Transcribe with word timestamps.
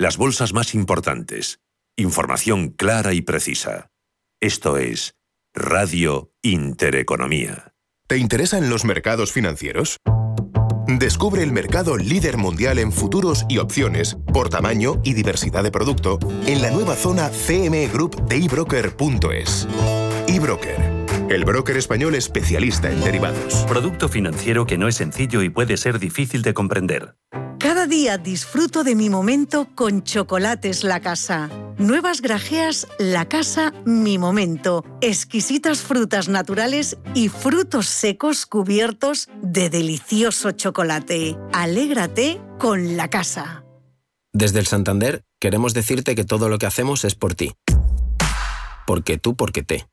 Las 0.00 0.16
bolsas 0.16 0.52
más 0.52 0.76
importantes. 0.76 1.58
Información 1.96 2.68
clara 2.68 3.14
y 3.14 3.20
precisa. 3.20 3.90
Esto 4.40 4.76
es 4.76 5.16
Radio 5.52 6.30
Intereconomía. 6.40 7.74
¿Te 8.06 8.16
interesan 8.16 8.70
los 8.70 8.84
mercados 8.84 9.32
financieros? 9.32 9.96
Descubre 10.86 11.42
el 11.42 11.50
mercado 11.50 11.96
líder 11.96 12.36
mundial 12.36 12.78
en 12.78 12.92
futuros 12.92 13.44
y 13.48 13.58
opciones 13.58 14.16
por 14.32 14.50
tamaño 14.50 15.00
y 15.02 15.14
diversidad 15.14 15.64
de 15.64 15.72
producto 15.72 16.20
en 16.46 16.62
la 16.62 16.70
nueva 16.70 16.94
zona 16.94 17.28
CME 17.30 17.88
Group 17.88 18.24
de 18.28 18.36
ebroker.es. 18.36 19.66
eBroker, 20.28 20.80
el 21.28 21.44
broker 21.44 21.76
español 21.76 22.14
especialista 22.14 22.88
en 22.88 23.00
derivados. 23.00 23.64
Producto 23.66 24.08
financiero 24.08 24.64
que 24.64 24.78
no 24.78 24.86
es 24.86 24.94
sencillo 24.94 25.42
y 25.42 25.50
puede 25.50 25.76
ser 25.76 25.98
difícil 25.98 26.42
de 26.42 26.54
comprender. 26.54 27.16
Cada 27.58 27.88
día 27.88 28.18
disfruto 28.18 28.84
de 28.84 28.94
mi 28.94 29.10
momento 29.10 29.66
con 29.74 30.04
Chocolates 30.04 30.84
La 30.84 31.00
Casa. 31.00 31.50
Nuevas 31.76 32.20
grajeas 32.20 32.86
La 33.00 33.28
Casa 33.28 33.74
Mi 33.84 34.16
Momento. 34.16 34.84
Exquisitas 35.00 35.80
frutas 35.80 36.28
naturales 36.28 36.98
y 37.14 37.28
frutos 37.28 37.86
secos 37.86 38.46
cubiertos 38.46 39.28
de 39.42 39.70
delicioso 39.70 40.52
chocolate. 40.52 41.36
Alégrate 41.52 42.40
con 42.60 42.96
La 42.96 43.10
Casa. 43.10 43.64
Desde 44.32 44.60
el 44.60 44.66
Santander 44.66 45.24
queremos 45.40 45.74
decirte 45.74 46.14
que 46.14 46.24
todo 46.24 46.48
lo 46.48 46.58
que 46.58 46.66
hacemos 46.66 47.04
es 47.04 47.16
por 47.16 47.34
ti. 47.34 47.54
Porque 48.86 49.18
tú, 49.18 49.34
porque 49.34 49.64
te. 49.64 49.88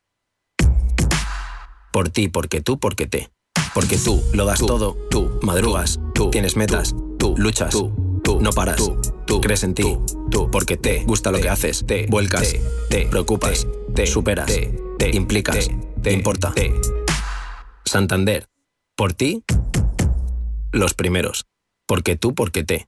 Por 1.92 2.10
ti, 2.10 2.28
porque 2.28 2.62
tú, 2.62 2.78
porque 2.78 3.08
te. 3.08 3.35
Porque 3.76 3.98
tú 3.98 4.24
lo 4.32 4.46
das 4.46 4.60
todo, 4.60 4.98
tú 5.12 5.38
madrugas, 5.42 6.00
tú 6.14 6.30
tienes 6.32 6.56
metas, 6.56 6.96
tú 7.20 7.36
luchas, 7.38 7.76
tú 8.24 8.40
no 8.40 8.52
paras, 8.52 8.82
tú 9.28 9.42
crees 9.42 9.64
en 9.64 9.74
ti, 9.74 9.84
tú 10.32 10.50
porque 10.50 10.78
te 10.78 11.04
gusta 11.04 11.30
lo 11.30 11.42
que 11.42 11.50
haces, 11.50 11.84
te 11.86 12.08
vuelcas, 12.08 12.56
te 12.90 13.06
preocupas, 13.08 13.68
te 13.94 14.08
superas, 14.08 14.46
te 14.98 15.10
implicas, 15.14 15.68
te 16.02 16.14
importa. 16.14 16.54
Santander, 17.84 18.48
por 18.96 19.14
ti, 19.14 19.44
los 20.72 20.94
primeros. 20.94 21.46
Porque 21.86 22.16
tú, 22.16 22.34
porque 22.34 22.64
te. 22.64 22.88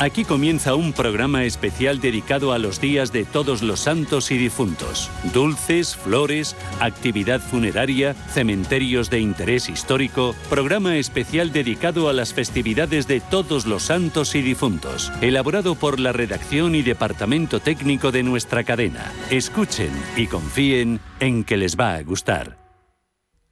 Aquí 0.00 0.24
comienza 0.24 0.76
un 0.76 0.94
programa 0.94 1.44
especial 1.44 2.00
dedicado 2.00 2.54
a 2.54 2.58
los 2.58 2.80
días 2.80 3.12
de 3.12 3.26
todos 3.26 3.60
los 3.60 3.80
santos 3.80 4.30
y 4.30 4.38
difuntos. 4.38 5.10
Dulces, 5.34 5.94
flores, 5.94 6.56
actividad 6.80 7.38
funeraria, 7.38 8.14
cementerios 8.14 9.10
de 9.10 9.20
interés 9.20 9.68
histórico, 9.68 10.34
programa 10.48 10.96
especial 10.96 11.52
dedicado 11.52 12.08
a 12.08 12.14
las 12.14 12.32
festividades 12.32 13.08
de 13.08 13.20
todos 13.20 13.66
los 13.66 13.82
santos 13.82 14.34
y 14.34 14.40
difuntos, 14.40 15.12
elaborado 15.20 15.74
por 15.74 16.00
la 16.00 16.12
redacción 16.12 16.74
y 16.74 16.80
departamento 16.80 17.60
técnico 17.60 18.10
de 18.10 18.22
nuestra 18.22 18.64
cadena. 18.64 19.12
Escuchen 19.28 19.92
y 20.16 20.28
confíen 20.28 20.98
en 21.20 21.44
que 21.44 21.58
les 21.58 21.76
va 21.76 21.96
a 21.96 22.02
gustar. 22.02 22.56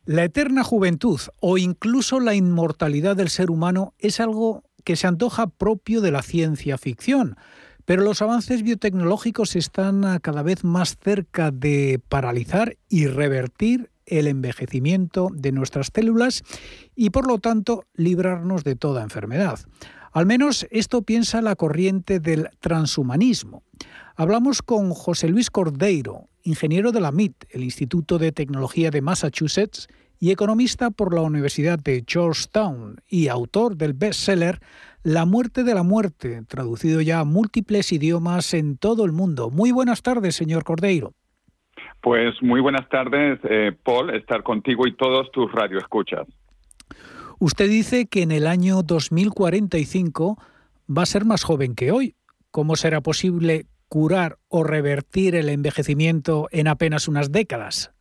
La 0.06 0.24
eterna 0.24 0.64
juventud 0.64 1.20
o 1.42 1.58
incluso 1.58 2.20
la 2.20 2.34
inmortalidad 2.34 3.16
del 3.16 3.28
ser 3.28 3.50
humano 3.50 3.92
es 3.98 4.18
algo 4.20 4.62
que 4.88 4.96
se 4.96 5.06
antoja 5.06 5.48
propio 5.48 6.00
de 6.00 6.10
la 6.10 6.22
ciencia 6.22 6.78
ficción. 6.78 7.36
Pero 7.84 8.00
los 8.00 8.22
avances 8.22 8.62
biotecnológicos 8.62 9.54
están 9.54 10.18
cada 10.20 10.42
vez 10.42 10.64
más 10.64 10.96
cerca 10.96 11.50
de 11.50 12.00
paralizar 12.08 12.78
y 12.88 13.06
revertir 13.06 13.90
el 14.06 14.26
envejecimiento 14.26 15.28
de 15.30 15.52
nuestras 15.52 15.90
células 15.94 16.42
y 16.96 17.10
por 17.10 17.26
lo 17.26 17.38
tanto 17.38 17.84
librarnos 17.96 18.64
de 18.64 18.76
toda 18.76 19.02
enfermedad. 19.02 19.60
Al 20.10 20.24
menos 20.24 20.66
esto 20.70 21.02
piensa 21.02 21.42
la 21.42 21.54
corriente 21.54 22.18
del 22.18 22.48
transhumanismo. 22.58 23.64
Hablamos 24.16 24.62
con 24.62 24.94
José 24.94 25.28
Luis 25.28 25.50
Cordeiro, 25.50 26.30
ingeniero 26.44 26.92
de 26.92 27.02
la 27.02 27.12
MIT, 27.12 27.44
el 27.50 27.62
Instituto 27.62 28.16
de 28.16 28.32
Tecnología 28.32 28.90
de 28.90 29.02
Massachusetts, 29.02 29.86
y 30.20 30.30
economista 30.30 30.90
por 30.90 31.14
la 31.14 31.22
Universidad 31.22 31.78
de 31.78 32.04
Georgetown 32.06 32.96
y 33.08 33.28
autor 33.28 33.76
del 33.76 33.92
bestseller 33.92 34.60
La 35.02 35.24
muerte 35.26 35.62
de 35.64 35.74
la 35.74 35.82
muerte, 35.82 36.42
traducido 36.48 37.00
ya 37.00 37.20
a 37.20 37.24
múltiples 37.24 37.92
idiomas 37.92 38.52
en 38.52 38.76
todo 38.76 39.04
el 39.04 39.12
mundo. 39.12 39.50
Muy 39.50 39.70
buenas 39.70 40.02
tardes, 40.02 40.34
señor 40.34 40.64
Cordeiro. 40.64 41.12
Pues 42.02 42.34
muy 42.42 42.60
buenas 42.60 42.88
tardes, 42.88 43.38
eh, 43.44 43.72
Paul, 43.84 44.14
estar 44.14 44.42
contigo 44.42 44.86
y 44.86 44.96
todos 44.96 45.30
tus 45.32 45.50
radioescuchas. 45.52 46.26
Usted 47.40 47.68
dice 47.68 48.06
que 48.06 48.22
en 48.22 48.32
el 48.32 48.46
año 48.46 48.82
2045 48.82 50.38
va 50.88 51.02
a 51.02 51.06
ser 51.06 51.24
más 51.24 51.44
joven 51.44 51.74
que 51.74 51.92
hoy. 51.92 52.14
¿Cómo 52.50 52.76
será 52.76 53.00
posible 53.00 53.66
curar 53.88 54.38
o 54.48 54.64
revertir 54.64 55.34
el 55.36 55.48
envejecimiento 55.48 56.48
en 56.50 56.66
apenas 56.66 57.08
unas 57.08 57.30
décadas? 57.30 57.92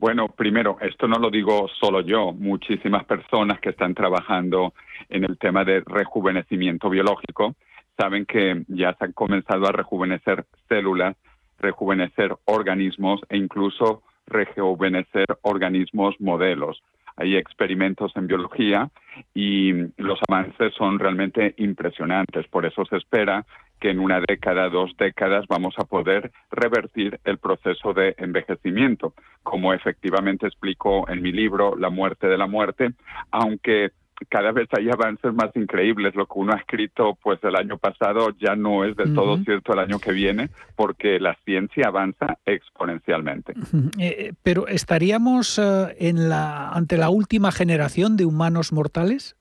Bueno, 0.00 0.28
primero, 0.28 0.78
esto 0.80 1.08
no 1.08 1.18
lo 1.18 1.28
digo 1.28 1.68
solo 1.80 2.02
yo, 2.02 2.32
muchísimas 2.32 3.04
personas 3.04 3.58
que 3.58 3.70
están 3.70 3.94
trabajando 3.94 4.72
en 5.08 5.24
el 5.24 5.36
tema 5.38 5.64
de 5.64 5.82
rejuvenecimiento 5.84 6.88
biológico 6.88 7.56
saben 7.96 8.24
que 8.24 8.62
ya 8.68 8.94
se 8.94 9.06
han 9.06 9.12
comenzado 9.12 9.66
a 9.66 9.72
rejuvenecer 9.72 10.44
células, 10.68 11.16
rejuvenecer 11.58 12.32
organismos 12.44 13.20
e 13.28 13.38
incluso 13.38 14.02
rejuvenecer 14.28 15.26
organismos 15.42 16.14
modelos. 16.20 16.80
Hay 17.16 17.36
experimentos 17.36 18.12
en 18.14 18.28
biología 18.28 18.90
y 19.34 19.72
los 19.96 20.20
avances 20.28 20.72
son 20.74 21.00
realmente 21.00 21.54
impresionantes. 21.56 22.46
Por 22.46 22.64
eso 22.66 22.84
se 22.84 22.98
espera 22.98 23.44
que 23.78 23.90
en 23.90 24.00
una 24.00 24.20
década, 24.20 24.68
dos 24.68 24.92
décadas, 24.98 25.46
vamos 25.48 25.74
a 25.78 25.84
poder 25.84 26.32
revertir 26.50 27.20
el 27.24 27.38
proceso 27.38 27.92
de 27.92 28.14
envejecimiento, 28.18 29.14
como 29.42 29.72
efectivamente 29.72 30.46
explico 30.46 31.08
en 31.08 31.22
mi 31.22 31.32
libro 31.32 31.76
La 31.76 31.90
muerte 31.90 32.26
de 32.26 32.38
la 32.38 32.46
muerte, 32.46 32.92
aunque 33.30 33.92
cada 34.28 34.52
vez 34.52 34.68
hay 34.76 34.88
avances 34.90 35.32
más 35.32 35.54
increíbles. 35.54 36.14
Lo 36.14 36.26
que 36.26 36.32
uno 36.36 36.52
ha 36.52 36.56
escrito 36.56 37.16
pues 37.22 37.38
el 37.44 37.56
año 37.56 37.78
pasado 37.78 38.30
ya 38.38 38.56
no 38.56 38.84
es 38.84 38.96
del 38.96 39.14
todo 39.14 39.38
cierto 39.38 39.72
el 39.72 39.78
año 39.78 39.98
que 39.98 40.12
viene, 40.12 40.50
porque 40.76 41.20
la 41.20 41.36
ciencia 41.44 41.88
avanza 41.88 42.38
exponencialmente. 42.44 43.52
Eh, 43.98 44.16
eh, 44.18 44.32
pero 44.42 44.66
estaríamos 44.66 45.58
eh, 45.58 45.96
en 45.98 46.28
la 46.28 46.70
ante 46.70 46.96
la 46.96 47.10
última 47.10 47.52
generación 47.52 48.16
de 48.16 48.24
humanos 48.24 48.72
mortales. 48.72 49.36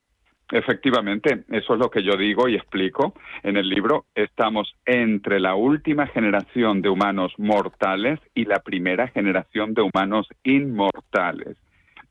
Efectivamente, 0.50 1.44
eso 1.50 1.74
es 1.74 1.80
lo 1.80 1.90
que 1.90 2.03
yo 2.03 2.16
digo 2.16 2.47
y 2.47 2.56
explico 2.56 3.13
en 3.44 3.58
el 3.58 3.68
libro. 3.68 4.06
Estamos 4.16 4.74
entre 4.85 5.41
la 5.41 5.56
última 5.56 6.08
generación 6.08 6.81
de 6.81 6.90
humanos 6.90 7.34
mortales 7.38 8.19
y 8.34 8.46
la 8.46 8.59
primera 8.59 9.09
generación 9.09 9.74
de 9.74 9.81
humanos 9.81 10.28
inmortales. 10.44 11.57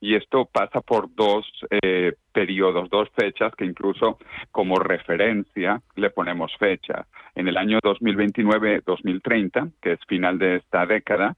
Y 0.01 0.15
esto 0.15 0.45
pasa 0.45 0.83
por 0.83 1.15
dos 1.15 1.47
eh, 1.83 2.13
periodos, 2.31 2.91
dos 2.91 3.09
fechas 3.17 3.55
que 3.57 3.65
incluso 3.65 4.19
como 4.51 4.77
referencia 4.77 5.81
le 5.95 6.11
ponemos 6.11 6.55
fecha. 6.59 7.07
En 7.35 7.49
el 7.49 7.57
año 7.57 7.79
2029-2030, 7.81 9.73
que 9.81 9.93
es 9.93 10.01
final 10.07 10.39
de 10.39 10.57
esta 10.57 10.85
década, 10.85 11.37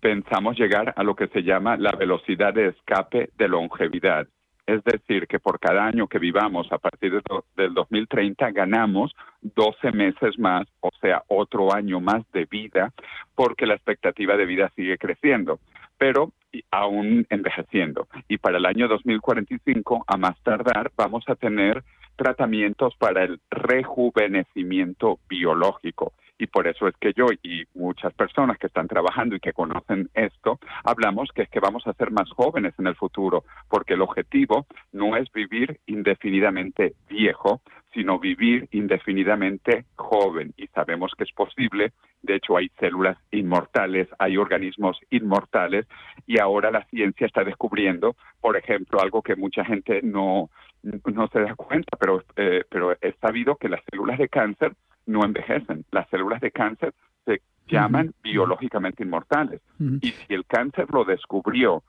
pensamos 0.00 0.56
llegar 0.56 0.94
a 0.96 1.02
lo 1.02 1.16
que 1.16 1.26
se 1.26 1.42
llama 1.42 1.76
la 1.76 1.90
velocidad 1.90 2.54
de 2.54 2.68
escape 2.68 3.30
de 3.36 3.48
longevidad 3.48 4.28
es 4.66 4.82
decir, 4.84 5.26
que 5.26 5.38
por 5.38 5.60
cada 5.60 5.86
año 5.86 6.08
que 6.08 6.18
vivamos 6.18 6.70
a 6.72 6.78
partir 6.78 7.12
de 7.12 7.22
del 7.56 7.72
2030 7.72 8.50
ganamos 8.50 9.14
12 9.40 9.92
meses 9.92 10.38
más, 10.38 10.66
o 10.80 10.90
sea, 11.00 11.22
otro 11.28 11.72
año 11.72 12.00
más 12.00 12.24
de 12.32 12.46
vida, 12.46 12.92
porque 13.34 13.66
la 13.66 13.74
expectativa 13.74 14.36
de 14.36 14.46
vida 14.46 14.70
sigue 14.74 14.98
creciendo, 14.98 15.60
pero 15.96 16.32
aún 16.70 17.26
envejeciendo. 17.30 18.08
Y 18.28 18.38
para 18.38 18.58
el 18.58 18.66
año 18.66 18.88
2045, 18.88 20.04
a 20.06 20.16
más 20.16 20.38
tardar, 20.42 20.90
vamos 20.96 21.24
a 21.28 21.36
tener 21.36 21.84
tratamientos 22.16 22.96
para 22.96 23.24
el 23.24 23.40
rejuvenecimiento 23.50 25.18
biológico 25.28 26.12
y 26.38 26.46
por 26.46 26.66
eso 26.66 26.88
es 26.88 26.94
que 26.96 27.12
yo 27.14 27.26
y 27.42 27.64
muchas 27.74 28.12
personas 28.14 28.58
que 28.58 28.66
están 28.66 28.88
trabajando 28.88 29.36
y 29.36 29.40
que 29.40 29.52
conocen 29.52 30.10
esto, 30.14 30.58
hablamos 30.84 31.30
que 31.34 31.42
es 31.42 31.48
que 31.48 31.60
vamos 31.60 31.86
a 31.86 31.92
ser 31.94 32.10
más 32.10 32.30
jóvenes 32.30 32.74
en 32.78 32.86
el 32.86 32.94
futuro, 32.94 33.44
porque 33.68 33.94
el 33.94 34.02
objetivo 34.02 34.66
no 34.92 35.16
es 35.16 35.30
vivir 35.32 35.80
indefinidamente 35.86 36.94
viejo, 37.08 37.62
sino 37.94 38.18
vivir 38.18 38.68
indefinidamente 38.72 39.86
joven. 39.96 40.52
Y 40.58 40.66
sabemos 40.68 41.12
que 41.16 41.24
es 41.24 41.32
posible. 41.32 41.92
De 42.22 42.36
hecho, 42.36 42.56
hay 42.56 42.68
células 42.78 43.16
inmortales, 43.30 44.08
hay 44.18 44.36
organismos 44.36 44.98
inmortales 45.10 45.86
y 46.26 46.38
ahora 46.38 46.70
la 46.70 46.84
ciencia 46.86 47.26
está 47.26 47.44
descubriendo, 47.44 48.16
por 48.40 48.56
ejemplo, 48.56 49.00
algo 49.00 49.22
que 49.22 49.36
mucha 49.36 49.64
gente 49.64 50.00
no, 50.02 50.50
no 50.82 51.28
se 51.28 51.40
da 51.40 51.54
cuenta, 51.54 51.96
pero, 51.98 52.22
eh, 52.36 52.64
pero 52.68 52.92
es 53.00 53.14
sabido 53.20 53.56
que 53.56 53.68
las 53.68 53.80
células 53.90 54.18
de 54.18 54.28
cáncer 54.28 54.72
no 55.06 55.24
envejecen. 55.24 55.84
Las 55.90 56.08
células 56.10 56.40
de 56.40 56.50
cáncer 56.50 56.94
se 57.24 57.40
llaman 57.68 58.14
biológicamente 58.22 59.02
inmortales. 59.02 59.60
Y 60.00 60.10
si 60.10 60.34
el 60.34 60.44
cáncer 60.46 60.86
lo 60.92 61.04
descubrió 61.04 61.82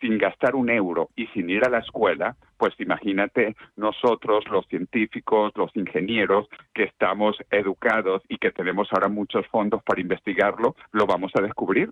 sin 0.00 0.18
gastar 0.18 0.56
un 0.56 0.68
euro 0.68 1.10
y 1.14 1.26
sin 1.28 1.48
ir 1.48 1.64
a 1.64 1.70
la 1.70 1.78
escuela, 1.78 2.36
pues 2.58 2.74
imagínate 2.78 3.56
nosotros, 3.76 4.44
los 4.50 4.66
científicos, 4.66 5.52
los 5.54 5.74
ingenieros, 5.76 6.48
que 6.74 6.84
estamos 6.84 7.36
educados 7.50 8.22
y 8.28 8.36
que 8.38 8.50
tenemos 8.50 8.88
ahora 8.92 9.08
muchos 9.08 9.46
fondos 9.46 9.82
para 9.84 10.00
investigarlo, 10.00 10.74
lo 10.90 11.06
vamos 11.06 11.30
a 11.36 11.40
descubrir. 11.40 11.90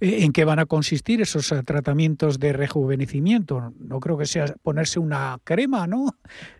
Eh, 0.00 0.24
¿En 0.24 0.32
qué 0.32 0.44
van 0.44 0.58
a 0.58 0.66
consistir 0.66 1.20
esos 1.20 1.52
eh, 1.52 1.62
tratamientos 1.62 2.38
de 2.38 2.52
rejuvenecimiento? 2.52 3.72
No 3.78 4.00
creo 4.00 4.18
que 4.18 4.26
sea 4.26 4.46
ponerse 4.62 4.98
una 4.98 5.38
crema, 5.44 5.86
¿no? 5.86 6.06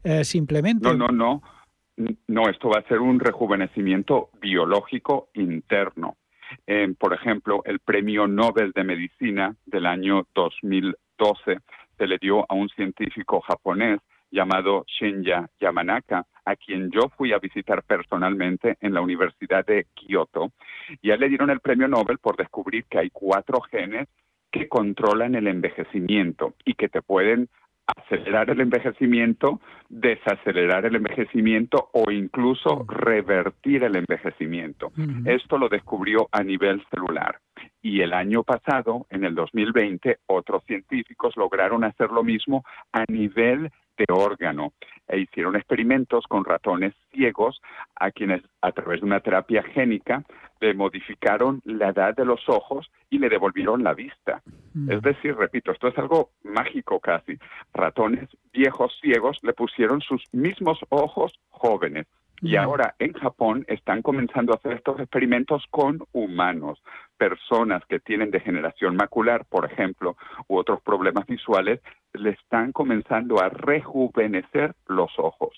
Eh, 0.05 0.25
simplemente. 0.25 0.89
No, 0.89 0.95
no, 0.95 1.09
no. 1.09 1.43
No, 1.97 2.49
esto 2.49 2.69
va 2.71 2.81
a 2.81 2.89
ser 2.89 3.01
un 3.01 3.21
rejuvenecimiento 3.21 4.31
biológico 4.41 5.29
interno 5.35 6.17
por 6.99 7.15
ejemplo, 7.15 7.63
el 7.65 7.81
premio 7.81 8.27
Nobel 8.27 8.73
de 8.73 8.85
Medicina 8.85 9.55
del 9.67 9.87
año 9.87 10.27
2012 10.35 11.59
se 11.99 12.07
le 12.07 12.19
dio 12.19 12.45
a 12.49 12.55
un 12.55 12.69
científico 12.71 13.41
japonés 13.41 14.01
llamado 14.31 14.85
Shinya 14.87 15.47
Yamanaka, 15.61 16.27
a 16.45 16.57
quien 16.57 16.91
yo 16.91 17.11
fui 17.17 17.33
a 17.33 17.39
visitar 17.39 17.83
personalmente 17.83 18.77
en 18.81 18.95
la 18.95 19.03
Universidad 19.03 19.65
de 19.67 19.87
Kioto. 19.95 20.53
Y 21.03 21.11
a 21.11 21.15
él 21.15 21.21
le 21.21 21.29
dieron 21.29 21.51
el 21.51 21.61
premio 21.61 21.87
Nobel 21.87 22.19
por 22.19 22.37
descubrir 22.37 22.85
que 22.87 22.99
hay 22.99 23.11
cuatro 23.11 23.61
genes 23.61 24.09
que 24.51 24.69
controlan 24.69 25.35
el 25.35 25.47
envejecimiento 25.49 26.55
y 26.65 26.75
que 26.75 26.89
te 26.89 27.03
pueden 27.03 27.49
acelerar 27.97 28.51
el 28.51 28.61
envejecimiento, 28.61 29.61
desacelerar 29.89 30.87
el 30.87 30.97
envejecimiento 30.97 31.91
o 31.93 32.11
incluso 32.11 32.85
revertir 32.89 33.85
el 33.85 33.97
envejecimiento. 33.97 34.93
Esto 35.25 35.59
lo 35.59 35.69
descubrió 35.69 36.29
a 36.33 36.43
nivel 36.43 36.83
celular. 36.91 37.39
Y 37.81 38.01
el 38.01 38.13
año 38.13 38.43
pasado, 38.43 39.07
en 39.11 39.25
el 39.25 39.35
2020, 39.35 40.19
otros 40.27 40.63
científicos 40.65 41.37
lograron 41.37 41.85
hacer 41.85 42.11
lo 42.11 42.23
mismo 42.23 42.65
a 42.93 43.05
nivel 43.09 43.71
de 43.97 44.07
órgano 44.13 44.73
e 45.09 45.19
hicieron 45.19 45.57
experimentos 45.57 46.27
con 46.27 46.45
ratones 46.45 46.95
ciegos 47.13 47.61
a 47.97 48.11
quienes 48.11 48.43
a 48.61 48.73
través 48.73 49.01
de 49.01 49.07
una 49.07 49.21
terapia 49.21 49.63
génica 49.63 50.25
le 50.61 50.75
modificaron 50.75 51.61
la 51.65 51.89
edad 51.89 52.15
de 52.15 52.25
los 52.25 52.49
ojos 52.49 52.91
y 53.11 53.19
le 53.19 53.29
devolvieron 53.29 53.83
la 53.83 53.95
vista. 53.95 54.43
Mm. 54.75 54.93
Es 54.93 55.03
decir, 55.03 55.37
repito, 55.37 55.73
esto 55.73 55.89
es 55.89 55.99
algo 55.99 56.31
mágico 56.45 57.01
casi. 57.01 57.37
Ratones 57.75 58.29
viejos 58.53 58.97
ciegos 59.01 59.39
le 59.43 59.53
pusieron 59.53 60.01
sus 60.01 60.23
mismos 60.33 60.79
ojos 60.89 61.39
jóvenes. 61.51 62.07
Y 62.43 62.57
ahora 62.57 62.97
en 62.99 63.13
Japón 63.13 63.65
están 63.69 64.03
comenzando 64.03 64.53
a 64.53 64.57
hacer 64.57 64.73
estos 64.73 64.99
experimentos 64.99 65.63
con 65.71 66.01
humanos, 66.13 66.83
personas 67.17 67.85
que 67.89 68.01
tienen 68.01 68.33
degeneración 68.33 68.97
macular, 68.97 69.45
por 69.45 69.71
ejemplo, 69.71 70.17
u 70.49 70.57
otros 70.57 70.83
problemas 70.83 71.25
visuales, 71.27 71.81
le 72.15 72.31
están 72.31 72.73
comenzando 72.73 73.41
a 73.41 73.49
rejuvenecer 73.49 74.75
los 74.89 75.11
ojos. 75.19 75.55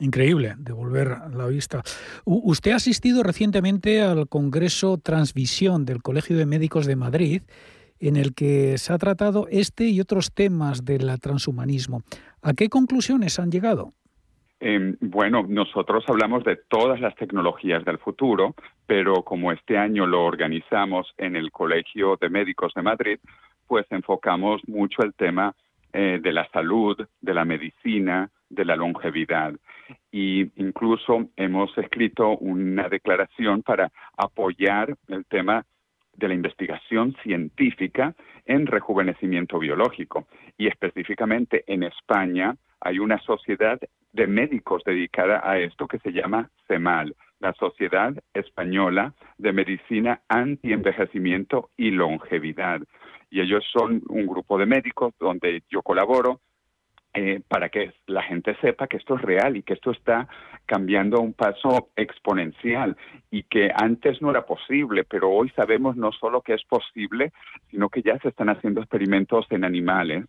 Increíble, 0.00 0.54
devolver 0.58 1.16
la 1.32 1.46
vista. 1.46 1.82
usted 2.24 2.72
ha 2.72 2.76
asistido 2.76 3.22
recientemente 3.22 4.02
al 4.02 4.28
Congreso 4.28 4.98
Transvisión 4.98 5.84
del 5.84 6.02
Colegio 6.02 6.36
de 6.36 6.46
Médicos 6.46 6.86
de 6.86 6.96
Madrid, 6.96 7.42
en 8.00 8.16
el 8.16 8.34
que 8.34 8.76
se 8.78 8.92
ha 8.92 8.98
tratado 8.98 9.46
este 9.50 9.84
y 9.84 10.00
otros 10.00 10.32
temas 10.32 10.84
del 10.84 11.20
transhumanismo. 11.20 12.02
¿A 12.42 12.54
qué 12.54 12.68
conclusiones 12.68 13.38
han 13.38 13.50
llegado? 13.50 13.92
Em, 14.62 14.96
bueno, 15.00 15.46
nosotros 15.48 16.04
hablamos 16.06 16.44
de 16.44 16.56
todas 16.56 17.00
las 17.00 17.14
tecnologías 17.16 17.82
del 17.86 17.96
futuro, 17.96 18.54
pero 18.86 19.22
como 19.22 19.52
este 19.52 19.78
año 19.78 20.06
lo 20.06 20.24
organizamos 20.24 21.14
en 21.16 21.34
el 21.34 21.50
Colegio 21.50 22.18
de 22.20 22.28
Médicos 22.28 22.74
de 22.74 22.82
Madrid, 22.82 23.18
pues 23.66 23.86
enfocamos 23.90 24.60
mucho 24.68 25.02
el 25.02 25.14
tema 25.14 25.54
eh, 25.94 26.20
de 26.22 26.32
la 26.32 26.46
salud, 26.50 26.96
de 27.22 27.34
la 27.34 27.46
medicina, 27.46 28.30
de 28.50 28.66
la 28.66 28.76
longevidad. 28.76 29.54
Y 30.12 30.42
incluso 30.60 31.30
hemos 31.36 31.76
escrito 31.78 32.36
una 32.36 32.88
declaración 32.90 33.62
para 33.62 33.90
apoyar 34.16 34.94
el 35.08 35.24
tema 35.24 35.64
de 36.14 36.28
la 36.28 36.34
investigación 36.34 37.16
científica 37.22 38.14
en 38.44 38.66
rejuvenecimiento 38.66 39.58
biológico. 39.58 40.26
Y 40.58 40.66
específicamente 40.66 41.64
en 41.66 41.84
España 41.84 42.56
hay 42.80 42.98
una 42.98 43.18
sociedad 43.18 43.78
de 44.12 44.26
médicos 44.26 44.82
dedicada 44.84 45.40
a 45.44 45.58
esto 45.58 45.86
que 45.86 45.98
se 45.98 46.12
llama 46.12 46.50
CEMAL, 46.66 47.14
la 47.38 47.52
Sociedad 47.54 48.12
Española 48.34 49.14
de 49.38 49.52
Medicina 49.52 50.20
Anti-Envejecimiento 50.28 51.70
y 51.76 51.90
Longevidad. 51.90 52.80
Y 53.30 53.40
ellos 53.40 53.64
son 53.72 54.02
un 54.08 54.26
grupo 54.26 54.58
de 54.58 54.66
médicos 54.66 55.14
donde 55.18 55.62
yo 55.70 55.82
colaboro 55.82 56.40
eh, 57.12 57.40
para 57.48 57.70
que 57.70 57.92
la 58.06 58.22
gente 58.22 58.56
sepa 58.60 58.86
que 58.86 58.96
esto 58.96 59.16
es 59.16 59.22
real 59.22 59.56
y 59.56 59.62
que 59.62 59.74
esto 59.74 59.90
está 59.90 60.28
cambiando 60.64 61.16
a 61.16 61.20
un 61.20 61.32
paso 61.32 61.88
exponencial 61.96 62.96
y 63.32 63.42
que 63.42 63.72
antes 63.74 64.22
no 64.22 64.30
era 64.30 64.46
posible, 64.46 65.02
pero 65.02 65.28
hoy 65.28 65.50
sabemos 65.56 65.96
no 65.96 66.12
solo 66.12 66.40
que 66.40 66.54
es 66.54 66.62
posible, 66.62 67.32
sino 67.68 67.88
que 67.88 68.02
ya 68.02 68.16
se 68.20 68.28
están 68.28 68.48
haciendo 68.48 68.80
experimentos 68.80 69.44
en 69.50 69.64
animales 69.64 70.26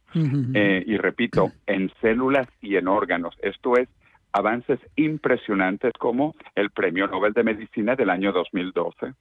eh, 0.56 0.84
y 0.88 0.98
repito, 0.98 1.52
en 1.68 1.92
células 2.02 2.48
y 2.62 2.76
en 2.78 2.88
órganos. 2.88 3.36
Esto 3.44 3.78
es 3.78 3.88
avances 4.32 4.80
impresionantes 4.96 5.94
como 6.00 6.34
el 6.56 6.72
Premio 6.72 7.06
Nobel 7.06 7.34
de 7.34 7.44
Medicina 7.44 7.96
del 7.96 8.10
año 8.10 8.32
2012. 8.32 9.14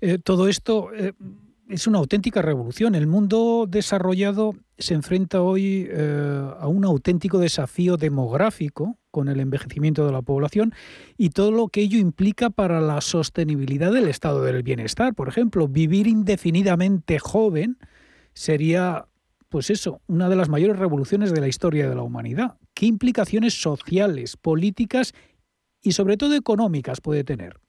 Eh, 0.00 0.18
todo 0.24 0.48
esto 0.48 0.90
es 1.68 1.86
una 1.86 1.98
auténtica 1.98 2.42
revolución. 2.42 2.94
El 2.94 3.06
mundo 3.06 3.66
desarrollado 3.68 4.54
se 4.78 4.94
enfrenta 4.94 5.42
hoy 5.42 5.86
eh, 5.90 6.50
a 6.58 6.66
un 6.66 6.84
auténtico 6.84 7.38
desafío 7.38 7.96
demográfico 7.96 8.96
con 9.10 9.28
el 9.28 9.40
envejecimiento 9.40 10.06
de 10.06 10.12
la 10.12 10.22
población 10.22 10.72
y 11.16 11.30
todo 11.30 11.50
lo 11.50 11.68
que 11.68 11.82
ello 11.82 11.98
implica 11.98 12.50
para 12.50 12.80
la 12.80 13.00
sostenibilidad 13.00 13.92
del 13.92 14.08
estado 14.08 14.42
del 14.44 14.62
bienestar. 14.62 15.14
Por 15.14 15.28
ejemplo, 15.28 15.68
vivir 15.68 16.06
indefinidamente 16.06 17.18
joven 17.18 17.78
sería, 18.32 19.06
pues 19.48 19.68
eso, 19.70 20.00
una 20.06 20.28
de 20.28 20.36
las 20.36 20.48
mayores 20.48 20.78
revoluciones 20.78 21.32
de 21.32 21.40
la 21.40 21.48
historia 21.48 21.88
de 21.88 21.94
la 21.94 22.02
humanidad. 22.02 22.56
¿Qué 22.72 22.86
implicaciones 22.86 23.60
sociales, 23.60 24.36
políticas 24.36 25.12
y 25.82 25.92
sobre 25.92 26.16
todo 26.16 26.34
económicas 26.34 27.00
puede 27.00 27.24
tener? 27.24 27.60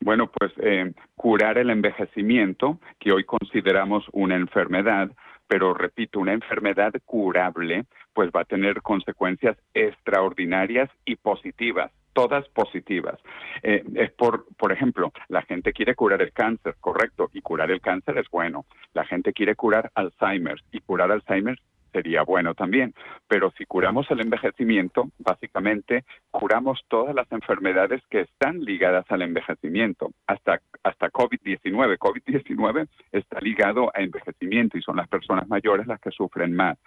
Bueno, 0.00 0.30
pues 0.30 0.52
eh, 0.58 0.92
curar 1.14 1.58
el 1.58 1.70
envejecimiento, 1.70 2.78
que 2.98 3.12
hoy 3.12 3.24
consideramos 3.24 4.06
una 4.12 4.36
enfermedad, 4.36 5.10
pero 5.46 5.74
repito, 5.74 6.20
una 6.20 6.32
enfermedad 6.32 6.92
curable, 7.04 7.84
pues 8.14 8.30
va 8.34 8.42
a 8.42 8.44
tener 8.44 8.80
consecuencias 8.82 9.56
extraordinarias 9.74 10.90
y 11.04 11.16
positivas 11.16 11.92
todas 12.12 12.48
positivas. 12.48 13.18
Eh, 13.62 13.84
es 13.94 14.12
por, 14.12 14.46
por 14.56 14.72
ejemplo, 14.72 15.12
la 15.28 15.42
gente 15.42 15.72
quiere 15.72 15.94
curar 15.94 16.20
el 16.22 16.32
cáncer, 16.32 16.74
correcto, 16.80 17.30
y 17.32 17.40
curar 17.40 17.70
el 17.70 17.80
cáncer 17.80 18.18
es 18.18 18.28
bueno. 18.30 18.66
La 18.94 19.04
gente 19.04 19.32
quiere 19.32 19.54
curar 19.54 19.90
Alzheimer 19.94 20.60
y 20.72 20.80
curar 20.80 21.12
Alzheimer 21.12 21.56
sería 21.92 22.22
bueno 22.22 22.54
también. 22.54 22.94
Pero 23.28 23.52
si 23.56 23.64
curamos 23.66 24.10
el 24.10 24.20
envejecimiento, 24.20 25.08
básicamente 25.18 26.04
curamos 26.30 26.80
todas 26.88 27.14
las 27.14 27.30
enfermedades 27.32 28.02
que 28.10 28.22
están 28.22 28.60
ligadas 28.60 29.04
al 29.08 29.22
envejecimiento, 29.22 30.10
hasta, 30.26 30.60
hasta 30.82 31.10
COVID-19. 31.10 31.98
COVID-19 31.98 32.88
está 33.12 33.40
ligado 33.40 33.90
a 33.94 34.00
envejecimiento 34.00 34.78
y 34.78 34.82
son 34.82 34.96
las 34.96 35.08
personas 35.08 35.48
mayores 35.48 35.86
las 35.86 36.00
que 36.00 36.10
sufren 36.10 36.54
más. 36.54 36.78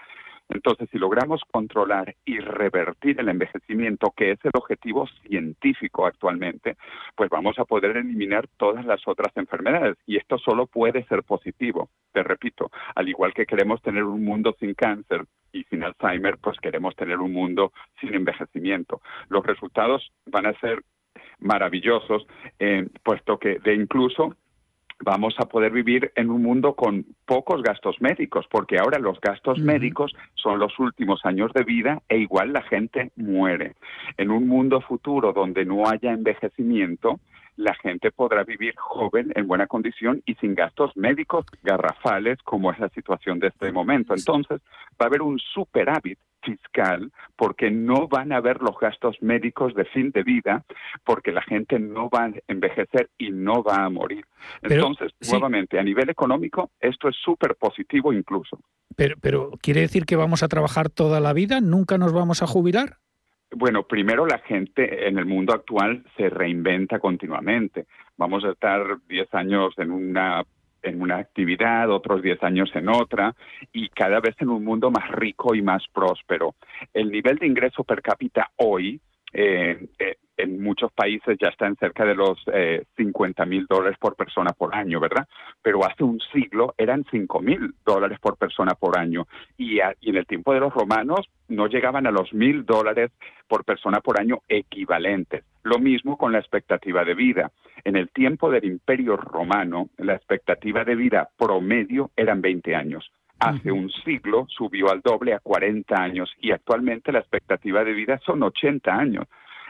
Entonces, 0.49 0.89
si 0.91 0.97
logramos 0.97 1.41
controlar 1.51 2.15
y 2.25 2.39
revertir 2.39 3.19
el 3.19 3.29
envejecimiento, 3.29 4.13
que 4.15 4.31
es 4.31 4.39
el 4.43 4.51
objetivo 4.53 5.07
científico 5.27 6.05
actualmente, 6.05 6.77
pues 7.15 7.29
vamos 7.29 7.57
a 7.59 7.65
poder 7.65 7.97
eliminar 7.97 8.47
todas 8.57 8.85
las 8.85 9.01
otras 9.07 9.35
enfermedades. 9.35 9.97
Y 10.05 10.17
esto 10.17 10.37
solo 10.37 10.67
puede 10.67 11.05
ser 11.05 11.23
positivo. 11.23 11.89
Te 12.11 12.23
repito, 12.23 12.69
al 12.95 13.09
igual 13.09 13.33
que 13.33 13.45
queremos 13.45 13.81
tener 13.81 14.03
un 14.03 14.23
mundo 14.23 14.55
sin 14.59 14.73
cáncer 14.73 15.25
y 15.51 15.63
sin 15.65 15.83
Alzheimer, 15.83 16.37
pues 16.37 16.59
queremos 16.59 16.95
tener 16.95 17.19
un 17.19 17.31
mundo 17.31 17.71
sin 17.99 18.13
envejecimiento. 18.13 19.01
Los 19.29 19.45
resultados 19.45 20.11
van 20.25 20.47
a 20.47 20.59
ser 20.59 20.83
maravillosos, 21.39 22.25
eh, 22.59 22.87
puesto 23.03 23.37
que 23.37 23.59
de 23.59 23.75
incluso 23.75 24.35
vamos 24.99 25.35
a 25.39 25.45
poder 25.45 25.71
vivir 25.71 26.11
en 26.15 26.29
un 26.29 26.43
mundo 26.43 26.75
con 26.75 27.05
pocos 27.25 27.61
gastos 27.61 28.01
médicos, 28.01 28.45
porque 28.49 28.77
ahora 28.77 28.99
los 28.99 29.19
gastos 29.21 29.59
médicos 29.59 30.13
son 30.35 30.59
los 30.59 30.77
últimos 30.79 31.25
años 31.25 31.51
de 31.53 31.63
vida 31.63 32.01
e 32.09 32.17
igual 32.17 32.53
la 32.53 32.61
gente 32.61 33.11
muere. 33.15 33.75
En 34.17 34.31
un 34.31 34.47
mundo 34.47 34.81
futuro 34.81 35.33
donde 35.33 35.65
no 35.65 35.87
haya 35.87 36.11
envejecimiento, 36.11 37.19
la 37.55 37.75
gente 37.75 38.11
podrá 38.11 38.43
vivir 38.43 38.75
joven, 38.77 39.31
en 39.35 39.47
buena 39.47 39.67
condición 39.67 40.21
y 40.25 40.35
sin 40.35 40.55
gastos 40.55 40.95
médicos 40.95 41.45
garrafales, 41.61 42.41
como 42.43 42.71
es 42.71 42.79
la 42.79 42.89
situación 42.89 43.39
de 43.39 43.47
este 43.47 43.71
momento. 43.71 44.13
Entonces, 44.15 44.61
va 44.99 45.05
a 45.05 45.07
haber 45.07 45.21
un 45.21 45.39
superávit 45.39 46.17
fiscal 46.43 47.11
porque 47.35 47.71
no 47.71 48.07
van 48.07 48.31
a 48.31 48.37
haber 48.37 48.61
los 48.61 48.77
gastos 48.79 49.17
médicos 49.21 49.73
de 49.75 49.85
fin 49.85 50.11
de 50.11 50.23
vida 50.23 50.63
porque 51.03 51.31
la 51.31 51.41
gente 51.41 51.79
no 51.79 52.09
va 52.09 52.25
a 52.25 52.31
envejecer 52.47 53.09
y 53.17 53.31
no 53.31 53.63
va 53.63 53.85
a 53.85 53.89
morir. 53.89 54.25
Entonces, 54.61 55.11
nuevamente, 55.31 55.79
a 55.79 55.83
nivel 55.83 56.09
económico, 56.09 56.71
esto 56.79 57.09
es 57.09 57.15
súper 57.15 57.55
positivo 57.55 58.13
incluso. 58.13 58.59
Pero, 58.95 59.15
pero, 59.21 59.51
¿quiere 59.61 59.81
decir 59.81 60.05
que 60.05 60.15
vamos 60.15 60.43
a 60.43 60.47
trabajar 60.47 60.89
toda 60.89 61.19
la 61.19 61.33
vida? 61.33 61.61
¿Nunca 61.61 61.97
nos 61.97 62.13
vamos 62.13 62.43
a 62.43 62.47
jubilar? 62.47 62.97
Bueno, 63.55 63.83
primero 63.83 64.25
la 64.25 64.39
gente 64.39 65.07
en 65.07 65.17
el 65.19 65.25
mundo 65.25 65.53
actual 65.53 66.03
se 66.17 66.29
reinventa 66.29 66.99
continuamente. 66.99 67.85
Vamos 68.17 68.43
a 68.45 68.51
estar 68.51 68.81
10 69.07 69.33
años 69.33 69.73
en 69.77 69.91
una 69.91 70.43
en 70.83 71.01
una 71.01 71.17
actividad, 71.17 71.89
otros 71.89 72.21
10 72.21 72.43
años 72.43 72.69
en 72.75 72.89
otra, 72.89 73.33
y 73.71 73.89
cada 73.89 74.19
vez 74.19 74.35
en 74.39 74.49
un 74.49 74.63
mundo 74.63 74.91
más 74.91 75.09
rico 75.11 75.55
y 75.55 75.61
más 75.61 75.83
próspero. 75.91 76.55
El 76.93 77.11
nivel 77.11 77.37
de 77.37 77.47
ingreso 77.47 77.83
per 77.83 78.01
cápita 78.01 78.51
hoy 78.57 78.99
eh, 79.33 79.87
eh, 79.97 80.15
en 80.37 80.61
muchos 80.61 80.91
países 80.91 81.37
ya 81.39 81.49
está 81.49 81.67
en 81.67 81.75
cerca 81.75 82.05
de 82.05 82.15
los 82.15 82.39
eh, 82.51 82.85
50 82.97 83.45
mil 83.45 83.65
dólares 83.67 83.97
por 83.99 84.15
persona 84.15 84.51
por 84.51 84.75
año, 84.75 84.99
¿verdad? 84.99 85.27
Pero 85.61 85.85
hace 85.85 86.03
un 86.03 86.19
siglo 86.31 86.73
eran 86.77 87.05
5 87.09 87.39
mil 87.41 87.73
dólares 87.85 88.19
por 88.19 88.37
persona 88.37 88.73
por 88.73 88.97
año 88.97 89.27
y, 89.57 89.77
y, 89.77 90.09
en 90.09 90.15
el 90.15 90.25
tiempo 90.25 90.53
de 90.53 90.59
los 90.59 90.73
romanos 90.73 91.29
no 91.47 91.67
llegaban 91.67 92.07
a 92.07 92.11
los 92.11 92.33
mil 92.33 92.65
dólares 92.65 93.11
por 93.47 93.63
persona 93.63 94.01
por 94.01 94.19
año 94.19 94.39
equivalentes. 94.47 95.43
Lo 95.63 95.79
mismo 95.79 96.17
con 96.17 96.31
la 96.31 96.39
expectativa 96.39 97.05
de 97.05 97.13
vida. 97.13 97.51
En 97.85 97.95
el 97.95 98.09
tiempo 98.09 98.49
del 98.49 98.65
Imperio 98.65 99.17
Romano, 99.17 99.89
la 99.97 100.15
expectativa 100.15 100.83
de 100.83 100.95
vida 100.95 101.29
promedio 101.37 102.11
eran 102.15 102.41
20 102.41 102.75
años 102.75 103.11
hace 103.43 103.71
un 103.71 103.89
siglo 104.05 104.45
subió 104.49 104.89
al 104.89 105.01
doble 105.01 105.33
a 105.33 105.39
40 105.39 105.95
años 105.95 106.31
y 106.39 106.51
actualmente 106.51 107.11
la 107.11 107.19
expectativa 107.19 107.83
de 107.83 107.93
vida 107.93 108.19
son 108.25 108.43
80 108.43 108.91
años. 108.91 109.25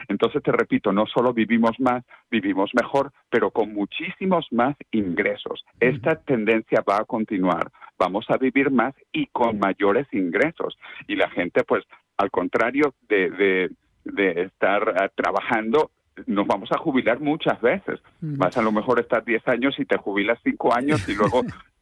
Entonces, 0.08 0.42
te 0.42 0.52
repito, 0.52 0.92
no 0.92 1.06
solo 1.06 1.32
vivimos 1.32 1.78
más, 1.80 2.04
vivimos 2.30 2.70
mejor, 2.74 3.12
pero 3.30 3.50
con 3.50 3.72
muchísimos 3.72 4.46
más 4.52 4.76
ingresos. 4.90 5.64
Esta 5.80 6.16
tendencia 6.16 6.84
va 6.88 6.98
a 6.98 7.04
continuar. 7.04 7.70
Vamos 7.98 8.26
a 8.28 8.36
vivir 8.36 8.70
más 8.70 8.94
y 9.12 9.26
con 9.28 9.58
mayores 9.58 10.06
ingresos. 10.12 10.76
Y 11.06 11.16
la 11.16 11.30
gente, 11.30 11.64
pues, 11.64 11.84
al 12.18 12.30
contrario 12.30 12.94
de, 13.08 13.70
de, 14.04 14.42
estar 14.42 14.94
ah, 15.00 15.08
trabajando, 15.14 15.90
nos 16.26 16.46
vamos 16.46 16.70
a 16.72 16.78
jubilar 16.78 17.20
muchas 17.20 17.60
veces. 17.60 18.00
Vas 18.20 18.56
a 18.56 18.62
lo 18.62 18.72
mejor 18.72 19.00
estar 19.00 19.24
10 19.24 19.46
años 19.48 19.74
y 19.78 19.84
te 19.84 19.96
jubilas 19.96 20.38
5 20.42 20.74
años 20.74 21.08
y 21.08 21.14
luego 21.14 21.42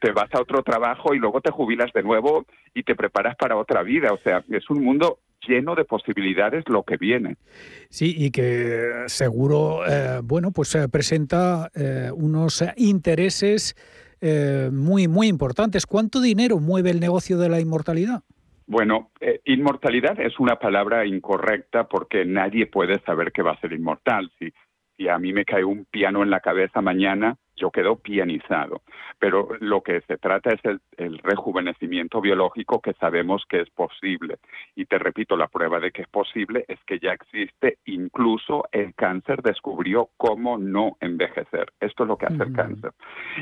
te, 0.00 0.12
vas 0.12 0.32
a 0.32 0.40
otro 0.40 0.62
trabajo 0.62 1.14
y 1.14 1.18
luego 1.18 1.40
te 1.40 1.50
jubilas 1.50 1.92
de 1.92 2.02
nuevo 2.02 2.44
y 2.74 2.82
te 2.82 2.94
preparas 2.94 3.36
para 3.36 3.56
otra 3.56 3.82
vida. 3.82 4.12
O 4.12 4.18
sea, 4.18 4.44
es 4.50 4.68
un 4.70 4.84
mundo 4.84 5.18
lleno 5.46 5.74
de 5.74 5.84
posibilidades 5.84 6.64
lo 6.68 6.84
que 6.84 6.96
viene. 6.96 7.36
Sí, 7.88 8.14
y 8.16 8.30
que 8.30 9.04
seguro, 9.06 9.86
eh, 9.86 10.20
bueno, 10.22 10.52
pues 10.52 10.74
eh, 10.74 10.88
presenta 10.88 11.70
eh, 11.74 12.10
unos 12.14 12.64
intereses 12.76 13.76
muy, 14.70 15.08
muy 15.08 15.26
importantes. 15.26 15.84
¿Cuánto 15.84 16.20
dinero 16.20 16.60
mueve 16.60 16.90
el 16.90 17.00
negocio 17.00 17.38
de 17.38 17.48
la 17.48 17.58
inmortalidad? 17.58 18.22
Bueno, 18.66 19.10
inmortalidad 19.44 20.20
es 20.20 20.38
una 20.38 20.56
palabra 20.56 21.04
incorrecta 21.04 21.88
porque 21.88 22.24
nadie 22.24 22.66
puede 22.66 23.00
saber 23.00 23.32
que 23.32 23.42
va 23.42 23.52
a 23.52 23.60
ser 23.60 23.72
inmortal. 23.72 24.30
Si, 24.38 24.52
si 24.96 25.08
a 25.08 25.18
mí 25.18 25.32
me 25.32 25.44
cae 25.44 25.64
un 25.64 25.84
piano 25.86 26.22
en 26.22 26.30
la 26.30 26.40
cabeza 26.40 26.80
mañana, 26.80 27.36
yo 27.56 27.70
quedo 27.70 27.96
pianizado. 27.96 28.82
Pero 29.18 29.48
lo 29.60 29.82
que 29.82 30.00
se 30.02 30.16
trata 30.16 30.52
es 30.52 30.60
el, 30.96 31.18
rejuvenecimiento 31.18 32.20
biológico 32.20 32.80
que 32.80 32.94
sabemos 32.94 33.44
que 33.48 33.60
es 33.60 33.70
posible. 33.70 34.38
Y 34.74 34.86
te 34.86 34.98
repito, 34.98 35.36
la 35.36 35.48
prueba 35.48 35.78
de 35.78 35.90
que 35.92 36.02
es 36.02 36.08
posible 36.08 36.64
es 36.68 36.78
que 36.84 36.98
ya 36.98 37.12
existe, 37.12 37.78
incluso 37.84 38.64
el 38.72 38.94
cáncer 38.94 39.42
descubrió 39.42 40.08
cómo 40.16 40.58
no 40.58 40.96
envejecer. 41.00 41.72
Esto 41.80 42.02
es 42.02 42.08
lo 42.08 42.16
que 42.16 42.26
hace 42.26 42.42
el 42.42 42.52
cáncer. 42.52 42.92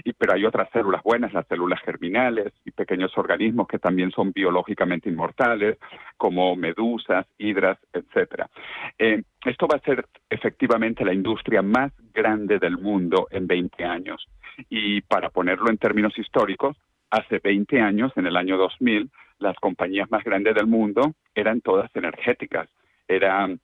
Y, 0.05 0.13
pero 0.13 0.35
hay 0.35 0.45
otras 0.45 0.69
células 0.71 1.03
buenas, 1.03 1.33
las 1.33 1.47
células 1.47 1.81
germinales 1.81 2.53
y 2.65 2.71
pequeños 2.71 3.17
organismos 3.17 3.67
que 3.69 3.79
también 3.79 4.11
son 4.11 4.33
biológicamente 4.33 5.09
inmortales, 5.09 5.79
como 6.17 6.55
medusas, 6.57 7.27
hidras, 7.39 7.79
etcétera. 7.93 8.51
Eh, 8.99 9.23
esto 9.45 9.67
va 9.67 9.77
a 9.77 9.81
ser 9.81 10.07
efectivamente 10.29 11.05
la 11.05 11.15
industria 11.15 11.63
más 11.63 11.93
grande 12.13 12.59
del 12.59 12.79
mundo 12.79 13.29
en 13.31 13.47
20 13.47 13.85
años. 13.85 14.27
Y 14.69 15.01
para 15.03 15.31
ponerlo 15.31 15.71
en 15.71 15.79
términos 15.79 16.19
históricos, 16.19 16.77
hace 17.11 17.39
20 17.43 17.81
años, 17.81 18.13
en 18.17 18.27
el 18.27 18.37
año 18.37 18.57
2000, 18.57 19.11
las 19.39 19.57
compañías 19.57 20.11
más 20.11 20.23
grandes 20.25 20.55
del 20.55 20.67
mundo 20.67 21.15
eran 21.35 21.61
todas 21.61 21.91
energéticas. 21.95 22.69
Eran 23.09 23.61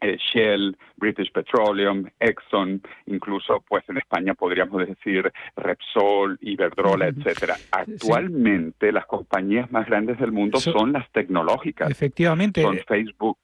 eh, 0.00 0.16
Shell, 0.16 0.76
British 0.96 1.30
Petroleum, 1.32 2.08
Exxon, 2.20 2.80
incluso 3.06 3.64
pues 3.68 3.84
en 3.88 3.98
España 3.98 4.34
podríamos 4.34 4.86
decir 4.86 5.30
Repsol, 5.56 6.38
Iberdrola, 6.40 7.08
etcétera. 7.08 7.56
Actualmente 7.72 8.92
las 8.92 9.06
compañías 9.06 9.70
más 9.70 9.86
grandes 9.86 10.18
del 10.18 10.32
mundo 10.32 10.58
son 10.60 10.92
las 10.92 11.10
tecnológicas. 11.10 11.90
Efectivamente. 11.90 12.62
Son 12.62 12.78
Facebook, 12.86 13.38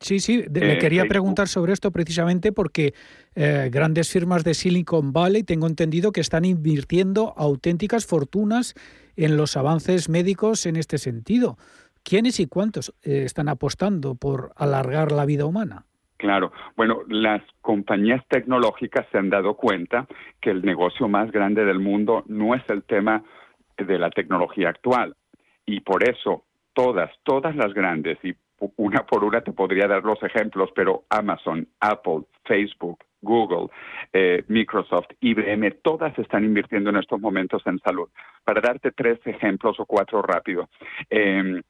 Sí, 0.00 0.20
sí, 0.20 0.44
le 0.52 0.74
eh, 0.74 0.78
quería 0.78 1.06
preguntar 1.06 1.48
sobre 1.48 1.72
esto 1.72 1.90
precisamente 1.90 2.52
porque 2.52 2.92
eh, 3.34 3.70
grandes 3.72 4.12
firmas 4.12 4.44
de 4.44 4.52
Silicon 4.52 5.12
Valley 5.12 5.42
tengo 5.42 5.66
entendido 5.66 6.12
que 6.12 6.20
están 6.20 6.44
invirtiendo 6.44 7.32
auténticas 7.36 8.06
fortunas 8.06 8.74
en 9.16 9.38
los 9.38 9.56
avances 9.56 10.10
médicos 10.10 10.66
en 10.66 10.76
este 10.76 10.98
sentido. 10.98 11.56
¿Quiénes 12.02 12.40
y 12.40 12.46
cuántos 12.46 12.90
eh, 13.02 13.22
están 13.24 13.48
apostando 13.48 14.14
por 14.14 14.52
alargar 14.56 15.12
la 15.12 15.24
vida 15.24 15.46
humana? 15.46 15.86
Claro, 16.18 16.52
bueno, 16.76 17.00
las 17.08 17.42
compañías 17.60 18.22
tecnológicas 18.28 19.06
se 19.10 19.18
han 19.18 19.30
dado 19.30 19.54
cuenta 19.54 20.06
que 20.40 20.50
el 20.50 20.62
negocio 20.62 21.08
más 21.08 21.30
grande 21.30 21.64
del 21.64 21.78
mundo 21.78 22.22
no 22.26 22.54
es 22.54 22.62
el 22.68 22.84
tema 22.84 23.24
de 23.76 23.98
la 23.98 24.10
tecnología 24.10 24.68
actual 24.68 25.14
y 25.66 25.80
por 25.80 26.08
eso 26.08 26.44
todas, 26.74 27.10
todas 27.24 27.56
las 27.56 27.74
grandes 27.74 28.18
y 28.22 28.34
una 28.76 29.04
por 29.04 29.24
una 29.24 29.40
te 29.40 29.52
podría 29.52 29.86
dar 29.86 30.04
los 30.04 30.22
ejemplos, 30.22 30.70
pero 30.74 31.04
Amazon, 31.10 31.68
Apple, 31.80 32.22
Facebook, 32.44 32.98
Google, 33.20 33.68
eh, 34.12 34.44
Microsoft, 34.48 35.08
IBM, 35.20 35.70
todas 35.82 36.18
están 36.18 36.44
invirtiendo 36.44 36.90
en 36.90 36.96
estos 36.96 37.20
momentos 37.20 37.62
en 37.66 37.78
salud. 37.80 38.08
Para 38.44 38.60
darte 38.60 38.92
tres 38.92 39.18
ejemplos 39.26 39.78
o 39.80 39.86
cuatro 39.86 40.22
rápido, 40.22 40.68
em, 41.10 41.62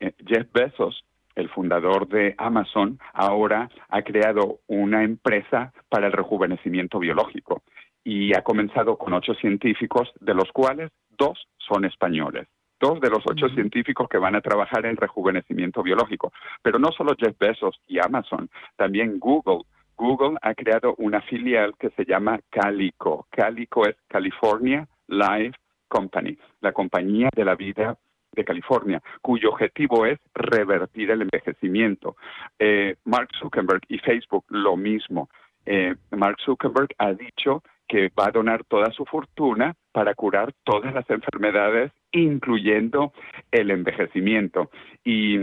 eh, 0.00 0.12
Jeff 0.26 0.48
Bezos, 0.52 1.04
el 1.34 1.48
fundador 1.48 2.08
de 2.08 2.34
Amazon, 2.38 2.98
ahora 3.12 3.68
ha 3.88 4.02
creado 4.02 4.58
una 4.66 5.02
empresa 5.02 5.72
para 5.88 6.06
el 6.06 6.12
rejuvenecimiento 6.12 6.98
biológico 6.98 7.62
y 8.04 8.36
ha 8.36 8.42
comenzado 8.42 8.98
con 8.98 9.14
ocho 9.14 9.34
científicos, 9.34 10.12
de 10.20 10.34
los 10.34 10.50
cuales 10.52 10.90
dos 11.16 11.46
son 11.58 11.84
españoles 11.84 12.48
dos 12.82 13.00
de 13.00 13.10
los 13.10 13.22
ocho 13.24 13.48
científicos 13.50 14.08
que 14.08 14.18
van 14.18 14.34
a 14.34 14.40
trabajar 14.40 14.84
en 14.86 14.96
rejuvenecimiento 14.96 15.84
biológico. 15.84 16.32
Pero 16.62 16.80
no 16.80 16.90
solo 16.90 17.14
Jeff 17.16 17.38
Bezos 17.38 17.80
y 17.86 18.00
Amazon, 18.00 18.50
también 18.76 19.20
Google. 19.20 19.64
Google 19.96 20.36
ha 20.42 20.52
creado 20.54 20.96
una 20.98 21.20
filial 21.22 21.74
que 21.78 21.90
se 21.90 22.04
llama 22.04 22.40
Calico. 22.50 23.28
Calico 23.30 23.86
es 23.86 23.94
California 24.08 24.88
Life 25.06 25.56
Company, 25.86 26.36
la 26.60 26.72
compañía 26.72 27.28
de 27.34 27.44
la 27.44 27.54
vida 27.54 27.96
de 28.32 28.44
California, 28.44 29.00
cuyo 29.20 29.50
objetivo 29.50 30.04
es 30.06 30.18
revertir 30.34 31.10
el 31.10 31.22
envejecimiento. 31.22 32.16
Eh, 32.58 32.96
Mark 33.04 33.28
Zuckerberg 33.38 33.82
y 33.88 33.98
Facebook 33.98 34.44
lo 34.48 34.76
mismo. 34.76 35.28
Eh, 35.66 35.94
Mark 36.10 36.38
Zuckerberg 36.44 36.88
ha 36.98 37.12
dicho 37.12 37.62
que 37.92 38.10
va 38.18 38.28
a 38.28 38.30
donar 38.30 38.64
toda 38.64 38.90
su 38.92 39.04
fortuna 39.04 39.74
para 39.92 40.14
curar 40.14 40.54
todas 40.64 40.94
las 40.94 41.04
enfermedades, 41.10 41.92
incluyendo 42.10 43.12
el 43.50 43.70
envejecimiento. 43.70 44.70
Y, 45.04 45.36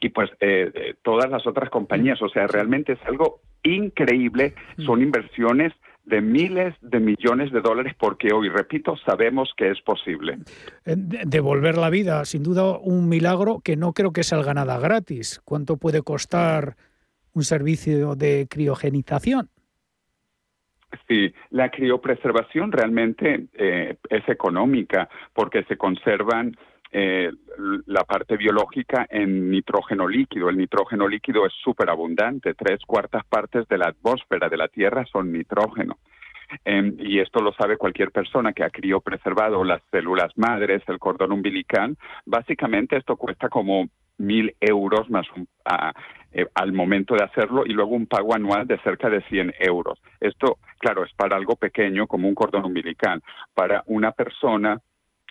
y 0.00 0.08
pues 0.08 0.30
eh, 0.40 0.72
eh, 0.74 0.94
todas 1.02 1.30
las 1.30 1.46
otras 1.46 1.68
compañías, 1.68 2.22
o 2.22 2.30
sea, 2.30 2.46
realmente 2.46 2.94
es 2.94 2.98
algo 3.04 3.42
increíble, 3.62 4.54
son 4.86 5.02
inversiones 5.02 5.74
de 6.06 6.22
miles 6.22 6.74
de 6.80 7.00
millones 7.00 7.52
de 7.52 7.60
dólares 7.60 7.92
porque 8.00 8.32
hoy, 8.32 8.48
repito, 8.48 8.96
sabemos 9.04 9.52
que 9.54 9.70
es 9.70 9.82
posible. 9.82 10.38
Devolver 10.86 11.76
la 11.76 11.90
vida, 11.90 12.24
sin 12.24 12.42
duda 12.44 12.78
un 12.78 13.10
milagro 13.10 13.60
que 13.62 13.76
no 13.76 13.92
creo 13.92 14.14
que 14.14 14.22
salga 14.22 14.54
nada 14.54 14.78
gratis. 14.78 15.42
¿Cuánto 15.44 15.76
puede 15.76 16.00
costar 16.00 16.76
un 17.34 17.44
servicio 17.44 18.14
de 18.14 18.46
criogenización? 18.48 19.50
Sí, 21.08 21.32
la 21.50 21.70
criopreservación 21.70 22.72
realmente 22.72 23.46
eh, 23.54 23.96
es 24.08 24.28
económica 24.28 25.08
porque 25.32 25.64
se 25.64 25.76
conservan 25.76 26.56
eh, 26.96 27.30
la 27.86 28.04
parte 28.04 28.36
biológica 28.36 29.06
en 29.10 29.50
nitrógeno 29.50 30.06
líquido. 30.06 30.48
El 30.48 30.58
nitrógeno 30.58 31.08
líquido 31.08 31.44
es 31.44 31.52
súper 31.52 31.90
abundante, 31.90 32.54
tres 32.54 32.80
cuartas 32.86 33.24
partes 33.26 33.66
de 33.68 33.78
la 33.78 33.88
atmósfera 33.88 34.48
de 34.48 34.56
la 34.56 34.68
Tierra 34.68 35.04
son 35.10 35.32
nitrógeno. 35.32 35.98
Em, 36.64 36.94
y 36.98 37.18
esto 37.18 37.40
lo 37.40 37.52
sabe 37.54 37.76
cualquier 37.76 38.12
persona 38.12 38.52
que 38.52 38.62
ha 38.62 38.70
criopreservado 38.70 39.64
las 39.64 39.82
células 39.90 40.30
madres, 40.36 40.82
el 40.86 40.98
cordón 40.98 41.32
umbilical. 41.32 41.96
Básicamente 42.26 42.96
esto 42.96 43.16
cuesta 43.16 43.48
como 43.48 43.88
mil 44.18 44.54
euros 44.60 45.10
más 45.10 45.26
eh, 46.34 46.46
al 46.54 46.72
momento 46.72 47.14
de 47.14 47.22
hacerlo 47.22 47.64
y 47.64 47.72
luego 47.72 47.94
un 47.94 48.06
pago 48.06 48.34
anual 48.34 48.66
de 48.66 48.78
cerca 48.80 49.08
de 49.08 49.22
100 49.22 49.54
euros. 49.60 50.00
Esto, 50.20 50.58
claro, 50.78 51.04
es 51.04 51.12
para 51.14 51.36
algo 51.36 51.54
pequeño 51.54 52.08
como 52.08 52.26
un 52.26 52.34
cordón 52.34 52.64
umbilical. 52.64 53.22
Para 53.54 53.84
una 53.86 54.10
persona 54.10 54.80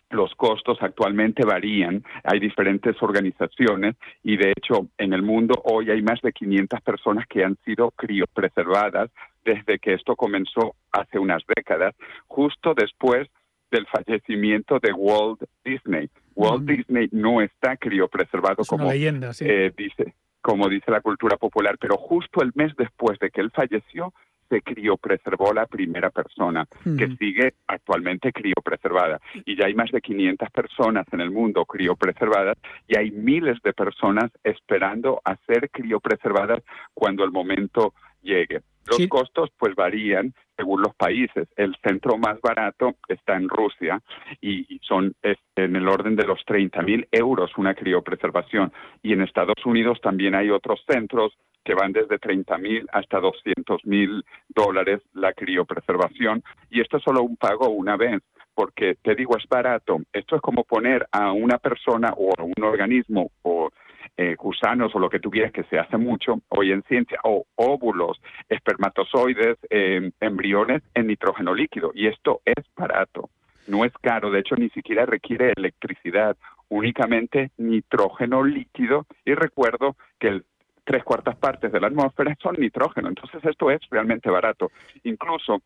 los 0.10 0.34
costos 0.36 0.78
actualmente 0.82 1.44
varían, 1.44 2.04
hay 2.24 2.40
diferentes 2.40 2.96
organizaciones 3.02 3.96
y 4.24 4.38
de 4.38 4.54
hecho 4.56 4.88
en 4.98 5.12
el 5.12 5.24
mundo 5.24 5.62
hoy 5.66 5.90
hay 5.90 6.02
más 6.02 6.22
de 6.22 6.32
500 6.32 6.82
personas 6.82 7.28
que 7.28 7.44
han 7.44 7.58
sido 7.66 7.92
criopreservadas 7.92 9.10
desde 9.44 9.80
que 9.80 9.94
esto 9.94 10.16
comenzó 10.16 10.76
hace 10.92 11.20
unas 11.20 11.44
décadas, 11.54 11.96
justo 12.28 12.74
después 12.76 13.28
del 13.72 13.88
fallecimiento 13.88 14.80
de 14.80 14.94
Walt 14.94 15.44
Disney. 15.66 16.10
Walt 16.36 16.64
Disney 16.64 17.10
no 17.12 17.42
está 17.42 17.76
criopreservado 17.76 18.64
como 18.66 18.92
eh, 18.92 19.72
dice, 19.76 20.14
como 20.44 20.68
dice 20.68 20.92
la 20.92 21.02
cultura 21.02 21.38
popular, 21.38 21.78
pero 21.80 21.98
justo 21.98 22.44
el 22.44 22.52
mes 22.54 22.76
después 22.78 23.18
de 23.18 23.32
que 23.32 23.42
él 23.42 23.50
falleció 23.50 24.14
se 24.50 24.62
criopreservó 24.62 25.54
la 25.54 25.66
primera 25.66 26.10
persona, 26.12 26.68
que 26.84 27.16
sigue 27.18 27.54
actualmente 27.66 28.32
criopreservada. 28.32 29.20
Y 29.46 29.56
ya 29.56 29.66
hay 29.66 29.74
más 29.74 29.90
de 29.90 30.02
500 30.02 30.50
personas 30.52 31.08
en 31.12 31.22
el 31.22 31.32
mundo 31.32 31.66
criopreservadas 31.66 32.58
y 32.88 32.98
hay 32.98 33.10
miles 33.10 33.60
de 33.64 33.74
personas 33.74 34.30
esperando 34.44 35.22
a 35.24 35.38
ser 35.48 35.72
criopreservadas 35.72 36.62
cuando 36.94 37.24
el 37.24 37.32
momento 37.32 37.94
llegue. 38.24 38.62
Los 38.86 39.08
costos 39.08 39.50
pues 39.58 39.76
varían 39.76 40.34
según 40.58 40.82
los 40.82 40.94
países. 40.96 41.48
El 41.56 41.76
centro 41.84 42.18
más 42.18 42.40
barato 42.42 42.96
está 43.08 43.36
en 43.36 43.48
Rusia 43.48 44.02
y, 44.42 44.80
son 44.84 45.16
en 45.56 45.76
el 45.76 45.88
orden 45.88 46.16
de 46.16 46.26
los 46.26 46.44
30 46.46 46.82
mil 46.82 47.08
euros 47.12 47.52
una 47.58 47.74
criopreservación. 47.74 48.74
Y 49.02 49.14
en 49.14 49.22
Estados 49.22 49.66
Unidos 49.66 50.00
también 50.02 50.36
hay 50.36 50.50
otros 50.50 50.84
centros 50.88 51.34
que 51.64 51.76
van 51.76 51.94
desde 51.94 52.20
30 52.20 52.58
mil 52.58 52.86
hasta 52.92 53.22
200 53.22 53.86
mil 53.86 54.26
dólares 54.50 55.02
la 55.14 55.34
criopreservación. 55.34 56.44
Y 56.70 56.82
esto 56.82 56.98
es 56.98 57.04
solo 57.04 57.24
un 57.24 57.38
pago 57.38 57.70
una 57.70 57.96
vez 57.96 58.22
porque 58.54 58.96
te 59.02 59.16
digo 59.16 59.38
es 59.38 59.48
barato. 59.48 60.02
Esto 60.12 60.36
es 60.36 60.42
como 60.42 60.64
poner 60.64 61.08
a 61.12 61.32
una 61.32 61.58
persona 61.58 62.14
o 62.16 62.32
a 62.38 62.44
un 62.44 62.64
organismo 62.64 63.32
o 63.42 63.70
eh, 64.16 64.36
gusanos 64.36 64.94
o 64.96 65.00
lo 65.00 65.10
que 65.10 65.20
tú 65.20 65.32
quieras 65.32 65.52
que 65.52 65.64
se 65.64 65.80
hace 65.80 65.98
mucho 65.98 66.42
hoy 66.50 66.72
en 66.72 66.84
ciencia, 66.84 67.20
o 67.24 67.46
óvulos, 67.56 68.22
espermatozoides, 68.48 69.58
eh, 69.70 70.12
embriones 70.20 70.84
en 70.94 71.08
nitrógeno 71.08 71.54
líquido. 71.54 71.92
Y 71.96 72.08
esto 72.08 72.42
es 72.46 72.64
barato, 72.76 73.30
no 73.68 73.86
es 73.86 73.94
caro, 74.02 74.30
de 74.30 74.40
hecho 74.40 74.56
ni 74.56 74.70
siquiera 74.70 75.06
requiere 75.06 75.54
electricidad, 75.56 76.38
únicamente 76.70 77.52
nitrógeno 77.58 78.44
líquido. 78.44 79.06
Y 79.26 79.34
recuerdo 79.34 79.96
que 80.20 80.28
el 80.28 80.46
tres 80.84 81.04
cuartas 81.04 81.38
partes 81.38 81.72
de 81.72 81.80
la 81.80 81.88
atmósfera 81.88 82.36
son 82.42 82.56
nitrógeno, 82.60 83.08
entonces 83.08 83.44
esto 83.44 83.72
es 83.72 83.80
realmente 83.90 84.30
barato. 84.30 84.72
Incluso 85.04 85.62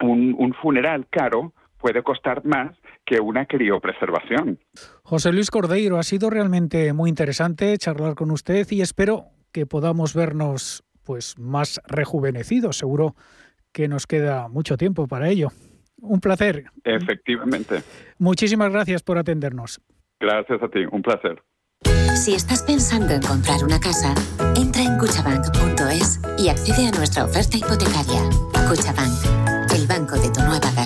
un 0.00 0.54
funeral 0.60 1.06
caro 1.08 1.52
puede 1.78 2.02
costar 2.02 2.44
más 2.44 2.76
que 3.04 3.20
una 3.20 3.46
criopreservación. 3.46 4.58
José 5.02 5.32
Luis 5.32 5.50
Cordeiro, 5.50 5.98
ha 5.98 6.02
sido 6.02 6.30
realmente 6.30 6.92
muy 6.92 7.08
interesante 7.08 7.76
charlar 7.78 8.14
con 8.14 8.30
usted 8.30 8.66
y 8.70 8.80
espero 8.80 9.26
que 9.52 9.66
podamos 9.66 10.14
vernos 10.14 10.84
pues 11.04 11.38
más 11.38 11.80
rejuvenecidos. 11.86 12.76
Seguro 12.76 13.14
que 13.72 13.88
nos 13.88 14.06
queda 14.06 14.48
mucho 14.48 14.76
tiempo 14.76 15.06
para 15.06 15.28
ello. 15.28 15.48
Un 16.00 16.20
placer. 16.20 16.64
Efectivamente. 16.84 17.82
Muchísimas 18.18 18.70
gracias 18.70 19.02
por 19.02 19.18
atendernos. 19.18 19.80
Gracias 20.20 20.62
a 20.62 20.68
ti, 20.68 20.80
un 20.90 21.02
placer. 21.02 21.42
Si 22.16 22.34
estás 22.34 22.62
pensando 22.62 23.12
en 23.12 23.20
comprar 23.20 23.62
una 23.62 23.78
casa, 23.78 24.14
entra 24.56 24.82
en 24.82 24.96
cuchabank.es 24.98 26.20
y 26.38 26.48
accede 26.48 26.88
a 26.88 26.90
nuestra 26.92 27.24
oferta 27.24 27.58
hipotecaria. 27.58 28.22
Cuchabank, 28.68 29.72
el 29.74 29.86
banco 29.86 30.16
de 30.16 30.30
tu 30.32 30.40
nueva 30.40 30.60
casa. 30.74 30.85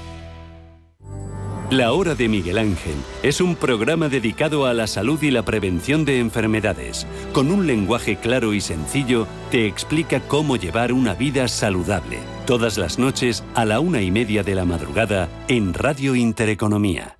La 1.71 1.93
Hora 1.93 2.15
de 2.15 2.27
Miguel 2.27 2.57
Ángel 2.57 2.95
es 3.23 3.39
un 3.39 3.55
programa 3.55 4.09
dedicado 4.09 4.65
a 4.65 4.73
la 4.73 4.87
salud 4.87 5.23
y 5.23 5.31
la 5.31 5.45
prevención 5.45 6.03
de 6.03 6.19
enfermedades. 6.19 7.07
Con 7.31 7.49
un 7.49 7.65
lenguaje 7.65 8.17
claro 8.17 8.53
y 8.53 8.59
sencillo, 8.59 9.25
te 9.51 9.67
explica 9.67 10.19
cómo 10.19 10.57
llevar 10.57 10.91
una 10.91 11.13
vida 11.13 11.47
saludable. 11.47 12.19
Todas 12.45 12.77
las 12.77 12.99
noches 12.99 13.45
a 13.55 13.63
la 13.63 13.79
una 13.79 14.01
y 14.01 14.11
media 14.11 14.43
de 14.43 14.53
la 14.53 14.65
madrugada 14.65 15.29
en 15.47 15.73
Radio 15.73 16.13
Intereconomía. 16.13 17.19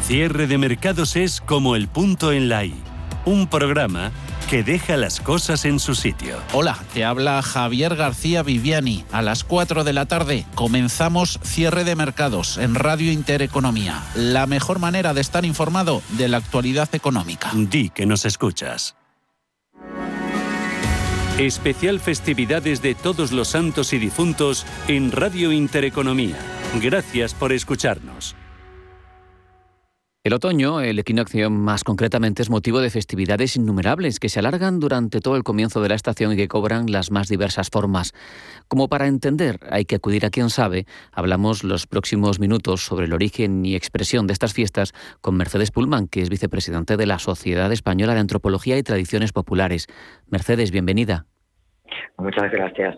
Cierre 0.00 0.46
de 0.46 0.56
mercados 0.56 1.14
es 1.14 1.42
como 1.42 1.76
el 1.76 1.88
punto 1.88 2.32
en 2.32 2.48
la 2.48 2.64
I. 2.64 2.74
Un 3.26 3.46
programa 3.46 4.10
que 4.48 4.62
deja 4.62 4.96
las 4.96 5.20
cosas 5.20 5.64
en 5.64 5.78
su 5.78 5.94
sitio. 5.94 6.38
Hola, 6.52 6.78
te 6.92 7.04
habla 7.04 7.42
Javier 7.42 7.96
García 7.96 8.42
Viviani. 8.42 9.04
A 9.12 9.22
las 9.22 9.44
4 9.44 9.84
de 9.84 9.92
la 9.92 10.06
tarde 10.06 10.44
comenzamos 10.54 11.38
cierre 11.42 11.84
de 11.84 11.96
mercados 11.96 12.58
en 12.58 12.74
Radio 12.74 13.12
Intereconomía. 13.12 14.02
La 14.14 14.46
mejor 14.46 14.78
manera 14.78 15.14
de 15.14 15.20
estar 15.20 15.44
informado 15.44 16.02
de 16.10 16.28
la 16.28 16.38
actualidad 16.38 16.94
económica. 16.94 17.50
Di 17.54 17.90
que 17.90 18.06
nos 18.06 18.24
escuchas. 18.24 18.96
Especial 21.38 21.98
festividades 21.98 22.80
de 22.80 22.94
todos 22.94 23.32
los 23.32 23.48
santos 23.48 23.92
y 23.92 23.98
difuntos 23.98 24.64
en 24.86 25.10
Radio 25.10 25.50
Intereconomía. 25.50 26.36
Gracias 26.80 27.34
por 27.34 27.52
escucharnos. 27.52 28.36
El 30.24 30.32
otoño, 30.32 30.80
el 30.80 30.98
equinoccio 30.98 31.50
más 31.50 31.84
concretamente, 31.84 32.40
es 32.40 32.48
motivo 32.48 32.80
de 32.80 32.88
festividades 32.88 33.56
innumerables 33.56 34.18
que 34.18 34.30
se 34.30 34.38
alargan 34.38 34.80
durante 34.80 35.20
todo 35.20 35.36
el 35.36 35.42
comienzo 35.42 35.82
de 35.82 35.90
la 35.90 35.96
estación 35.96 36.32
y 36.32 36.36
que 36.36 36.48
cobran 36.48 36.90
las 36.90 37.10
más 37.10 37.28
diversas 37.28 37.68
formas. 37.68 38.14
Como 38.66 38.88
para 38.88 39.06
entender 39.06 39.58
hay 39.68 39.84
que 39.84 39.96
acudir 39.96 40.24
a 40.24 40.30
quien 40.30 40.48
sabe, 40.48 40.86
hablamos 41.12 41.62
los 41.62 41.86
próximos 41.86 42.40
minutos 42.40 42.86
sobre 42.86 43.04
el 43.04 43.12
origen 43.12 43.66
y 43.66 43.76
expresión 43.76 44.26
de 44.26 44.32
estas 44.32 44.54
fiestas 44.54 44.94
con 45.20 45.36
Mercedes 45.36 45.70
Pullman, 45.70 46.08
que 46.08 46.22
es 46.22 46.30
vicepresidente 46.30 46.96
de 46.96 47.04
la 47.04 47.18
Sociedad 47.18 47.70
Española 47.70 48.14
de 48.14 48.20
Antropología 48.20 48.78
y 48.78 48.82
Tradiciones 48.82 49.34
Populares. 49.34 49.88
Mercedes, 50.30 50.70
bienvenida. 50.70 51.26
Muchas 52.16 52.50
gracias. 52.50 52.96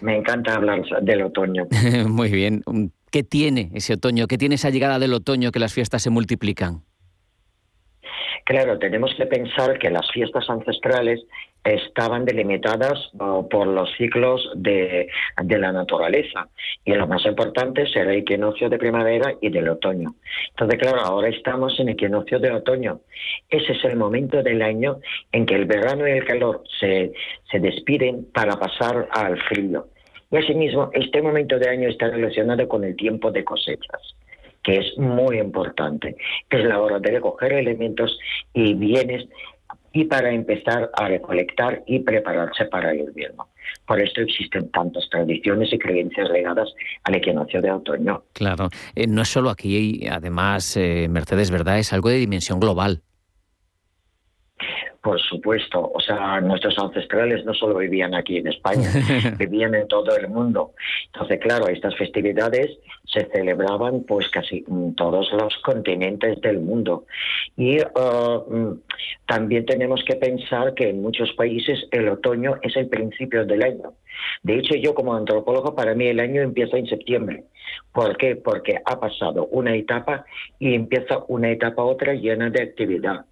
Me 0.00 0.16
encanta 0.16 0.54
hablar 0.54 0.80
del 1.02 1.24
otoño. 1.24 1.66
Muy 2.08 2.30
bien. 2.30 2.62
¿Qué 3.14 3.22
tiene 3.22 3.70
ese 3.72 3.92
otoño? 3.92 4.26
¿Qué 4.26 4.38
tiene 4.38 4.56
esa 4.56 4.70
llegada 4.70 4.98
del 4.98 5.14
otoño 5.14 5.52
que 5.52 5.60
las 5.60 5.72
fiestas 5.72 6.02
se 6.02 6.10
multiplican? 6.10 6.82
Claro, 8.44 8.76
tenemos 8.80 9.14
que 9.16 9.24
pensar 9.26 9.78
que 9.78 9.88
las 9.88 10.10
fiestas 10.10 10.50
ancestrales 10.50 11.20
estaban 11.62 12.24
delimitadas 12.24 13.12
por 13.16 13.68
los 13.68 13.88
ciclos 13.96 14.50
de, 14.56 15.06
la 15.46 15.70
naturaleza 15.70 16.48
y 16.84 16.92
lo 16.94 17.06
más 17.06 17.24
importante 17.24 17.86
será 17.86 18.10
el 18.10 18.18
equinoccio 18.22 18.68
de 18.68 18.78
primavera 18.78 19.32
y 19.40 19.48
del 19.48 19.68
otoño. 19.68 20.16
Entonces, 20.50 20.80
claro, 20.80 20.98
ahora 21.02 21.28
estamos 21.28 21.78
en 21.78 21.90
equinoccio 21.90 22.40
de 22.40 22.50
otoño. 22.50 23.02
Ese 23.48 23.74
es 23.74 23.84
el 23.84 23.96
momento 23.96 24.42
del 24.42 24.60
año 24.60 24.98
en 25.30 25.46
que 25.46 25.54
el 25.54 25.66
verano 25.66 26.08
y 26.08 26.10
el 26.10 26.24
calor 26.24 26.64
se, 26.80 27.12
se 27.48 27.60
despiden 27.60 28.26
para 28.32 28.58
pasar 28.58 29.08
al 29.12 29.40
frío. 29.42 29.86
Y 30.34 30.36
asimismo, 30.36 30.90
este 30.92 31.22
momento 31.22 31.60
de 31.60 31.68
año 31.68 31.88
está 31.88 32.08
relacionado 32.08 32.66
con 32.66 32.82
el 32.82 32.96
tiempo 32.96 33.30
de 33.30 33.44
cosechas 33.44 34.16
que 34.64 34.78
es 34.78 34.98
muy 34.98 35.38
importante, 35.38 36.16
que 36.48 36.56
es 36.56 36.64
la 36.64 36.80
hora 36.80 36.98
de 36.98 37.10
recoger 37.10 37.52
elementos 37.52 38.18
y 38.52 38.72
bienes 38.72 39.28
y 39.92 40.04
para 40.06 40.32
empezar 40.32 40.90
a 40.94 41.06
recolectar 41.06 41.84
y 41.86 42.00
prepararse 42.00 42.64
para 42.64 42.90
el 42.90 43.00
invierno. 43.00 43.46
Por 43.86 44.00
esto 44.00 44.22
existen 44.22 44.70
tantas 44.70 45.08
tradiciones 45.08 45.72
y 45.72 45.78
creencias 45.78 46.30
legadas 46.30 46.72
al 47.04 47.14
equinoccio 47.14 47.60
de 47.60 47.70
otoño. 47.70 48.24
Claro, 48.32 48.70
eh, 48.96 49.06
no 49.06 49.22
es 49.22 49.28
solo 49.28 49.50
aquí, 49.50 50.06
además, 50.08 50.76
eh, 50.78 51.06
Mercedes, 51.10 51.50
¿verdad? 51.50 51.78
Es 51.78 51.92
algo 51.92 52.08
de 52.08 52.16
dimensión 52.16 52.58
global. 52.58 53.02
Por 55.04 55.20
supuesto, 55.20 55.92
o 55.92 56.00
sea, 56.00 56.40
nuestros 56.40 56.78
ancestrales 56.78 57.44
no 57.44 57.52
solo 57.52 57.76
vivían 57.76 58.14
aquí 58.14 58.38
en 58.38 58.46
España, 58.46 58.88
vivían 59.38 59.74
en 59.74 59.86
todo 59.86 60.16
el 60.16 60.28
mundo. 60.28 60.72
Entonces, 61.12 61.40
claro, 61.40 61.68
estas 61.68 61.94
festividades 61.96 62.78
se 63.04 63.26
celebraban 63.26 64.04
pues 64.04 64.30
casi 64.30 64.64
en 64.66 64.94
todos 64.94 65.30
los 65.32 65.58
continentes 65.58 66.40
del 66.40 66.60
mundo. 66.60 67.04
Y 67.54 67.80
uh, 67.82 68.44
mm, 68.48 68.80
también 69.26 69.66
tenemos 69.66 70.02
que 70.04 70.16
pensar 70.16 70.72
que 70.72 70.88
en 70.88 71.02
muchos 71.02 71.30
países 71.34 71.86
el 71.90 72.08
otoño 72.08 72.54
es 72.62 72.74
el 72.74 72.88
principio 72.88 73.44
del 73.44 73.62
año. 73.62 73.92
De 74.42 74.56
hecho, 74.56 74.74
yo 74.74 74.94
como 74.94 75.14
antropólogo, 75.14 75.74
para 75.74 75.94
mí 75.94 76.06
el 76.06 76.18
año 76.18 76.40
empieza 76.40 76.78
en 76.78 76.86
septiembre. 76.86 77.44
¿Por 77.92 78.16
qué? 78.16 78.36
Porque 78.36 78.80
ha 78.82 78.98
pasado 78.98 79.48
una 79.50 79.74
etapa 79.74 80.24
y 80.58 80.74
empieza 80.74 81.24
una 81.28 81.50
etapa 81.50 81.84
otra 81.84 82.14
llena 82.14 82.48
de 82.48 82.62
actividad. 82.62 83.26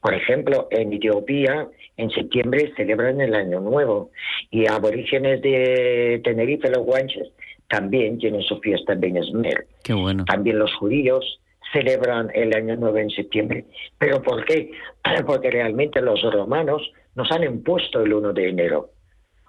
Por 0.00 0.14
ejemplo, 0.14 0.68
en 0.70 0.92
Etiopía, 0.92 1.68
en 1.96 2.10
septiembre 2.10 2.72
celebran 2.76 3.20
el 3.20 3.34
Año 3.34 3.60
Nuevo 3.60 4.10
y 4.50 4.68
aborígenes 4.68 5.40
de 5.42 6.20
Tenerife, 6.22 6.68
los 6.70 6.84
guanches, 6.84 7.28
también 7.68 8.18
tienen 8.18 8.42
su 8.42 8.58
fiesta 8.60 8.94
Ben 8.94 9.16
Esmer. 9.16 9.66
Qué 9.82 9.94
bueno. 9.94 10.24
También 10.24 10.58
los 10.58 10.74
judíos 10.74 11.40
celebran 11.72 12.30
el 12.34 12.54
Año 12.54 12.76
Nuevo 12.76 12.98
en 12.98 13.10
septiembre. 13.10 13.64
¿Pero 13.98 14.22
por 14.22 14.44
qué? 14.44 14.70
Porque 15.26 15.50
realmente 15.50 16.00
los 16.00 16.22
romanos 16.22 16.82
nos 17.14 17.30
han 17.32 17.44
impuesto 17.44 18.00
el 18.00 18.12
1 18.12 18.32
de 18.32 18.48
enero. 18.48 18.90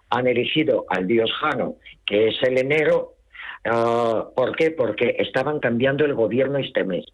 Han 0.10 0.28
elegido 0.28 0.86
al 0.90 1.08
dios 1.08 1.32
Jano, 1.34 1.76
que 2.06 2.30
es 2.30 2.36
el 2.44 2.58
enero. 2.58 3.16
Ah, 3.66 4.28
¿Por 4.36 4.56
qué? 4.56 4.72
Porque 4.72 5.16
estaban 5.20 5.60
cambiando 5.60 6.06
el 6.06 6.14
gobierno 6.14 6.60
este 6.60 6.84
mes 6.84 7.06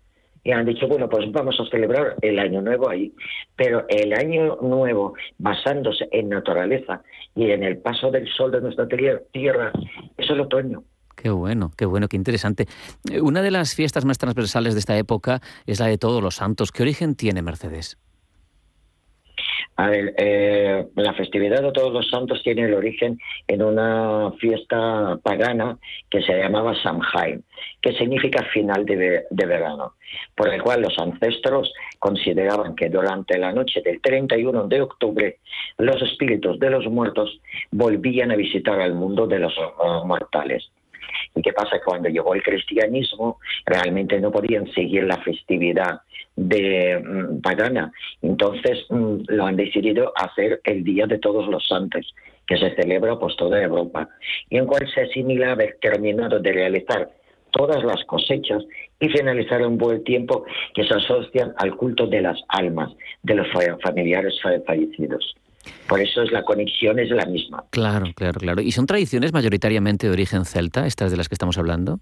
y 0.43 0.51
han 0.51 0.65
dicho, 0.65 0.87
bueno, 0.87 1.07
pues 1.07 1.31
vamos 1.31 1.59
a 1.59 1.69
celebrar 1.69 2.15
el 2.21 2.39
año 2.39 2.61
nuevo 2.61 2.89
ahí. 2.89 3.13
Pero 3.55 3.85
el 3.89 4.13
año 4.13 4.57
nuevo, 4.61 5.13
basándose 5.37 6.07
en 6.11 6.29
naturaleza 6.29 7.03
y 7.35 7.51
en 7.51 7.63
el 7.63 7.77
paso 7.77 8.11
del 8.11 8.27
sol 8.27 8.51
de 8.51 8.61
nuestra 8.61 8.87
tierra, 8.87 9.71
es 10.17 10.29
el 10.29 10.39
otoño. 10.41 10.83
Qué 11.15 11.29
bueno, 11.29 11.71
qué 11.77 11.85
bueno, 11.85 12.07
qué 12.07 12.17
interesante. 12.17 12.65
Una 13.21 13.43
de 13.43 13.51
las 13.51 13.75
fiestas 13.75 14.05
más 14.05 14.17
transversales 14.17 14.73
de 14.73 14.79
esta 14.79 14.97
época 14.97 15.41
es 15.67 15.79
la 15.79 15.85
de 15.85 15.99
Todos 15.99 16.23
los 16.23 16.35
Santos. 16.35 16.71
¿Qué 16.71 16.81
origen 16.81 17.15
tiene 17.15 17.43
Mercedes? 17.43 17.99
A 19.75 19.89
ver, 19.89 20.13
eh, 20.17 20.85
la 20.95 21.13
festividad 21.13 21.61
de 21.61 21.71
Todos 21.71 21.93
los 21.93 22.09
Santos 22.09 22.41
tiene 22.43 22.63
el 22.63 22.73
origen 22.73 23.19
en 23.47 23.63
una 23.63 24.31
fiesta 24.39 25.17
pagana 25.23 25.77
que 26.09 26.21
se 26.21 26.37
llamaba 26.37 26.75
Samhain, 26.81 27.43
que 27.81 27.93
significa 27.93 28.43
final 28.53 28.85
de, 28.85 29.25
verano, 29.31 29.93
por 30.35 30.53
el 30.53 30.61
cual 30.61 30.81
los 30.81 30.97
ancestros 30.99 31.73
consideraban 31.99 32.75
que 32.75 32.89
durante 32.89 33.37
la 33.37 33.51
noche 33.51 33.81
del 33.81 34.01
31 34.01 34.67
de 34.67 34.81
octubre 34.81 35.37
los 35.77 36.01
espíritus 36.01 36.59
de 36.59 36.69
los 36.69 36.85
muertos 36.87 37.39
volvían 37.71 38.31
a 38.31 38.35
visitar 38.35 38.79
al 38.79 38.93
mundo 38.93 39.27
de 39.27 39.39
los 39.39 39.57
uh, 39.57 40.05
mortales. 40.05 40.69
¿Y 41.35 41.41
qué 41.41 41.53
pasa? 41.53 41.79
Cuando 41.83 42.09
llegó 42.09 42.35
el 42.35 42.43
cristianismo, 42.43 43.39
realmente 43.65 44.19
no 44.19 44.31
podían 44.31 44.71
seguir 44.73 45.03
la 45.03 45.17
festividad 45.17 46.01
de 46.47 46.99
mm, 46.99 47.41
pagana. 47.41 47.91
Entonces 48.21 48.85
mm, 48.89 49.15
lo 49.27 49.45
han 49.45 49.55
decidido 49.55 50.11
hacer 50.15 50.61
el 50.63 50.83
Día 50.83 51.05
de 51.07 51.19
Todos 51.19 51.47
los 51.47 51.65
Santos, 51.67 52.13
que 52.47 52.57
se 52.57 52.75
celebra 52.75 53.17
por 53.17 53.35
toda 53.35 53.61
Europa, 53.61 54.09
y 54.49 54.57
en 54.57 54.65
cual 54.65 54.89
se 54.93 55.01
asimila 55.01 55.51
haber 55.51 55.77
terminado 55.81 56.39
de 56.39 56.51
realizar 56.51 57.09
todas 57.51 57.83
las 57.83 58.03
cosechas 58.05 58.63
y 58.99 59.09
finalizar 59.09 59.65
un 59.65 59.77
buen 59.77 60.03
tiempo 60.03 60.45
que 60.73 60.83
se 60.85 60.93
asocian 60.93 61.53
al 61.57 61.75
culto 61.75 62.07
de 62.07 62.21
las 62.21 62.39
almas 62.47 62.91
de 63.23 63.35
los 63.35 63.47
familiares 63.83 64.39
fallecidos. 64.65 65.35
Por 65.87 65.99
eso 65.99 66.23
es 66.23 66.31
la 66.31 66.43
conexión 66.43 66.97
es 66.99 67.09
la 67.09 67.25
misma. 67.25 67.65
Claro, 67.69 68.07
claro, 68.15 68.39
claro. 68.39 68.61
¿Y 68.61 68.71
son 68.71 68.85
tradiciones 68.85 69.33
mayoritariamente 69.33 70.07
de 70.07 70.13
origen 70.13 70.45
celta, 70.45 70.87
estas 70.87 71.11
de 71.11 71.17
las 71.17 71.29
que 71.29 71.35
estamos 71.35 71.57
hablando? 71.57 71.99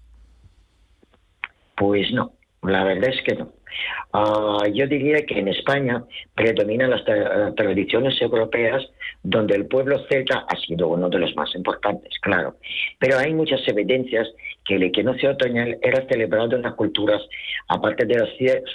Pues 1.76 2.12
no, 2.12 2.32
la 2.62 2.84
verdad 2.84 3.10
es 3.10 3.22
que 3.22 3.34
no. 3.34 3.52
Ah, 4.12 4.64
yo 4.72 4.86
diría 4.86 5.24
que 5.24 5.38
en 5.38 5.48
España 5.48 6.04
predominan 6.34 6.90
las 6.90 7.04
tradiciones 7.54 8.20
europeas 8.20 8.82
donde 9.22 9.54
el 9.54 9.66
pueblo 9.66 9.98
celta 10.08 10.46
ha 10.48 10.56
sido 10.56 10.88
uno 10.88 11.08
de 11.08 11.18
los 11.18 11.34
más 11.36 11.54
importantes, 11.54 12.18
claro. 12.20 12.56
Pero 12.98 13.18
hay 13.18 13.32
muchas 13.34 13.60
evidencias 13.68 14.28
que 14.64 14.76
el 14.76 14.84
equinoccio 14.84 15.30
otoñal 15.30 15.78
era 15.82 16.06
celebrado 16.08 16.56
en 16.56 16.62
las 16.62 16.74
culturas, 16.74 17.22
aparte 17.68 18.04
de 18.06 18.16
las 18.16 18.28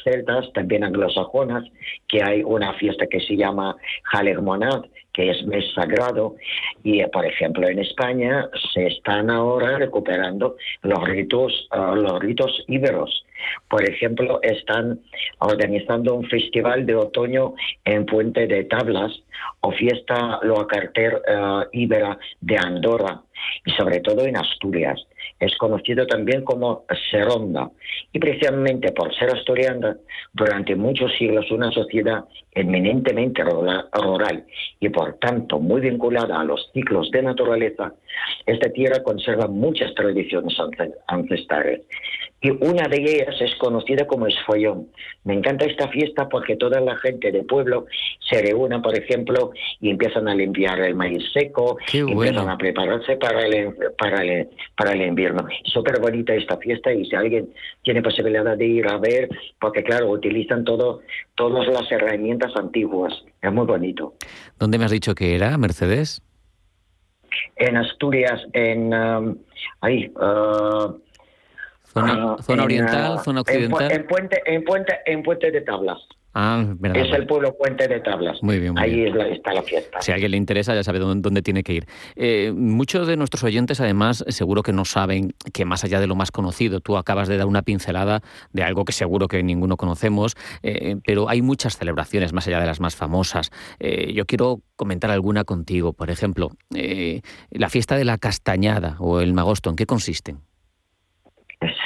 celtas, 0.04 0.52
también 0.54 0.84
anglosajonas, 0.84 1.64
que 2.08 2.24
hay 2.24 2.44
una 2.44 2.74
fiesta 2.74 3.08
que 3.08 3.20
se 3.22 3.36
llama 3.36 3.76
Halegmonat, 4.12 4.86
que 5.14 5.30
es 5.30 5.46
mes 5.46 5.64
sagrado, 5.74 6.36
y 6.84 7.04
por 7.06 7.26
ejemplo 7.26 7.68
en 7.68 7.80
España 7.80 8.50
se 8.74 8.88
están 8.88 9.30
ahora 9.30 9.78
recuperando 9.78 10.58
los 10.82 11.04
ritos, 11.08 11.68
ah, 11.72 11.94
los 11.96 12.20
ritos 12.20 12.64
íberos. 12.68 13.26
Por 13.70 13.88
ejemplo, 13.88 14.40
están 14.42 15.00
organizando 15.40 16.16
un 16.16 16.26
festival 16.28 16.86
de 16.86 16.96
otoño 16.96 17.54
en 17.84 18.06
Puente 18.06 18.48
de 18.48 18.64
Tablas 18.64 19.12
o 19.62 19.72
fiesta 19.72 20.40
Loacarter 20.42 21.16
uh, 21.16 21.64
Ibera 21.72 22.18
de 22.42 22.58
Andorra 22.58 23.22
y 23.66 23.72
sobre 23.72 24.00
todo 24.00 24.26
en 24.26 24.38
Asturias. 24.38 25.06
Es 25.46 25.56
conocido 25.58 26.08
también 26.08 26.44
como 26.44 26.86
Seronda. 27.12 27.70
Y 28.12 28.18
precisamente 28.18 28.92
por 28.94 29.14
ser 29.14 29.30
asturiana, 29.30 29.96
durante 30.34 30.76
muchos 30.76 31.12
siglos 31.18 31.52
una 31.52 31.72
sociedad 31.72 32.26
eminentemente 32.52 33.44
rural 33.44 34.44
y 34.80 34.90
por 34.90 35.20
tanto 35.20 35.60
muy 35.60 35.82
vinculada 35.82 36.40
a 36.40 36.44
los 36.44 36.72
ciclos 36.74 37.12
de 37.12 37.22
naturaleza, 37.22 37.94
esta 38.48 38.72
tierra 38.72 39.04
conserva 39.04 39.48
muchas 39.48 39.94
tradiciones 39.94 40.58
ancestrales 41.08 41.82
y 42.42 42.52
una 42.52 42.88
de 42.88 42.98
ellas 42.98 43.36
es 43.40 43.56
conocida 43.56 44.06
como 44.06 44.28
Esfollón. 44.28 44.90
Me 45.24 45.34
encanta 45.34 45.66
esta 45.66 45.88
fiesta 45.88 46.30
porque 46.30 46.56
toda 46.56 46.80
la 46.80 46.96
gente 46.98 47.32
del 47.32 47.46
pueblo 47.46 47.86
se 48.30 48.42
reúne, 48.42 48.80
por 48.82 48.96
ejemplo, 48.96 49.52
y 49.80 49.90
empiezan 49.90 50.28
a 50.28 50.36
limpiar 50.36 50.80
el 50.82 50.94
maíz 50.94 51.24
seco, 51.34 51.78
y 51.92 52.00
empiezan 52.00 52.50
a 52.50 52.58
prepararse 52.58 53.18
para 53.18 53.48
el, 53.48 53.74
para 53.98 54.24
el, 54.24 54.50
para 54.78 54.92
el 54.92 55.02
invierno. 55.02 55.48
Súper 55.64 56.00
bonita 56.00 56.36
esta 56.36 56.58
fiesta 56.58 56.94
y 56.94 57.06
si 57.06 57.16
alguien 57.16 57.50
tiene 57.84 58.04
posibilidad 58.04 58.56
de 58.56 58.66
ir 58.66 58.88
a 58.88 58.98
ver, 58.98 59.30
porque 59.60 59.84
claro, 59.84 60.12
utilizan 60.12 60.64
todo, 60.66 61.02
todas 61.34 61.68
las 61.68 61.92
herramientas 61.92 62.52
antiguas. 62.56 63.14
Es 63.42 63.52
muy 63.52 63.66
bonito. 63.66 64.14
¿Dónde 64.60 64.78
me 64.78 64.86
has 64.86 64.92
dicho 64.92 65.16
que 65.16 65.36
era, 65.36 65.58
Mercedes? 65.58 66.22
En 67.56 67.78
Asturias, 67.78 68.46
en... 68.54 68.94
Um, 68.94 69.38
ahí... 69.82 70.12
Uh, 70.16 71.05
Zona, 71.96 72.36
zona 72.42 72.64
oriental, 72.66 73.20
zona 73.24 73.42
occidental. 73.42 73.90
En, 73.90 74.06
Puente, 74.06 74.42
en, 74.46 74.66
Puente, 74.66 74.94
en 75.06 75.24
Puente 75.24 75.50
de 75.50 75.62
Tablas. 75.62 75.98
Ah, 76.38 76.62
verdad. 76.78 77.06
Es 77.06 77.14
el 77.14 77.26
pueblo 77.26 77.56
Puente 77.58 77.88
de 77.88 78.02
Tablas. 78.02 78.44
Muy 78.44 78.60
bien, 78.60 78.74
muy 78.74 78.84
Ahí 78.84 78.96
bien. 78.96 79.08
Es 79.08 79.16
la, 79.16 79.28
está 79.30 79.54
la 79.54 79.64
fiesta. 79.64 80.02
Si 80.02 80.12
a 80.12 80.16
alguien 80.16 80.32
le 80.32 80.38
interesa, 80.38 80.76
ya 80.76 80.84
sabe 80.84 81.00
dónde, 81.00 81.22
dónde 81.22 81.42
tiene 81.42 81.64
que 81.64 81.72
ir. 81.72 81.86
Eh, 82.18 82.52
muchos 82.54 83.08
de 83.08 83.16
nuestros 83.16 83.46
oyentes, 83.46 83.80
además, 83.80 84.26
seguro 84.28 84.62
que 84.62 84.74
no 84.74 84.84
saben 84.84 85.34
que 85.54 85.64
más 85.64 85.86
allá 85.86 86.02
de 86.02 86.08
lo 86.08 86.16
más 86.16 86.32
conocido, 86.32 86.82
tú 86.82 86.98
acabas 86.98 87.30
de 87.30 87.38
dar 87.38 87.48
una 87.48 87.62
pincelada 87.62 88.22
de 88.52 88.64
algo 88.64 88.84
que 88.84 88.92
seguro 88.92 89.30
que 89.30 89.42
ninguno 89.44 89.78
conocemos, 89.78 90.36
eh, 90.62 90.98
pero 91.06 91.30
hay 91.30 91.42
muchas 91.42 91.78
celebraciones 91.78 92.34
más 92.34 92.46
allá 92.48 92.60
de 92.60 92.66
las 92.66 92.82
más 92.82 92.98
famosas. 92.98 93.50
Eh, 93.80 94.12
yo 94.12 94.26
quiero 94.26 94.60
comentar 94.76 95.12
alguna 95.12 95.46
contigo. 95.46 95.94
Por 95.94 96.10
ejemplo, 96.10 96.50
la 96.70 97.70
fiesta 97.70 97.96
de 97.96 98.04
la 98.04 98.18
castañada 98.18 98.98
o 99.00 99.22
el 99.22 99.34
magosto, 99.34 99.70
¿en 99.70 99.78
qué 99.78 99.86
consisten? 99.86 100.40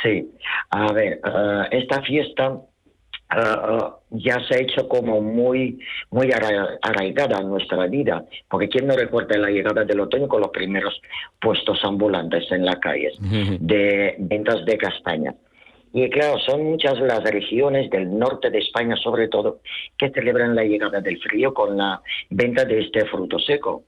Sí, 0.04 0.30
a 0.70 0.92
ver, 0.94 1.20
eh, 1.26 1.64
esta 1.72 2.02
fiesta 2.02 2.58
eh, 3.36 3.80
ya 4.12 4.40
se 4.48 4.56
ha 4.56 4.60
hecho 4.60 4.88
como 4.88 5.22
muy, 5.22 5.80
muy 6.10 6.32
arra- 6.32 6.78
arraigada 6.82 7.40
en 7.42 7.50
nuestra 7.50 7.86
vida, 7.88 8.26
porque 8.50 8.70
quién 8.70 8.88
no 8.88 8.96
recuerda 8.96 9.38
la 9.38 9.50
llegada 9.50 9.84
del 9.84 10.00
otoño 10.00 10.28
con 10.28 10.42
los 10.42 10.50
primeros 10.52 11.00
puestos 11.40 11.80
ambulantes 11.84 12.52
en 12.52 12.66
las 12.66 12.78
calles 12.78 13.14
de 13.60 14.16
ventas 14.20 14.66
de 14.66 14.78
castañas. 14.78 15.36
Y 15.92 16.08
claro, 16.12 16.38
son 16.40 16.64
muchas 16.66 17.00
las 17.00 17.24
regiones 17.24 17.90
del 17.90 18.16
norte 18.18 18.52
de 18.52 18.60
España, 18.60 18.96
sobre 18.98 19.28
todo, 19.28 19.60
que 19.98 20.12
celebran 20.12 20.56
la 20.56 20.64
llegada 20.64 21.02
del 21.02 21.20
frío 21.20 21.52
con 21.52 21.76
la 21.78 22.00
venta 22.30 22.64
de 22.64 22.80
este 22.82 23.06
fruto 23.06 23.40
seco, 23.40 23.86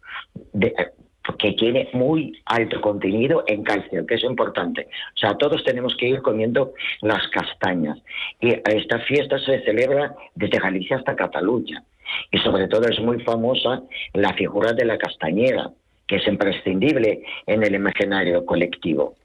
de- 0.53 0.73
que 1.37 1.53
tiene 1.53 1.89
muy 1.93 2.39
alto 2.45 2.81
contenido 2.81 3.43
en 3.47 3.63
calcio, 3.63 4.05
que 4.05 4.15
es 4.15 4.23
importante. 4.23 4.87
O 5.15 5.17
sea, 5.17 5.37
todos 5.37 5.63
tenemos 5.63 5.95
que 5.97 6.09
ir 6.09 6.21
comiendo 6.21 6.73
las 7.01 7.27
castañas. 7.29 7.97
Y 8.39 8.53
esta 8.69 8.99
fiesta 8.99 9.37
se 9.39 9.61
celebra 9.63 10.15
desde 10.35 10.59
Galicia 10.59 10.97
hasta 10.97 11.15
Cataluña. 11.15 11.83
Y 12.31 12.37
sobre 12.39 12.67
todo 12.67 12.87
es 12.87 12.99
muy 12.99 13.21
famosa 13.21 13.81
la 14.13 14.33
figura 14.33 14.73
de 14.73 14.85
la 14.85 14.97
castañera, 14.97 15.71
que 16.07 16.17
es 16.17 16.27
imprescindible 16.27 17.23
en 17.47 17.63
el 17.63 17.75
imaginario 17.75 18.45
colectivo. 18.45 19.15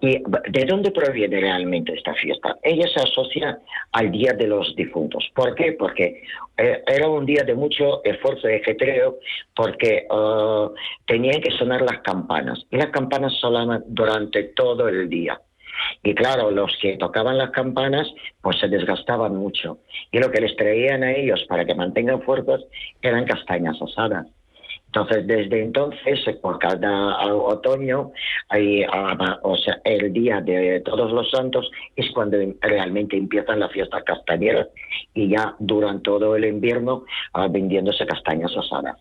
¿Y 0.00 0.18
de 0.48 0.64
dónde 0.66 0.90
proviene 0.90 1.40
realmente 1.40 1.94
esta 1.94 2.14
fiesta? 2.14 2.56
Ella 2.62 2.86
se 2.88 3.00
asocia 3.00 3.58
al 3.92 4.10
Día 4.10 4.32
de 4.32 4.46
los 4.46 4.74
Difuntos. 4.76 5.30
¿Por 5.34 5.54
qué? 5.54 5.72
Porque 5.72 6.22
eh, 6.56 6.82
era 6.86 7.08
un 7.08 7.24
día 7.24 7.42
de 7.44 7.54
mucho 7.54 8.04
esfuerzo 8.04 8.48
y 8.48 8.54
ajetreo 8.54 9.18
porque 9.54 10.06
eh, 10.10 10.68
tenían 11.06 11.40
que 11.40 11.50
sonar 11.52 11.82
las 11.82 12.00
campanas. 12.00 12.64
Y 12.70 12.76
las 12.76 12.90
campanas 12.90 13.32
sonaban 13.40 13.82
durante 13.86 14.44
todo 14.54 14.88
el 14.88 15.08
día. 15.08 15.40
Y 16.02 16.14
claro, 16.14 16.50
los 16.50 16.76
que 16.80 16.96
tocaban 16.96 17.38
las 17.38 17.50
campanas 17.50 18.08
pues 18.40 18.58
se 18.58 18.68
desgastaban 18.68 19.34
mucho. 19.34 19.78
Y 20.12 20.18
lo 20.18 20.30
que 20.30 20.40
les 20.40 20.54
traían 20.56 21.02
a 21.02 21.12
ellos 21.12 21.44
para 21.48 21.64
que 21.64 21.74
mantengan 21.74 22.22
fuerzas 22.22 22.60
eran 23.02 23.24
castañas 23.24 23.80
asadas. 23.80 24.26
Entonces, 24.94 25.26
desde 25.26 25.60
entonces, 25.60 26.20
por 26.40 26.60
cada 26.60 27.26
otoño, 27.34 28.12
hay, 28.48 28.84
ah, 28.84 29.40
o 29.42 29.56
sea, 29.56 29.80
el 29.82 30.12
día 30.12 30.40
de 30.40 30.80
Todos 30.84 31.10
los 31.10 31.28
Santos 31.32 31.68
es 31.96 32.08
cuando 32.12 32.38
realmente 32.60 33.16
empiezan 33.16 33.58
las 33.58 33.72
fiestas 33.72 34.04
castañeras 34.04 34.68
y 35.12 35.30
ya 35.30 35.56
duran 35.58 36.00
todo 36.00 36.36
el 36.36 36.44
invierno 36.44 37.04
ah, 37.32 37.48
vendiéndose 37.48 38.06
castañas 38.06 38.56
asadas. 38.56 38.96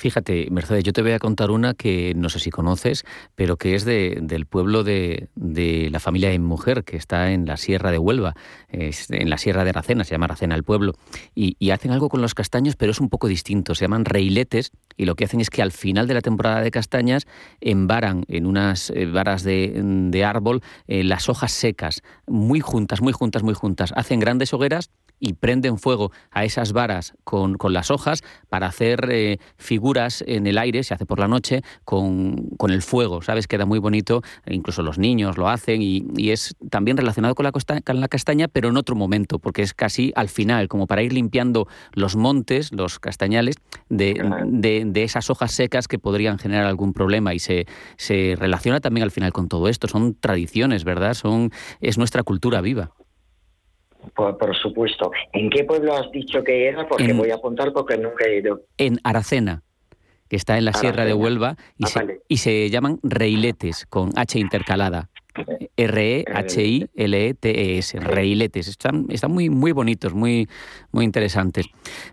Fíjate, 0.00 0.48
Mercedes, 0.50 0.82
yo 0.82 0.94
te 0.94 1.02
voy 1.02 1.12
a 1.12 1.18
contar 1.18 1.50
una 1.50 1.74
que 1.74 2.14
no 2.16 2.30
sé 2.30 2.38
si 2.38 2.48
conoces, 2.48 3.04
pero 3.34 3.58
que 3.58 3.74
es 3.74 3.84
de, 3.84 4.16
del 4.22 4.46
pueblo 4.46 4.82
de, 4.82 5.28
de 5.34 5.90
la 5.90 6.00
familia 6.00 6.30
de 6.30 6.38
mujer, 6.38 6.84
que 6.84 6.96
está 6.96 7.32
en 7.32 7.44
la 7.44 7.58
Sierra 7.58 7.90
de 7.90 7.98
Huelva, 7.98 8.32
es 8.70 9.10
en 9.10 9.28
la 9.28 9.36
Sierra 9.36 9.62
de 9.62 9.68
Aracena, 9.68 10.04
se 10.04 10.12
llama 10.12 10.24
Aracena 10.24 10.54
el 10.54 10.64
pueblo, 10.64 10.94
y, 11.34 11.54
y 11.58 11.68
hacen 11.72 11.90
algo 11.90 12.08
con 12.08 12.22
los 12.22 12.32
castaños, 12.32 12.76
pero 12.76 12.92
es 12.92 13.00
un 13.00 13.10
poco 13.10 13.28
distinto, 13.28 13.74
se 13.74 13.84
llaman 13.84 14.06
reiletes, 14.06 14.72
y 14.96 15.04
lo 15.04 15.16
que 15.16 15.26
hacen 15.26 15.42
es 15.42 15.50
que 15.50 15.60
al 15.60 15.70
final 15.70 16.06
de 16.06 16.14
la 16.14 16.22
temporada 16.22 16.62
de 16.62 16.70
castañas 16.70 17.26
embaran 17.60 18.24
en 18.28 18.46
unas 18.46 18.88
eh, 18.88 19.04
varas 19.04 19.42
de, 19.42 19.82
de 19.84 20.24
árbol 20.24 20.62
eh, 20.86 21.04
las 21.04 21.28
hojas 21.28 21.52
secas, 21.52 22.00
muy 22.26 22.60
juntas, 22.60 23.02
muy 23.02 23.12
juntas, 23.12 23.42
muy 23.42 23.52
juntas, 23.52 23.92
hacen 23.94 24.18
grandes 24.18 24.54
hogueras 24.54 24.88
y 25.20 25.34
prenden 25.34 25.78
fuego 25.78 26.10
a 26.30 26.44
esas 26.44 26.72
varas 26.72 27.14
con, 27.24 27.54
con 27.54 27.72
las 27.72 27.90
hojas 27.90 28.22
para 28.48 28.66
hacer 28.66 29.08
eh, 29.12 29.38
figuras 29.56 30.24
en 30.26 30.46
el 30.46 30.58
aire, 30.58 30.82
se 30.82 30.94
hace 30.94 31.06
por 31.06 31.20
la 31.20 31.28
noche, 31.28 31.62
con, 31.84 32.48
con 32.56 32.70
el 32.70 32.82
fuego, 32.82 33.22
¿sabes? 33.22 33.46
Queda 33.46 33.66
muy 33.66 33.78
bonito, 33.78 34.22
e 34.46 34.54
incluso 34.54 34.82
los 34.82 34.98
niños 34.98 35.36
lo 35.36 35.48
hacen 35.48 35.82
y, 35.82 36.04
y 36.16 36.30
es 36.30 36.56
también 36.70 36.96
relacionado 36.96 37.34
con 37.34 37.44
la, 37.44 37.52
costa- 37.52 37.80
con 37.82 38.00
la 38.00 38.08
castaña, 38.08 38.48
pero 38.48 38.70
en 38.70 38.76
otro 38.76 38.96
momento, 38.96 39.38
porque 39.38 39.62
es 39.62 39.74
casi 39.74 40.12
al 40.16 40.28
final, 40.28 40.68
como 40.68 40.86
para 40.86 41.02
ir 41.02 41.12
limpiando 41.12 41.68
los 41.92 42.16
montes, 42.16 42.72
los 42.72 42.98
castañales, 42.98 43.56
de, 43.88 44.14
de- 44.46 44.84
de 44.86 45.02
esas 45.04 45.28
hojas 45.30 45.52
secas 45.52 45.86
que 45.86 45.98
podrían 45.98 46.38
generar 46.38 46.64
algún 46.64 46.92
problema 46.94 47.34
y 47.34 47.38
se, 47.38 47.66
se 47.98 48.36
relaciona 48.38 48.80
también 48.80 49.04
al 49.04 49.10
final 49.10 49.32
con 49.32 49.48
todo 49.48 49.68
esto. 49.68 49.86
Son 49.88 50.14
tradiciones, 50.14 50.84
¿verdad? 50.84 51.14
Son, 51.14 51.50
es 51.80 51.98
nuestra 51.98 52.22
cultura 52.22 52.60
viva. 52.62 52.92
Por, 54.14 54.36
por 54.38 54.56
supuesto. 54.56 55.10
¿En 55.32 55.50
qué 55.50 55.64
pueblo 55.64 55.94
has 55.96 56.10
dicho 56.12 56.42
que 56.44 56.66
era? 56.68 56.86
Porque 56.88 57.04
En- 57.04 57.16
voy 57.18 57.30
a 57.30 57.34
apuntar 57.36 57.72
porque 57.72 57.96
nunca 57.98 58.24
he 58.26 58.38
ido. 58.38 58.62
en 58.78 58.98
Aracena, 59.04 59.62
que 60.28 60.36
está 60.36 60.56
en 60.58 60.64
la 60.64 60.72
Sierra 60.72 61.04
de. 61.04 61.14
Huelva, 61.14 61.56
y, 61.78 61.84
Ah, 61.84 61.88
se, 61.88 61.98
vale. 61.98 62.20
y 62.28 62.36
se 62.38 62.70
llaman 62.70 62.98
reiletes, 63.02 63.86
con 63.86 64.10
H 64.16 64.38
intercalada. 64.38 65.08
E 65.76 65.84
R-E-H-I-L-E-T-E-S, 66.76 67.98
reiletes. 68.00 68.68
Están, 68.68 69.06
están 69.10 69.32
muy, 69.32 69.48
muy 69.50 69.72
bonitos, 69.72 70.12
muy, 70.14 70.48
muy 70.92 71.04
interesantes. 71.04 71.66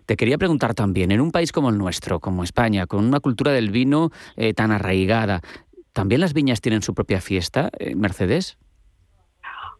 Te 0.06 0.16
quería 0.16 0.38
preguntar 0.38 0.74
también, 0.74 1.10
en 1.12 1.20
un 1.20 1.30
país 1.30 1.52
como 1.52 1.68
el 1.70 1.78
nuestro, 1.78 2.20
como 2.20 2.44
España, 2.44 2.86
con 2.86 3.04
una 3.04 3.20
cultura 3.20 3.52
del 3.52 3.70
vino 3.70 4.10
eh, 4.36 4.54
tan 4.54 4.70
arraigada, 4.72 5.42
¿también 5.92 6.20
las 6.20 6.32
viñas 6.32 6.60
tienen 6.60 6.82
su 6.82 6.94
propia 6.94 7.20
fiesta, 7.20 7.70
eh, 7.78 7.94
Mercedes? 7.94 8.56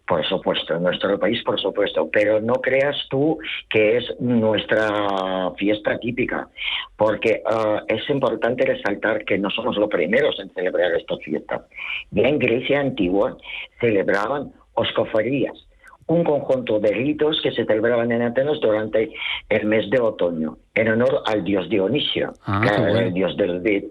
Por 0.09 0.25
supuesto, 0.27 0.75
en 0.75 0.83
nuestro 0.85 1.19
país, 1.19 1.43
por 1.45 1.61
supuesto, 1.61 2.09
pero 2.11 2.41
no 2.41 2.55
creas 2.55 2.97
tú 3.11 3.39
que 3.69 3.99
es 3.99 4.05
nuestra 4.21 5.51
fiesta 5.59 5.99
típica, 5.99 6.49
porque 6.97 7.43
ah, 7.45 7.83
es 7.87 8.09
importante 8.09 8.65
resaltar 8.65 9.25
que 9.27 9.37
no 9.37 9.51
somos 9.51 9.77
los 9.77 9.91
primeros 9.91 10.41
en 10.41 10.49
celebrar 10.55 10.93
esta 10.95 11.17
fiesta. 11.19 11.67
Ya 12.11 12.27
en 12.27 12.39
Grecia 12.39 12.81
antigua 12.81 13.37
celebraban 13.81 14.51
oscofarías, 14.73 15.67
un 16.07 16.25
conjunto 16.25 16.81
de 16.81 16.91
ritos 16.91 17.39
que 17.43 17.53
se 17.53 17.67
celebraban 17.67 18.11
en 18.11 18.23
Atenas 18.23 18.61
durante 18.61 19.13
el 19.51 19.67
mes 19.67 19.91
de 19.91 20.01
otoño, 20.01 20.57
en 20.75 20.89
honor 20.89 21.23
al 21.27 21.45
dios 21.45 21.69
Dionisio, 21.69 22.33
Ah, 22.47 22.63
bueno. 22.79 22.99
el 23.01 23.13
dios 23.13 23.37
del. 23.37 23.91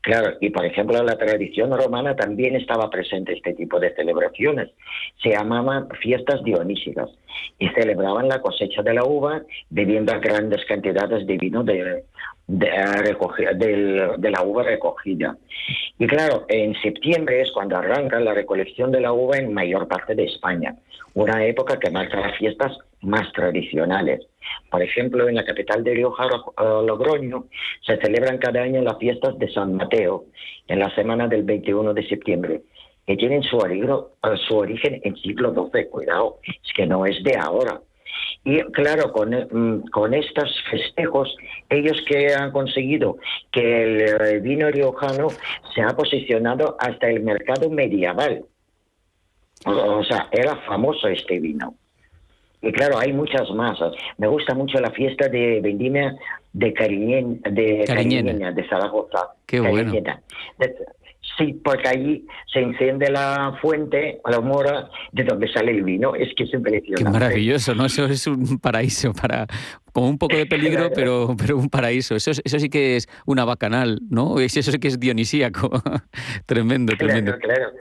Claro, 0.00 0.36
y 0.40 0.50
por 0.50 0.64
ejemplo 0.64 1.02
la 1.02 1.18
tradición 1.18 1.76
romana 1.76 2.14
también 2.14 2.54
estaba 2.54 2.88
presente 2.90 3.32
este 3.32 3.54
tipo 3.54 3.80
de 3.80 3.94
celebraciones. 3.94 4.70
Se 5.22 5.30
llamaban 5.30 5.88
fiestas 6.00 6.42
dionísicas 6.44 7.10
y 7.58 7.68
celebraban 7.70 8.28
la 8.28 8.40
cosecha 8.40 8.82
de 8.82 8.94
la 8.94 9.04
uva 9.04 9.42
bebiendo 9.70 10.18
grandes 10.20 10.64
cantidades 10.66 11.26
de 11.26 11.36
vino 11.38 11.64
de, 11.64 12.04
de, 12.46 12.66
eh, 12.68 14.08
de 14.18 14.30
la 14.30 14.42
uva 14.42 14.62
recogida. 14.62 15.36
Y 15.98 16.06
claro, 16.06 16.44
en 16.48 16.74
septiembre 16.80 17.40
es 17.40 17.50
cuando 17.52 17.76
arranca 17.76 18.20
la 18.20 18.34
recolección 18.34 18.92
de 18.92 19.00
la 19.00 19.12
uva 19.12 19.38
en 19.38 19.52
mayor 19.52 19.88
parte 19.88 20.14
de 20.14 20.24
España, 20.24 20.76
una 21.14 21.44
época 21.44 21.78
que 21.78 21.90
marca 21.90 22.20
las 22.20 22.36
fiestas 22.36 22.78
más 23.06 23.32
tradicionales. 23.32 24.26
Por 24.70 24.82
ejemplo, 24.82 25.28
en 25.28 25.36
la 25.36 25.44
capital 25.44 25.82
de 25.82 25.94
Rioja, 25.94 26.24
Ro- 26.28 26.82
Logroño, 26.82 27.46
se 27.84 27.96
celebran 27.98 28.38
cada 28.38 28.62
año 28.62 28.82
las 28.82 28.98
fiestas 28.98 29.38
de 29.38 29.48
San 29.50 29.74
Mateo, 29.74 30.24
en 30.68 30.78
la 30.80 30.94
semana 30.94 31.26
del 31.28 31.42
21 31.44 31.94
de 31.94 32.06
septiembre, 32.08 32.62
que 33.06 33.16
tienen 33.16 33.42
su, 33.42 33.56
eh, 33.58 33.88
origen 34.50 35.00
en 35.04 35.16
siglo 35.16 35.52
XII. 35.54 35.86
Cuidado, 35.88 36.38
es 36.44 36.72
que 36.74 36.86
no 36.86 37.06
es 37.06 37.22
de 37.22 37.36
ahora. 37.36 37.80
Y 38.44 38.60
claro, 38.72 39.12
con, 39.12 39.30
mm, 39.30 39.88
con 39.90 40.14
estos 40.14 40.62
festejos, 40.70 41.36
ellos 41.68 42.00
que 42.08 42.32
han 42.34 42.52
conseguido 42.52 43.16
que 43.50 43.82
el 43.82 44.00
eh, 44.00 44.40
vino 44.40 44.70
riojano 44.70 45.28
se 45.74 45.82
ha 45.82 45.88
posicionado 45.88 46.76
hasta 46.78 47.08
el 47.10 47.22
mercado 47.22 47.68
medieval. 47.70 48.44
O 49.64 50.04
sea, 50.04 50.28
era 50.30 50.56
famoso 50.66 51.08
este 51.08 51.40
vino. 51.40 51.74
Y 52.66 52.72
claro, 52.72 52.98
hay 52.98 53.12
muchas 53.12 53.48
más. 53.50 53.78
Me 54.18 54.26
gusta 54.26 54.54
mucho 54.54 54.78
la 54.80 54.90
fiesta 54.90 55.28
de 55.28 55.60
vendimia 55.60 56.16
de 56.52 56.72
Cariñen, 56.72 57.40
de 57.42 57.84
Cariñena. 57.86 58.32
Cariñena, 58.32 58.52
de 58.52 58.68
Zaragoza. 58.68 59.34
Qué 59.46 59.60
bueno. 59.60 59.92
Cariñena. 59.92 60.20
De- 60.58 60.74
Sí, 61.38 61.60
porque 61.62 61.88
allí 61.88 62.26
se 62.50 62.60
enciende 62.60 63.10
la 63.10 63.58
fuente, 63.60 64.20
la 64.24 64.40
mora, 64.40 64.88
de 65.12 65.24
donde 65.24 65.52
sale 65.52 65.72
el 65.72 65.82
vino. 65.82 66.14
Es 66.14 66.34
que 66.34 66.44
es 66.44 66.54
impresionante. 66.54 67.04
Qué 67.04 67.10
maravilloso, 67.10 67.74
¿no? 67.74 67.84
Eso 67.84 68.06
es 68.06 68.26
un 68.26 68.58
paraíso 68.58 69.12
para, 69.12 69.46
con 69.92 70.04
un 70.04 70.18
poco 70.18 70.34
de 70.34 70.46
peligro, 70.46 70.90
pero, 70.94 71.36
pero 71.36 71.58
un 71.58 71.68
paraíso. 71.68 72.16
Eso, 72.16 72.30
eso 72.30 72.58
sí 72.58 72.70
que 72.70 72.96
es 72.96 73.06
una 73.26 73.44
bacanal, 73.44 74.00
¿no? 74.08 74.40
Eso 74.40 74.62
sí 74.62 74.78
que 74.78 74.88
es 74.88 74.98
dionisíaco. 74.98 75.70
tremendo, 76.46 76.94
tremendo. 76.96 77.36
Claro. 77.38 77.72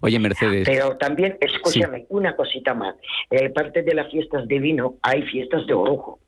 Oye, 0.00 0.18
Mercedes. 0.18 0.66
Pero 0.66 0.96
también, 0.96 1.36
escúchame, 1.40 2.06
una 2.08 2.34
cosita 2.34 2.72
más. 2.72 2.94
En 3.30 3.52
parte 3.52 3.82
de 3.82 3.94
las 3.94 4.10
fiestas 4.10 4.48
de 4.48 4.58
vino 4.58 4.94
hay 5.02 5.22
fiestas 5.22 5.66
de 5.66 5.74
orujo 5.74 6.21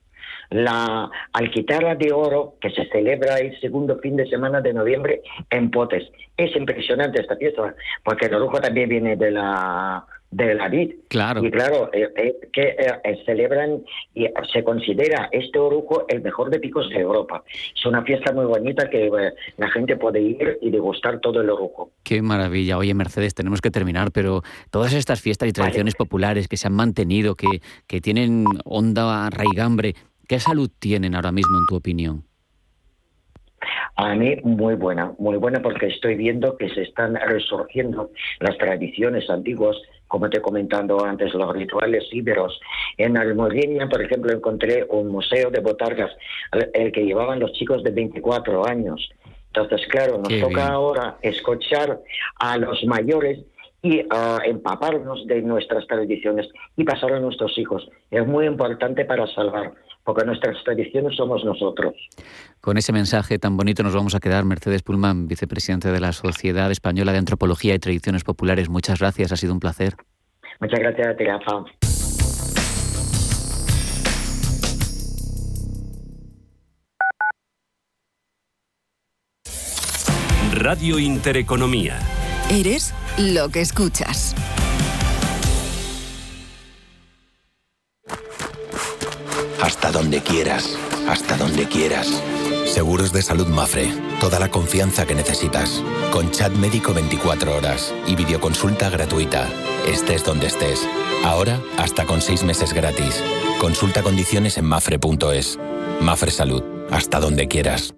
la 0.50 1.11
Alquitara 1.33 1.94
de 1.94 2.12
Oro, 2.12 2.54
que 2.61 2.70
se 2.70 2.87
celebra 2.90 3.38
el 3.38 3.59
segundo 3.61 3.98
fin 3.98 4.16
de 4.16 4.26
semana 4.28 4.61
de 4.61 4.72
noviembre 4.72 5.22
en 5.50 5.70
Potes. 5.70 6.11
Es 6.37 6.54
impresionante 6.57 7.20
esta 7.20 7.37
fiesta, 7.37 7.74
porque 8.02 8.26
el 8.26 8.35
orujo 8.35 8.61
también 8.61 8.88
viene 8.88 9.16
de 9.16 9.30
la 9.30 10.04
de 10.35 10.54
la 10.54 10.68
vid. 10.68 10.94
Claro. 11.09 11.44
Y 11.44 11.50
claro, 11.50 11.90
eh, 11.92 12.09
eh, 12.16 12.35
que 12.52 12.76
eh, 12.76 13.22
celebran 13.24 13.85
y 14.14 14.26
se 14.52 14.64
considera 14.64 15.28
este 15.30 15.59
orujo 15.59 16.07
el 16.09 16.22
mejor 16.22 16.50
de 16.50 16.59
picos 16.59 16.88
de 16.88 16.96
Europa. 16.96 17.44
Es 17.74 17.87
una 17.87 18.02
fiesta 18.02 18.33
muy 18.33 18.44
bonita 18.44 18.90
que 18.90 19.11
la 19.57 19.70
gente 19.70 19.96
puede 19.96 20.20
ir 20.20 20.59
y 20.61 20.70
degustar 20.70 21.20
todo 21.20 21.40
el 21.40 21.50
orujo. 21.50 21.92
Qué 22.02 22.20
maravilla. 22.20 22.78
Oye, 22.78 22.94
Mercedes, 22.94 23.35
tenemos 23.35 23.61
que 23.61 23.70
terminar, 23.70 24.11
pero 24.11 24.42
todas 24.70 24.92
estas 24.92 25.20
fiestas 25.20 25.48
y 25.48 25.52
tradiciones 25.52 25.94
populares 25.94 26.48
que 26.48 26.57
se 26.57 26.66
han 26.66 26.74
mantenido, 26.74 27.37
que, 27.37 27.61
que 27.87 28.00
tienen 28.00 28.44
onda 28.64 29.30
raigambre, 29.30 29.94
¿Qué 30.28 30.40
salud 30.40 30.70
tienen 30.78 31.14
ahora 31.14 31.32
mismo, 31.32 31.58
en 31.58 31.66
tu 31.66 31.76
opinión? 31.76 32.24
A 33.96 34.14
mí 34.14 34.37
muy 34.42 34.74
buena, 34.74 35.12
muy 35.18 35.37
buena 35.37 35.62
porque 35.62 35.87
estoy 35.87 36.16
viendo 36.16 36.56
que 36.56 36.68
se 36.70 36.82
están 36.82 37.14
resurgiendo 37.14 38.10
las 38.40 38.58
tradiciones 38.58 39.30
antiguas, 39.30 39.76
como 40.08 40.28
te 40.28 40.38
he 40.38 40.42
comentado 40.42 41.04
antes, 41.04 41.32
los 41.34 41.54
rituales 41.54 42.04
íberos. 42.10 42.58
En 42.98 43.16
Almogueña, 43.16 43.88
por 43.88 44.02
ejemplo, 44.02 44.32
encontré 44.32 44.84
un 44.90 45.08
museo 45.08 45.50
de 45.50 45.60
botargas, 45.60 46.10
el 46.72 46.90
que 46.90 47.04
llevaban 47.04 47.38
los 47.38 47.52
chicos 47.52 47.84
de 47.84 47.90
24 47.90 48.66
años. 48.66 49.08
Entonces, 49.46 49.87
claro, 49.88 50.18
nos 50.18 50.40
toca 50.40 50.66
ahora 50.66 51.16
escuchar 51.22 52.00
a 52.40 52.58
los 52.58 52.84
mayores 52.87 53.38
y 53.80 54.00
uh, 54.00 54.40
empaparnos 54.44 55.26
de 55.26 55.42
nuestras 55.42 55.87
tradiciones 55.87 56.48
y 56.76 56.84
pasar 56.84 57.12
a 57.12 57.20
nuestros 57.20 57.56
hijos. 57.58 57.88
Es 58.10 58.26
muy 58.26 58.46
importante 58.46 59.04
para 59.04 59.26
salvar 59.28 59.74
porque 60.04 60.24
nuestras 60.24 60.62
tradiciones 60.64 61.16
somos 61.16 61.44
nosotros. 61.44 61.94
Con 62.60 62.76
ese 62.76 62.92
mensaje 62.92 63.38
tan 63.38 63.56
bonito 63.56 63.82
nos 63.82 63.94
vamos 63.94 64.14
a 64.14 64.20
quedar. 64.20 64.44
Mercedes 64.44 64.82
Pullman, 64.82 65.26
vicepresidente 65.28 65.90
de 65.90 66.00
la 66.00 66.12
Sociedad 66.12 66.70
Española 66.70 67.12
de 67.12 67.18
Antropología 67.18 67.74
y 67.74 67.78
Tradiciones 67.78 68.24
Populares. 68.24 68.68
Muchas 68.68 69.00
gracias, 69.00 69.32
ha 69.32 69.36
sido 69.36 69.52
un 69.52 69.60
placer. 69.60 69.94
Muchas 70.60 70.78
gracias 70.80 71.08
a 71.08 71.16
ti, 71.16 71.24
Rafa. 71.24 71.64
Radio 80.52 80.98
Intereconomía. 80.98 81.98
Eres 82.48 82.94
lo 83.18 83.48
que 83.48 83.60
escuchas. 83.60 84.34
Hasta 89.64 89.90
donde 89.90 90.20
quieras, 90.20 90.77
hasta 91.09 91.38
donde 91.38 91.66
quieras. 91.66 92.22
Seguros 92.66 93.14
de 93.14 93.22
salud 93.22 93.46
Mafre. 93.46 93.90
Toda 94.20 94.38
la 94.38 94.50
confianza 94.50 95.07
que 95.07 95.14
necesitas. 95.14 95.83
Con 96.12 96.31
chat 96.31 96.53
médico 96.53 96.92
24 96.92 97.57
horas 97.57 97.94
y 98.07 98.14
videoconsulta 98.14 98.90
gratuita. 98.90 99.48
Estés 99.87 100.22
donde 100.22 100.48
estés. 100.48 100.87
Ahora, 101.24 101.62
hasta 101.79 102.05
con 102.05 102.20
6 102.20 102.44
meses 102.44 102.74
gratis. 102.74 103.22
Consulta 103.59 104.03
condiciones 104.03 104.59
en 104.59 104.66
mafre.es. 104.66 105.59
Mafre 106.03 106.31
Salud. 106.31 106.62
Hasta 106.90 107.18
donde 107.18 107.48
quieras. 107.48 107.94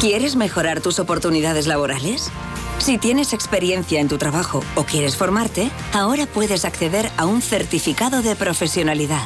¿Quieres 0.00 0.34
mejorar 0.34 0.80
tus 0.80 0.98
oportunidades 0.98 1.68
laborales? 1.68 2.32
Si 2.78 2.98
tienes 2.98 3.32
experiencia 3.32 4.00
en 4.00 4.08
tu 4.08 4.18
trabajo 4.18 4.64
o 4.74 4.82
quieres 4.82 5.16
formarte, 5.16 5.70
ahora 5.92 6.26
puedes 6.26 6.64
acceder 6.64 7.12
a 7.16 7.26
un 7.26 7.42
certificado 7.42 8.22
de 8.22 8.34
profesionalidad 8.34 9.22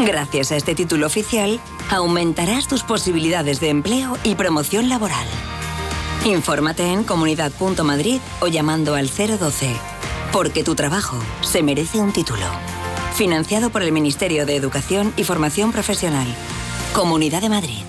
Gracias 0.00 0.52
a 0.52 0.56
este 0.56 0.76
título 0.76 1.06
oficial, 1.06 1.60
aumentarás 1.90 2.68
tus 2.68 2.84
posibilidades 2.84 3.58
de 3.58 3.68
empleo 3.68 4.16
y 4.22 4.36
promoción 4.36 4.88
laboral. 4.88 5.26
Infórmate 6.24 6.92
en 6.92 7.02
comunidad.madrid 7.02 8.20
o 8.40 8.46
llamando 8.46 8.94
al 8.94 9.08
012, 9.08 9.74
porque 10.32 10.62
tu 10.62 10.76
trabajo 10.76 11.18
se 11.40 11.64
merece 11.64 11.98
un 11.98 12.12
título. 12.12 12.46
Financiado 13.14 13.70
por 13.70 13.82
el 13.82 13.90
Ministerio 13.90 14.46
de 14.46 14.54
Educación 14.54 15.12
y 15.16 15.24
Formación 15.24 15.72
Profesional. 15.72 16.28
Comunidad 16.94 17.40
de 17.40 17.48
Madrid. 17.48 17.87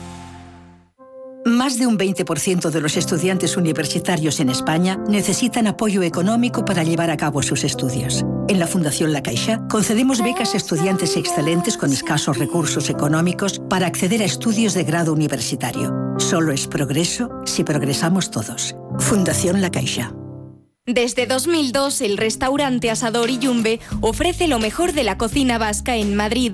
Más 1.49 1.79
de 1.79 1.87
un 1.87 1.97
20% 1.97 2.69
de 2.69 2.79
los 2.79 2.95
estudiantes 2.95 3.57
universitarios 3.57 4.39
en 4.39 4.49
España 4.49 4.99
necesitan 5.07 5.65
apoyo 5.65 6.03
económico 6.03 6.63
para 6.63 6.83
llevar 6.83 7.09
a 7.09 7.17
cabo 7.17 7.41
sus 7.41 7.63
estudios. 7.63 8.23
En 8.47 8.59
la 8.59 8.67
Fundación 8.67 9.11
La 9.13 9.23
Caixa 9.23 9.59
concedemos 9.67 10.21
becas 10.21 10.53
a 10.53 10.57
estudiantes 10.57 11.17
excelentes 11.17 11.75
con 11.75 11.91
escasos 11.91 12.37
recursos 12.37 12.91
económicos 12.91 13.59
para 13.67 13.87
acceder 13.87 14.21
a 14.21 14.25
estudios 14.25 14.75
de 14.75 14.83
grado 14.83 15.11
universitario. 15.11 15.91
Solo 16.19 16.51
es 16.51 16.67
progreso 16.67 17.31
si 17.45 17.63
progresamos 17.63 18.29
todos. 18.29 18.75
Fundación 18.99 19.59
La 19.59 19.71
Caixa. 19.71 20.13
Desde 20.85 21.25
2002, 21.25 22.01
el 22.01 22.17
restaurante 22.17 22.89
Asador 22.91 23.29
y 23.29 23.39
Yumbe 23.39 23.79
ofrece 24.01 24.47
lo 24.47 24.59
mejor 24.59 24.93
de 24.93 25.03
la 25.03 25.17
cocina 25.17 25.57
vasca 25.57 25.95
en 25.95 26.15
Madrid. 26.15 26.53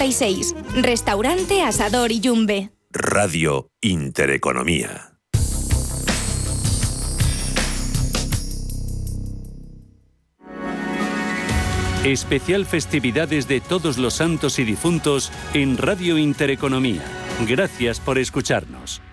1096. 0.01 0.55
Restaurante 0.81 1.61
Asador 1.61 2.11
Iyumbe. 2.11 2.71
Radio 2.89 3.69
Intereconomía. 3.81 5.19
Especial 12.03 12.65
festividades 12.65 13.47
de 13.47 13.61
todos 13.61 13.99
los 13.99 14.15
santos 14.15 14.57
y 14.57 14.63
difuntos 14.63 15.31
en 15.53 15.77
Radio 15.77 16.17
Intereconomía. 16.17 17.03
Gracias 17.47 17.99
por 17.99 18.17
escucharnos. 18.17 19.03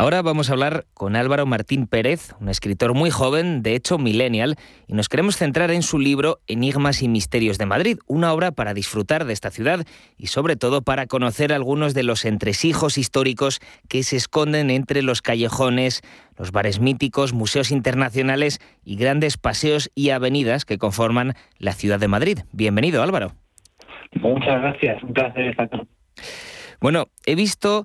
Ahora 0.00 0.22
vamos 0.22 0.48
a 0.48 0.52
hablar 0.52 0.84
con 0.94 1.16
Álvaro 1.16 1.44
Martín 1.44 1.88
Pérez, 1.88 2.32
un 2.40 2.48
escritor 2.48 2.94
muy 2.94 3.10
joven, 3.10 3.64
de 3.64 3.74
hecho 3.74 3.98
millennial, 3.98 4.54
y 4.86 4.92
nos 4.92 5.08
queremos 5.08 5.36
centrar 5.36 5.72
en 5.72 5.82
su 5.82 5.98
libro 5.98 6.38
Enigmas 6.46 7.02
y 7.02 7.08
Misterios 7.08 7.58
de 7.58 7.66
Madrid, 7.66 7.98
una 8.06 8.32
obra 8.32 8.52
para 8.52 8.74
disfrutar 8.74 9.24
de 9.24 9.32
esta 9.32 9.50
ciudad 9.50 9.84
y 10.16 10.28
sobre 10.28 10.54
todo 10.54 10.82
para 10.82 11.08
conocer 11.08 11.52
algunos 11.52 11.94
de 11.94 12.04
los 12.04 12.24
entresijos 12.26 12.96
históricos 12.96 13.58
que 13.88 14.04
se 14.04 14.14
esconden 14.14 14.70
entre 14.70 15.02
los 15.02 15.20
callejones, 15.20 16.02
los 16.36 16.52
bares 16.52 16.78
míticos, 16.78 17.32
museos 17.32 17.72
internacionales 17.72 18.60
y 18.84 18.94
grandes 18.94 19.36
paseos 19.36 19.90
y 19.96 20.10
avenidas 20.10 20.64
que 20.64 20.78
conforman 20.78 21.34
la 21.58 21.72
ciudad 21.72 21.98
de 21.98 22.06
Madrid. 22.06 22.38
Bienvenido, 22.52 23.02
Álvaro. 23.02 23.32
Muchas 24.12 24.62
gracias, 24.62 25.02
un 25.02 25.12
placer 25.12 25.48
estar 25.48 25.66
aquí. 25.66 25.88
Bueno, 26.80 27.08
he 27.26 27.34
visto 27.34 27.84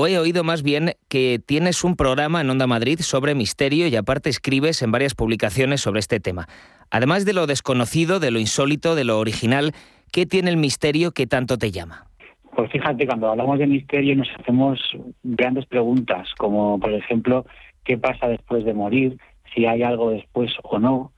o 0.00 0.06
he 0.06 0.16
oído 0.16 0.44
más 0.44 0.62
bien 0.62 0.92
que 1.08 1.40
tienes 1.44 1.82
un 1.82 1.96
programa 1.96 2.40
en 2.40 2.48
Onda 2.48 2.68
Madrid 2.68 3.00
sobre 3.00 3.34
misterio 3.34 3.88
y 3.88 3.96
aparte 3.96 4.30
escribes 4.30 4.80
en 4.82 4.92
varias 4.92 5.16
publicaciones 5.16 5.80
sobre 5.80 5.98
este 5.98 6.20
tema. 6.20 6.46
Además 6.88 7.24
de 7.24 7.32
lo 7.32 7.48
desconocido, 7.48 8.20
de 8.20 8.30
lo 8.30 8.38
insólito, 8.38 8.94
de 8.94 9.02
lo 9.02 9.18
original, 9.18 9.72
¿qué 10.12 10.24
tiene 10.24 10.50
el 10.50 10.56
misterio 10.56 11.10
que 11.10 11.26
tanto 11.26 11.58
te 11.58 11.72
llama? 11.72 12.06
Pues 12.54 12.70
fíjate, 12.70 13.08
cuando 13.08 13.28
hablamos 13.28 13.58
de 13.58 13.66
misterio 13.66 14.14
nos 14.14 14.28
hacemos 14.38 14.78
grandes 15.24 15.66
preguntas, 15.66 16.28
como 16.38 16.78
por 16.78 16.92
ejemplo, 16.92 17.44
qué 17.82 17.98
pasa 17.98 18.28
después 18.28 18.64
de 18.64 18.74
morir, 18.74 19.18
si 19.52 19.66
hay 19.66 19.82
algo 19.82 20.10
después 20.10 20.52
o 20.62 20.78
no, 20.78 21.10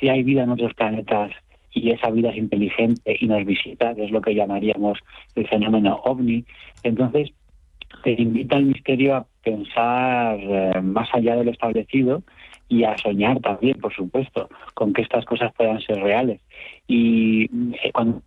si 0.00 0.08
hay 0.08 0.24
vida 0.24 0.42
en 0.42 0.50
otros 0.50 0.74
planetas 0.74 1.30
y 1.70 1.92
esa 1.92 2.10
vida 2.10 2.30
es 2.30 2.36
inteligente 2.36 3.16
y 3.20 3.28
nos 3.28 3.44
visita, 3.44 3.94
que 3.94 4.06
es 4.06 4.10
lo 4.10 4.20
que 4.20 4.34
llamaríamos 4.34 4.98
el 5.36 5.46
fenómeno 5.46 6.00
ovni. 6.04 6.44
Entonces, 6.82 7.30
te 8.02 8.12
invita 8.12 8.56
el 8.56 8.66
misterio 8.66 9.16
a 9.16 9.26
pensar 9.42 10.38
eh, 10.40 10.80
más 10.82 11.08
allá 11.12 11.36
de 11.36 11.44
lo 11.44 11.50
establecido 11.50 12.22
y 12.68 12.84
a 12.84 12.96
soñar 12.98 13.40
también, 13.40 13.78
por 13.78 13.94
supuesto, 13.94 14.48
con 14.74 14.92
que 14.92 15.02
estas 15.02 15.24
cosas 15.24 15.52
puedan 15.56 15.80
ser 15.80 15.98
reales. 15.98 16.40
Y 16.86 17.44
eh, 17.82 17.92
cuando 17.92 18.22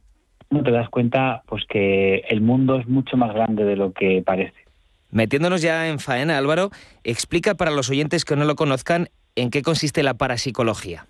te 0.63 0.72
das 0.72 0.89
cuenta, 0.89 1.43
pues 1.47 1.65
que 1.65 2.24
el 2.30 2.41
mundo 2.41 2.80
es 2.80 2.88
mucho 2.88 3.18
más 3.18 3.34
grande 3.34 3.65
de 3.65 3.76
lo 3.76 3.91
que 3.91 4.24
parece. 4.26 4.55
Metiéndonos 5.11 5.61
ya 5.61 5.88
en 5.88 5.99
faena, 5.99 6.38
Álvaro, 6.38 6.70
explica 7.03 7.55
para 7.55 7.72
los 7.72 7.89
oyentes 7.89 8.26
que 8.26 8.36
no 8.36 8.45
lo 8.45 8.55
conozcan 8.55 9.07
en 9.36 9.49
qué 9.49 9.61
consiste 9.61 10.03
la 10.03 10.15
parapsicología. 10.15 11.05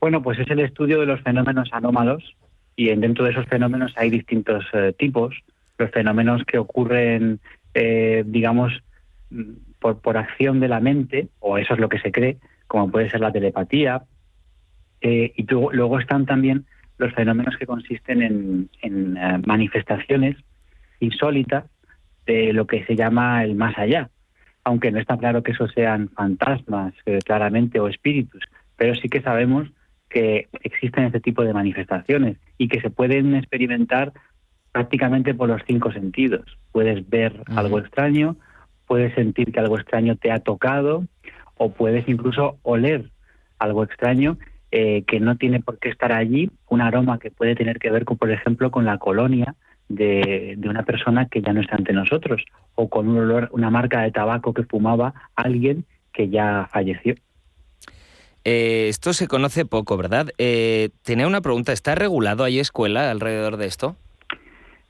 Bueno, 0.00 0.22
pues 0.22 0.38
es 0.38 0.50
el 0.50 0.60
estudio 0.60 1.00
de 1.00 1.06
los 1.06 1.20
fenómenos 1.20 1.68
anómalos 1.72 2.34
y 2.76 2.94
dentro 2.94 3.24
de 3.24 3.32
esos 3.32 3.46
fenómenos 3.46 3.92
hay 3.96 4.10
distintos 4.10 4.64
eh, 4.72 4.94
tipos. 4.98 5.34
Los 5.78 5.90
fenómenos 5.90 6.42
que 6.44 6.58
ocurren, 6.58 7.40
eh, 7.74 8.22
digamos, 8.26 8.72
por, 9.78 10.00
por, 10.00 10.16
acción 10.16 10.60
de 10.60 10.68
la 10.68 10.80
mente, 10.80 11.28
o 11.40 11.58
eso 11.58 11.74
es 11.74 11.80
lo 11.80 11.88
que 11.88 11.98
se 11.98 12.12
cree, 12.12 12.38
como 12.66 12.90
puede 12.90 13.10
ser 13.10 13.20
la 13.20 13.32
telepatía. 13.32 14.02
Eh, 15.00 15.32
y 15.36 15.44
luego 15.44 15.98
están 15.98 16.24
también 16.24 16.64
los 16.96 17.12
fenómenos 17.12 17.56
que 17.56 17.66
consisten 17.66 18.22
en, 18.22 18.70
en 18.80 19.42
manifestaciones 19.44 20.36
insólitas 21.00 21.64
de 22.26 22.52
lo 22.52 22.66
que 22.66 22.84
se 22.84 22.96
llama 22.96 23.44
el 23.44 23.54
más 23.54 23.76
allá, 23.76 24.10
aunque 24.62 24.90
no 24.90 24.98
está 24.98 25.18
claro 25.18 25.42
que 25.42 25.52
eso 25.52 25.68
sean 25.68 26.08
fantasmas 26.10 26.94
claramente 27.24 27.80
o 27.80 27.88
espíritus, 27.88 28.42
pero 28.76 28.94
sí 28.94 29.08
que 29.08 29.20
sabemos 29.20 29.68
que 30.08 30.48
existen 30.62 31.04
este 31.04 31.20
tipo 31.20 31.44
de 31.44 31.52
manifestaciones 31.52 32.38
y 32.56 32.68
que 32.68 32.80
se 32.80 32.88
pueden 32.88 33.34
experimentar 33.34 34.12
prácticamente 34.74 35.34
por 35.34 35.48
los 35.48 35.62
cinco 35.68 35.92
sentidos. 35.92 36.58
Puedes 36.72 37.08
ver 37.08 37.44
algo 37.54 37.78
extraño, 37.78 38.34
puedes 38.88 39.14
sentir 39.14 39.52
que 39.52 39.60
algo 39.60 39.78
extraño 39.78 40.16
te 40.16 40.32
ha 40.32 40.40
tocado 40.40 41.04
o 41.56 41.70
puedes 41.70 42.08
incluso 42.08 42.58
oler 42.64 43.10
algo 43.60 43.84
extraño 43.84 44.36
eh, 44.72 45.04
que 45.06 45.20
no 45.20 45.36
tiene 45.36 45.60
por 45.60 45.78
qué 45.78 45.90
estar 45.90 46.12
allí, 46.12 46.50
un 46.68 46.80
aroma 46.80 47.20
que 47.20 47.30
puede 47.30 47.54
tener 47.54 47.78
que 47.78 47.88
ver, 47.88 48.04
con, 48.04 48.18
por 48.18 48.32
ejemplo, 48.32 48.72
con 48.72 48.84
la 48.84 48.98
colonia 48.98 49.54
de, 49.88 50.56
de, 50.58 50.68
una 50.68 50.82
persona 50.82 51.28
que 51.28 51.40
ya 51.40 51.52
no 51.52 51.60
está 51.60 51.76
ante 51.76 51.92
nosotros 51.92 52.42
o 52.74 52.88
con 52.88 53.08
un 53.08 53.18
olor, 53.18 53.50
una 53.52 53.70
marca 53.70 54.02
de 54.02 54.10
tabaco 54.10 54.52
que 54.52 54.64
fumaba 54.64 55.14
alguien 55.36 55.84
que 56.12 56.30
ya 56.30 56.68
falleció. 56.72 57.14
Eh, 58.42 58.88
esto 58.88 59.12
se 59.12 59.28
conoce 59.28 59.66
poco, 59.66 59.96
¿verdad? 59.96 60.30
Eh, 60.36 60.90
tenía 61.04 61.28
una 61.28 61.42
pregunta, 61.42 61.72
¿está 61.72 61.94
regulado? 61.94 62.42
¿Hay 62.42 62.58
escuela 62.58 63.12
alrededor 63.12 63.56
de 63.56 63.66
esto? 63.66 63.96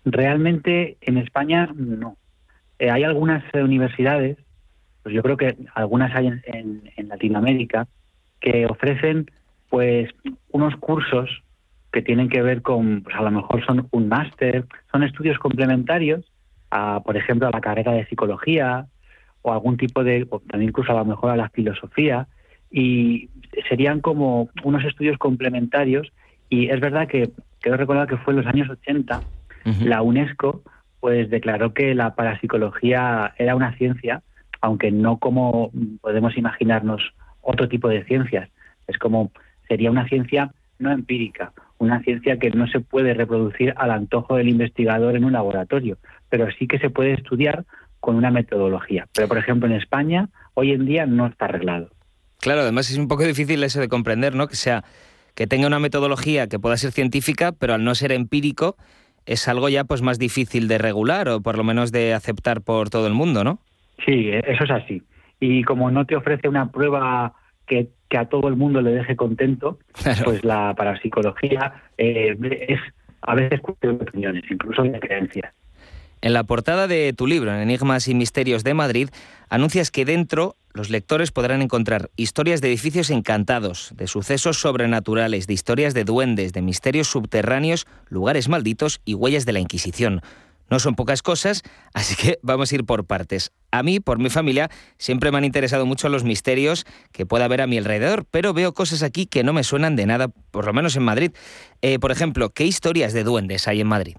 Realmente 0.05 0.99
en 1.01 1.19
España 1.19 1.71
no. 1.75 2.17
Eh, 2.79 2.91
hay 2.91 3.05
algunas 3.05 3.43
universidades, 3.55 4.37
pues 5.03 5.15
yo 5.15 5.23
creo 5.23 5.37
que 5.37 5.57
algunas 5.75 6.15
hay 6.15 6.27
en, 6.45 7.09
Latinoamérica, 7.09 7.87
que 8.41 8.67
ofrecen 8.67 9.31
pues 9.69 10.11
unos 10.51 10.77
cursos 10.77 11.43
que 11.93 12.03
tienen 12.03 12.29
que 12.29 12.43
ver 12.43 12.63
con, 12.63 13.03
pues 13.03 13.15
a 13.15 13.23
lo 13.23 13.31
mejor 13.31 13.65
son 13.65 13.89
un 13.93 14.09
máster, 14.09 14.67
son 14.91 15.05
estudios 15.05 15.39
complementarios 15.39 16.25
a, 16.71 17.01
por 17.05 17.17
ejemplo, 17.17 17.47
a 17.47 17.53
la 17.53 17.61
carrera 17.61 17.93
de 17.93 18.07
psicología 18.07 18.87
o 19.43 19.53
algún 19.53 19.77
tipo 19.77 20.03
de, 20.03 20.27
o 20.29 20.41
también 20.41 20.71
incluso 20.71 20.91
a 20.93 20.97
lo 20.97 21.05
mejor 21.05 21.31
a 21.31 21.37
la 21.37 21.51
filosofía, 21.51 22.27
y 22.71 23.31
serían 23.69 24.01
como 24.01 24.49
unos 24.65 24.85
estudios 24.85 25.17
complementarios. 25.19 26.13
Y 26.49 26.71
es 26.71 26.81
verdad 26.81 27.07
que 27.07 27.31
quiero 27.61 27.77
recordar 27.77 28.09
que 28.09 28.17
fue 28.17 28.33
en 28.33 28.39
los 28.39 28.47
años 28.47 28.69
80 28.69 29.21
la 29.81 30.03
UNESCO 30.03 30.63
pues 31.01 31.29
declaró 31.29 31.75
que 31.75 31.95
la 31.95 32.15
parapsicología 32.15 33.35
era 33.37 33.55
una 33.55 33.77
ciencia, 33.77 34.23
aunque 34.61 34.91
no 34.91 35.19
como 35.19 35.71
podemos 36.01 36.37
imaginarnos 36.39 37.13
otro 37.43 37.69
tipo 37.69 37.89
de 37.89 38.05
ciencias. 38.05 38.49
Es 38.87 38.99
como 38.99 39.31
sería 39.69 39.91
una 39.91 40.09
ciencia 40.09 40.53
no 40.79 40.91
empírica, 40.91 41.53
una 41.79 42.03
ciencia 42.03 42.39
que 42.39 42.51
no 42.51 42.67
se 42.67 42.81
puede 42.81 43.15
reproducir 43.15 43.75
al 43.77 43.91
antojo 43.91 44.37
del 44.37 44.49
investigador 44.49 45.17
en 45.17 45.25
un 45.25 45.33
laboratorio, 45.33 45.99
pero 46.29 46.49
sí 46.59 46.67
que 46.67 46.79
se 46.79 46.91
puede 46.91 47.13
estudiar 47.13 47.65
con 48.01 48.17
una 48.17 48.31
metodología. 48.31 49.07
Pero, 49.15 49.29
por 49.29 49.39
ejemplo, 49.39 49.69
en 49.69 49.77
España 49.77 50.29
hoy 50.55 50.73
en 50.73 50.87
día 50.87 51.07
no 51.07 51.27
está 51.27 51.47
arreglado. 51.47 51.91
Claro, 52.41 52.61
además 52.61 52.91
es 52.91 52.99
un 52.99 53.09
poco 53.09 53.25
difícil 53.25 53.63
eso 53.65 53.81
de 53.81 53.89
comprender, 53.89 54.35
¿no? 54.35 54.49
Que 54.49 54.57
sea 54.57 54.85
que 55.35 55.47
tenga 55.47 55.67
una 55.67 55.81
metodología 55.81 56.49
que 56.49 56.59
pueda 56.59 56.77
ser 56.77 56.93
científica, 56.93 57.53
pero 57.53 57.75
al 57.75 57.85
no 57.85 57.95
ser 57.95 58.13
empírico 58.13 58.77
es 59.27 59.49
algo 59.49 59.69
ya 59.69 59.85
pues 59.85 60.03
más 60.03 60.19
difícil 60.19 60.69
de 60.69 60.79
regular 60.79 61.29
o 61.29 61.41
por 61.41 61.57
lo 61.57 61.65
menos 61.65 61.93
de 61.93 62.15
aceptar 62.15 62.61
por 62.61 62.91
todo 62.91 63.07
el 63.07 63.15
mundo, 63.15 63.45
¿no? 63.45 63.59
Sí, 64.05 64.31
eso 64.31 64.65
es 64.65 64.71
así. 64.71 65.03
Y 65.41 65.63
como 65.65 65.91
no 65.91 66.05
te 66.05 66.17
ofrece 66.17 66.49
una 66.49 66.71
prueba 66.71 67.35
que, 67.67 67.89
a 68.17 68.27
todo 68.27 68.47
el 68.47 68.55
mundo 68.55 68.81
le 68.81 68.93
deje 68.93 69.17
contento, 69.17 69.79
pues 70.25 70.45
la 70.45 70.73
parapsicología 70.75 71.83
eh, 71.99 72.37
es 72.69 72.81
a 73.23 73.35
veces 73.35 73.61
cuestión 73.61 73.99
de 73.99 74.05
opiniones, 74.05 74.45
incluso 74.49 74.83
de 74.83 75.01
creencias. 75.01 75.53
En 76.25 76.33
la 76.33 76.45
portada 76.45 76.87
de 76.87 77.13
tu 77.13 77.27
libro, 77.27 77.55
Enigmas 77.55 78.09
y 78.09 78.15
Misterios 78.15 78.65
de 78.65 78.73
Madrid, 78.73 79.11
anuncias 79.51 79.91
que 79.91 80.07
dentro 80.07 80.57
los 80.73 80.89
lectores 80.89 81.33
podrán 81.33 81.61
encontrar 81.61 82.11
historias 82.17 82.63
de 82.63 82.69
edificios 82.69 83.11
encantados, 83.11 83.91
de 83.95 84.07
sucesos 84.07 84.59
sobrenaturales, 84.59 85.47
de 85.47 85.53
historias 85.53 85.93
de 85.93 86.05
duendes, 86.05 86.55
de 86.55 86.63
misterios 86.63 87.09
subterráneos, 87.09 87.87
lugares 88.09 88.49
malditos 88.49 89.03
y 89.05 89.13
huellas 89.13 89.45
de 89.45 89.53
la 89.53 89.61
Inquisición. 89.61 90.23
No 90.71 90.79
son 90.79 90.95
pocas 90.95 91.21
cosas, 91.21 91.63
así 91.93 92.17
que 92.17 92.39
vamos 92.41 92.73
a 92.73 92.75
ir 92.77 92.85
por 92.87 93.05
partes. 93.05 93.53
A 93.71 93.83
mí, 93.83 94.01
por 94.01 94.19
mi 94.19 94.31
familia, 94.31 94.71
siempre 94.97 95.31
me 95.31 95.37
han 95.37 95.45
interesado 95.45 95.85
mucho 95.85 96.09
los 96.09 96.25
misterios 96.25 96.87
que 97.13 97.27
pueda 97.27 97.45
haber 97.45 97.61
a 97.61 97.67
mi 97.67 97.77
alrededor, 97.77 98.25
pero 98.31 98.55
veo 98.55 98.73
cosas 98.73 99.03
aquí 99.03 99.27
que 99.27 99.45
no 99.45 99.53
me 99.53 99.63
suenan 99.63 99.95
de 99.95 100.07
nada, 100.07 100.29
por 100.29 100.65
lo 100.65 100.73
menos 100.73 100.97
en 100.97 101.03
Madrid. 101.03 101.33
Eh, 101.83 101.99
por 101.99 102.13
ejemplo, 102.13 102.49
¿qué 102.49 102.65
historias 102.65 103.13
de 103.13 103.25
duendes 103.25 103.69
hay 103.69 103.83
en 103.83 103.89
Madrid? 103.89 104.17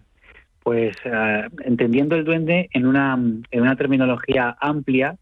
Pues 0.65 0.97
eh, 1.05 1.47
entendiendo 1.63 2.15
el 2.15 2.25
duende 2.25 2.69
en 2.73 2.87
una, 2.87 3.13
en 3.13 3.61
una 3.61 3.75
terminología 3.75 4.57
amplia, 4.59 5.15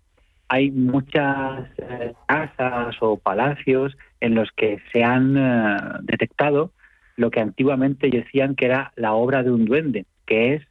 hay 0.47 0.71
muchas 0.71 1.67
eh, 1.79 2.13
casas 2.27 2.95
o 3.01 3.17
palacios 3.17 3.93
en 4.21 4.35
los 4.35 4.49
que 4.55 4.79
se 4.93 5.03
han 5.03 5.35
eh, 5.35 5.77
detectado 6.03 6.71
lo 7.17 7.29
que 7.29 7.41
antiguamente 7.41 8.09
decían 8.09 8.55
que 8.55 8.67
era 8.67 8.93
la 8.95 9.15
obra 9.15 9.43
de 9.43 9.51
un 9.51 9.65
duende, 9.65 10.05
que 10.25 10.53
es 10.53 10.63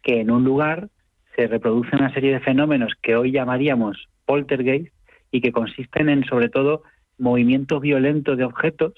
que 0.00 0.20
en 0.20 0.30
un 0.30 0.44
lugar 0.44 0.90
se 1.34 1.48
reproduce 1.48 1.96
una 1.96 2.14
serie 2.14 2.32
de 2.32 2.40
fenómenos 2.40 2.92
que 3.02 3.16
hoy 3.16 3.32
llamaríamos 3.32 4.08
poltergeist 4.26 4.94
y 5.32 5.40
que 5.40 5.50
consisten 5.50 6.08
en 6.08 6.24
sobre 6.24 6.48
todo 6.48 6.84
movimiento 7.18 7.80
violento 7.80 8.36
de 8.36 8.44
objetos, 8.44 8.92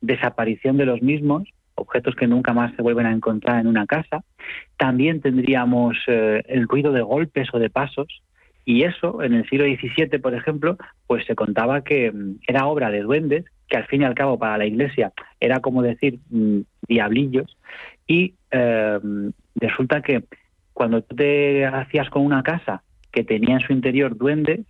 desaparición 0.00 0.76
de 0.76 0.86
los 0.86 1.02
mismos 1.02 1.48
objetos 1.78 2.14
que 2.14 2.26
nunca 2.26 2.52
más 2.52 2.74
se 2.74 2.82
vuelven 2.82 3.06
a 3.06 3.12
encontrar 3.12 3.60
en 3.60 3.66
una 3.66 3.86
casa. 3.86 4.24
También 4.76 5.20
tendríamos 5.20 5.96
eh, 6.06 6.42
el 6.46 6.68
ruido 6.68 6.92
de 6.92 7.02
golpes 7.02 7.48
o 7.52 7.58
de 7.58 7.70
pasos. 7.70 8.22
Y 8.64 8.82
eso, 8.82 9.22
en 9.22 9.32
el 9.32 9.48
siglo 9.48 9.64
XVII, 9.64 10.18
por 10.18 10.34
ejemplo, 10.34 10.76
pues 11.06 11.24
se 11.26 11.34
contaba 11.34 11.82
que 11.82 12.12
mm, 12.12 12.40
era 12.46 12.66
obra 12.66 12.90
de 12.90 13.02
duendes, 13.02 13.44
que 13.68 13.76
al 13.76 13.86
fin 13.86 14.02
y 14.02 14.04
al 14.04 14.14
cabo 14.14 14.38
para 14.38 14.58
la 14.58 14.66
Iglesia 14.66 15.12
era 15.40 15.60
como 15.60 15.82
decir 15.82 16.18
mm, 16.30 16.60
diablillos. 16.86 17.56
Y 18.06 18.34
eh, 18.50 18.98
resulta 19.56 20.02
que 20.02 20.24
cuando 20.72 21.02
tú 21.02 21.16
te 21.16 21.66
hacías 21.66 22.08
con 22.10 22.24
una 22.24 22.42
casa 22.42 22.82
que 23.10 23.24
tenía 23.24 23.56
en 23.56 23.60
su 23.60 23.72
interior 23.72 24.16
duendes, 24.16 24.60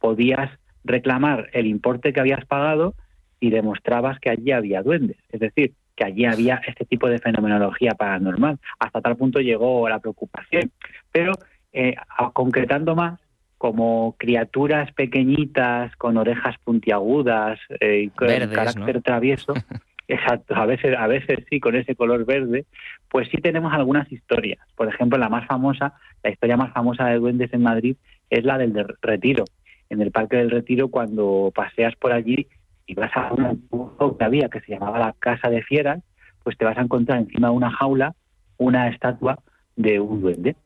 podías 0.00 0.50
reclamar 0.84 1.50
el 1.52 1.66
importe 1.66 2.12
que 2.12 2.20
habías 2.20 2.44
pagado 2.46 2.94
y 3.40 3.50
demostrabas 3.50 4.18
que 4.18 4.30
allí 4.30 4.52
había 4.52 4.82
duendes. 4.82 5.18
Es 5.30 5.40
decir, 5.40 5.74
que 5.98 6.04
allí 6.04 6.26
había 6.26 6.60
este 6.64 6.84
tipo 6.84 7.08
de 7.08 7.18
fenomenología 7.18 7.90
paranormal. 7.90 8.60
Hasta 8.78 9.00
tal 9.00 9.16
punto 9.16 9.40
llegó 9.40 9.88
la 9.88 9.98
preocupación. 9.98 10.70
Pero 11.10 11.32
eh, 11.72 11.96
concretando 12.34 12.94
más, 12.94 13.18
como 13.58 14.14
criaturas 14.16 14.92
pequeñitas 14.92 15.96
con 15.96 16.16
orejas 16.16 16.54
puntiagudas 16.62 17.58
eh, 17.80 18.02
y 18.04 18.08
con 18.10 18.28
carácter 18.28 19.02
travieso, 19.02 19.54
exacto, 20.08 20.54
a 20.54 20.66
veces, 20.66 20.96
a 20.96 21.08
veces 21.08 21.40
sí, 21.50 21.58
con 21.58 21.74
ese 21.74 21.96
color 21.96 22.24
verde, 22.24 22.66
pues 23.10 23.28
sí 23.30 23.38
tenemos 23.38 23.72
algunas 23.72 24.10
historias. 24.12 24.60
Por 24.76 24.86
ejemplo, 24.86 25.18
la 25.18 25.28
más 25.28 25.48
famosa, 25.48 25.94
la 26.22 26.30
historia 26.30 26.56
más 26.56 26.72
famosa 26.72 27.06
de 27.06 27.18
duendes 27.18 27.52
en 27.52 27.62
Madrid 27.62 27.96
es 28.30 28.44
la 28.44 28.56
del 28.56 28.86
Retiro. 29.02 29.44
En 29.90 30.00
el 30.00 30.12
Parque 30.12 30.36
del 30.36 30.52
Retiro, 30.52 30.90
cuando 30.90 31.50
paseas 31.52 31.96
por 31.96 32.12
allí, 32.12 32.46
y 32.88 32.94
vas 32.94 33.14
a 33.14 33.32
un 33.32 34.16
que 34.18 34.24
había 34.24 34.48
que 34.48 34.60
se 34.60 34.72
llamaba 34.72 34.98
la 34.98 35.14
Casa 35.18 35.50
de 35.50 35.62
Fieras, 35.62 36.02
pues 36.42 36.56
te 36.56 36.64
vas 36.64 36.76
a 36.78 36.82
encontrar 36.82 37.18
encima 37.18 37.48
de 37.48 37.54
una 37.54 37.70
jaula 37.70 38.14
una 38.56 38.88
estatua 38.88 39.38
de 39.76 40.00
un 40.00 40.20
duende. 40.20 40.56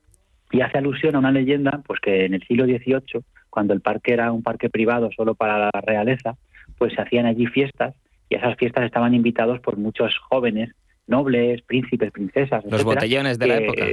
Y 0.51 0.61
hace 0.61 0.77
alusión 0.77 1.15
a 1.15 1.19
una 1.19 1.31
leyenda, 1.31 1.81
pues 1.85 1.99
que 1.99 2.25
en 2.25 2.33
el 2.33 2.43
siglo 2.47 2.65
XVIII, 2.65 3.23
cuando 3.49 3.73
el 3.73 3.81
parque 3.81 4.13
era 4.13 4.31
un 4.31 4.41
parque 4.41 4.69
privado 4.69 5.09
solo 5.15 5.35
para 5.35 5.57
la 5.57 5.81
realeza, 5.81 6.35
pues 6.77 6.93
se 6.93 7.01
hacían 7.01 7.25
allí 7.25 7.45
fiestas 7.47 7.95
y 8.29 8.35
a 8.35 8.39
esas 8.39 8.57
fiestas 8.57 8.85
estaban 8.85 9.13
invitados 9.13 9.59
por 9.59 9.77
muchos 9.77 10.17
jóvenes, 10.29 10.71
nobles, 11.07 11.61
príncipes, 11.63 12.11
princesas. 12.11 12.63
Los 12.65 12.83
botellones 12.83 13.37
de 13.37 13.47
la 13.47 13.57
época. 13.57 13.85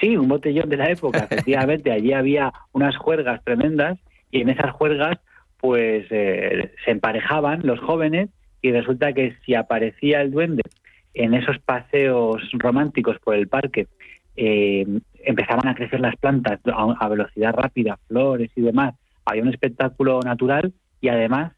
Sí, 0.00 0.16
un 0.16 0.28
botellón 0.28 0.68
de 0.68 0.76
la 0.76 0.90
época, 0.90 1.18
efectivamente. 1.30 1.92
Allí 1.92 2.12
había 2.12 2.52
unas 2.72 2.96
juergas 2.96 3.42
tremendas 3.44 3.98
y 4.30 4.40
en 4.40 4.48
esas 4.48 4.72
juergas 4.72 5.18
pues 5.60 6.06
eh, 6.10 6.72
se 6.84 6.90
emparejaban 6.90 7.60
los 7.64 7.80
jóvenes 7.80 8.30
y 8.62 8.72
resulta 8.72 9.12
que 9.12 9.36
si 9.44 9.54
aparecía 9.54 10.20
el 10.20 10.30
duende 10.30 10.62
en 11.14 11.34
esos 11.34 11.58
paseos 11.58 12.42
románticos 12.54 13.18
por 13.20 13.34
el 13.34 13.48
parque, 13.48 13.86
eh, 14.36 14.86
empezaban 15.24 15.68
a 15.68 15.74
crecer 15.74 16.00
las 16.00 16.16
plantas 16.16 16.60
a, 16.64 17.08
velocidad 17.08 17.54
rápida, 17.54 17.98
flores 18.08 18.50
y 18.56 18.62
demás. 18.62 18.94
Había 19.24 19.42
un 19.42 19.50
espectáculo 19.50 20.20
natural 20.20 20.72
y 21.00 21.08
además 21.08 21.52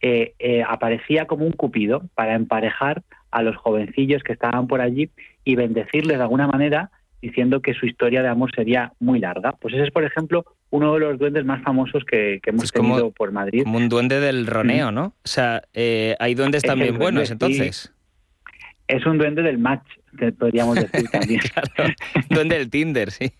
eh, 0.00 0.62
aparecía 0.66 1.26
como 1.26 1.46
un 1.46 1.52
cupido 1.52 2.02
para 2.14 2.34
emparejar 2.34 3.02
a 3.30 3.42
los 3.42 3.56
jovencillos 3.56 4.22
que 4.22 4.32
estaban 4.32 4.66
por 4.66 4.80
allí 4.80 5.10
y 5.44 5.56
bendecirles 5.56 6.16
de 6.16 6.22
alguna 6.22 6.46
manera 6.46 6.90
diciendo 7.24 7.62
que 7.62 7.72
su 7.72 7.86
historia 7.86 8.22
de 8.22 8.28
amor 8.28 8.54
sería 8.54 8.92
muy 9.00 9.18
larga. 9.18 9.52
Pues 9.52 9.74
ese 9.74 9.84
es, 9.84 9.90
por 9.90 10.04
ejemplo, 10.04 10.44
uno 10.70 10.92
de 10.94 11.00
los 11.00 11.18
duendes 11.18 11.44
más 11.44 11.62
famosos 11.62 12.04
que, 12.04 12.40
hemos 12.44 12.70
tenido 12.70 13.10
por 13.12 13.32
Madrid. 13.32 13.62
Como 13.64 13.78
un 13.78 13.88
duende 13.88 14.20
del 14.20 14.46
roneo, 14.46 14.92
¿no? 14.92 15.06
O 15.06 15.28
sea, 15.28 15.62
eh, 15.72 16.14
hay 16.18 16.34
duendes 16.34 16.62
también 16.62 16.98
buenos, 16.98 17.30
entonces. 17.30 17.92
Es 18.86 19.06
un 19.06 19.16
duende 19.16 19.42
del 19.42 19.56
match, 19.56 19.86
podríamos 20.38 20.74
decir 20.74 21.08
también. 21.10 21.40
duende 22.28 22.58
del 22.58 22.68
Tinder, 22.68 23.10
sí. 23.10 23.32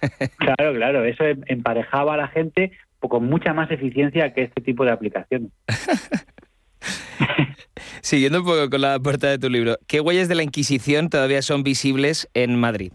claro, 0.38 0.74
claro, 0.74 1.04
eso 1.04 1.24
em, 1.24 1.42
emparejaba 1.46 2.14
a 2.14 2.16
la 2.16 2.28
gente 2.28 2.72
con 3.00 3.26
mucha 3.26 3.52
más 3.52 3.70
eficiencia 3.70 4.32
que 4.32 4.44
este 4.44 4.62
tipo 4.62 4.86
de 4.86 4.92
aplicaciones. 4.92 5.50
Siguiendo 8.00 8.40
un 8.40 8.46
poco 8.46 8.70
con 8.70 8.80
la 8.80 8.98
puerta 8.98 9.28
de 9.28 9.38
tu 9.38 9.50
libro, 9.50 9.76
¿qué 9.86 10.00
huellas 10.00 10.28
de 10.28 10.34
la 10.34 10.42
Inquisición 10.42 11.10
todavía 11.10 11.42
son 11.42 11.62
visibles 11.62 12.30
en 12.32 12.56
Madrid? 12.56 12.92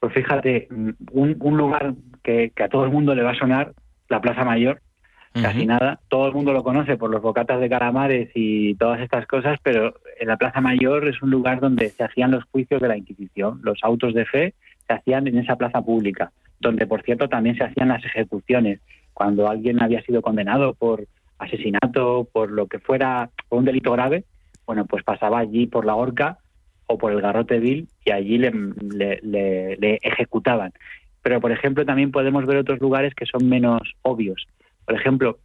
Pues 0.00 0.12
fíjate, 0.12 0.68
un, 1.12 1.56
lugar 1.56 1.94
que, 2.22 2.52
a 2.62 2.68
todo 2.68 2.84
el 2.84 2.90
mundo 2.90 3.14
le 3.14 3.22
va 3.22 3.30
a 3.32 3.38
sonar, 3.38 3.72
la 4.08 4.20
Plaza 4.20 4.44
Mayor, 4.44 4.80
casi 5.32 5.66
nada. 5.66 6.00
Todo 6.08 6.28
el 6.28 6.34
mundo 6.34 6.52
lo 6.52 6.62
conoce 6.62 6.96
por 6.96 7.10
los 7.10 7.22
bocatas 7.22 7.60
de 7.60 7.68
calamares 7.68 8.30
y 8.34 8.74
todas 8.76 9.00
estas 9.00 9.26
cosas, 9.26 9.58
pero 9.62 9.94
en 10.18 10.28
la 10.28 10.36
Plaza 10.36 10.60
Mayor 10.60 11.06
es 11.08 11.20
un 11.22 11.30
lugar 11.30 11.60
donde 11.60 11.90
se 11.90 12.04
hacían 12.04 12.30
los 12.30 12.44
juicios 12.44 12.80
de 12.80 12.88
la 12.88 12.96
Inquisición. 12.96 13.60
Los 13.62 13.78
autos 13.82 14.14
de 14.14 14.24
fe 14.26 14.54
se 14.86 14.94
hacían 14.94 15.26
en 15.26 15.38
esa 15.38 15.56
plaza 15.56 15.82
pública, 15.82 16.32
donde 16.60 16.86
por 16.86 17.02
cierto 17.02 17.28
también 17.28 17.56
se 17.56 17.64
hacían 17.64 17.88
las 17.88 18.04
ejecuciones. 18.04 18.80
Cuando 19.12 19.48
alguien 19.48 19.82
había 19.82 20.02
sido 20.02 20.22
condenado 20.22 20.74
por 20.74 21.06
asesinato, 21.38 22.28
por 22.32 22.50
lo 22.50 22.66
que 22.66 22.78
fuera, 22.78 23.30
por 23.48 23.58
un 23.58 23.64
delito 23.64 23.92
grave, 23.92 24.24
bueno, 24.66 24.84
pues 24.86 25.04
pasaba 25.04 25.38
allí 25.38 25.66
por 25.66 25.84
la 25.86 25.94
horca 25.94 26.38
o 26.86 26.98
por 26.98 27.12
el 27.12 27.20
garrote 27.20 27.58
vil 27.58 27.88
y 28.04 28.12
allí 28.12 28.38
le, 28.38 28.52
le, 29.22 29.98
ejecutaban. 30.02 30.72
Pero, 31.22 31.40
por 31.40 31.52
ejemplo, 31.52 31.84
también 31.84 32.12
podemos 32.12 32.46
ver 32.46 32.56
otros 32.58 32.80
lugares 32.80 33.14
que 33.14 33.26
son 33.26 33.48
menos 33.48 33.80
obvios. 34.02 34.46
Por 34.84 34.94
ejemplo, 34.94 35.38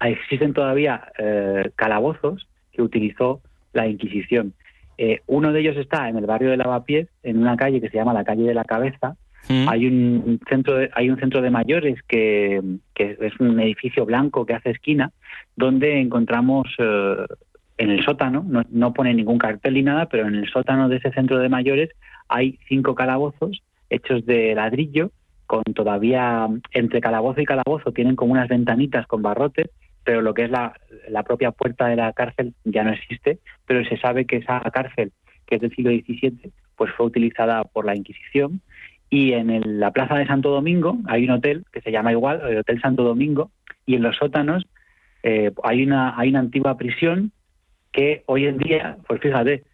existen 0.00 0.52
todavía 0.52 1.12
eh, 1.18 1.70
calabozos 1.74 2.48
que 2.72 2.82
utilizó 2.82 3.40
la 3.72 3.88
Inquisición. 3.88 4.54
Eh, 4.98 5.20
uno 5.26 5.52
de 5.52 5.60
ellos 5.60 5.76
está 5.76 6.08
en 6.08 6.16
el 6.16 6.26
barrio 6.26 6.50
de 6.50 6.56
Lavapiés, 6.56 7.08
en 7.22 7.38
una 7.38 7.56
calle 7.56 7.80
que 7.80 7.88
se 7.88 7.96
llama 7.96 8.14
la 8.14 8.24
calle 8.24 8.44
de 8.44 8.54
la 8.54 8.64
Cabeza. 8.64 9.16
Mm. 9.48 9.68
Hay 9.68 9.86
un 9.86 10.40
centro 10.48 10.76
de, 10.76 10.90
hay 10.92 11.10
un 11.10 11.18
centro 11.18 11.40
de 11.40 11.50
mayores 11.50 12.00
que, 12.06 12.60
es 12.94 13.40
un 13.40 13.58
edificio 13.58 14.04
blanco 14.04 14.44
que 14.44 14.54
hace 14.54 14.70
esquina, 14.70 15.10
donde 15.56 16.00
encontramos 16.00 16.68
eh, 16.78 17.16
en 17.80 17.88
el 17.88 18.04
sótano, 18.04 18.44
no, 18.68 18.92
pone 18.92 19.14
ningún 19.14 19.38
cartel 19.38 19.72
ni 19.72 19.82
nada, 19.82 20.04
pero 20.04 20.28
en 20.28 20.34
el 20.34 20.50
sótano 20.50 20.90
de 20.90 20.96
ese 20.96 21.12
centro 21.12 21.38
de 21.38 21.48
mayores 21.48 21.88
hay 22.28 22.58
cinco 22.68 22.94
calabozos 22.94 23.62
hechos 23.88 24.26
de 24.26 24.54
ladrillo, 24.54 25.12
con 25.46 25.62
todavía 25.64 26.46
entre 26.72 27.00
calabozo 27.00 27.40
y 27.40 27.46
calabozo 27.46 27.92
tienen 27.92 28.16
como 28.16 28.32
unas 28.32 28.48
ventanitas 28.48 29.06
con 29.06 29.22
barrotes, 29.22 29.70
pero 30.04 30.20
lo 30.20 30.34
que 30.34 30.44
es 30.44 30.50
la, 30.50 30.74
propia 31.24 31.52
puerta 31.52 31.86
de 31.86 31.96
la 31.96 32.12
cárcel 32.12 32.52
ya 32.64 32.84
no 32.84 32.92
existe, 32.92 33.38
pero 33.64 33.82
se 33.86 33.96
sabe 33.96 34.26
que 34.26 34.36
esa 34.36 34.60
cárcel, 34.60 35.12
que 35.46 35.54
es 35.54 35.62
del 35.62 35.74
siglo 35.74 35.90
XVII, 35.90 36.52
pues 36.76 36.92
fue 36.92 37.06
utilizada 37.06 37.64
por 37.64 37.86
la 37.86 37.96
Inquisición. 37.96 38.60
Y 39.08 39.32
en 39.32 39.80
la 39.80 39.90
Plaza 39.90 40.16
de 40.16 40.26
Santo 40.26 40.50
Domingo 40.50 40.98
hay 41.06 41.24
un 41.24 41.30
hotel 41.30 41.64
que 41.72 41.80
se 41.80 41.90
llama 41.90 42.12
igual, 42.12 42.42
el 42.46 42.58
Hotel 42.58 42.80
Santo 42.82 43.04
Domingo, 43.04 43.50
y 43.86 43.94
en 43.94 44.02
los 44.02 44.16
sótanos 44.16 44.66
eh, 45.22 45.50
hay, 45.64 45.82
una, 45.82 46.18
hay 46.18 46.28
una 46.28 46.40
antigua 46.40 46.76
prisión 46.76 47.32
que 47.92 48.22
hoy 48.26 48.46
en 48.46 48.58
día, 48.58 48.96
pues 49.06 49.20
fíjate, 49.20 49.64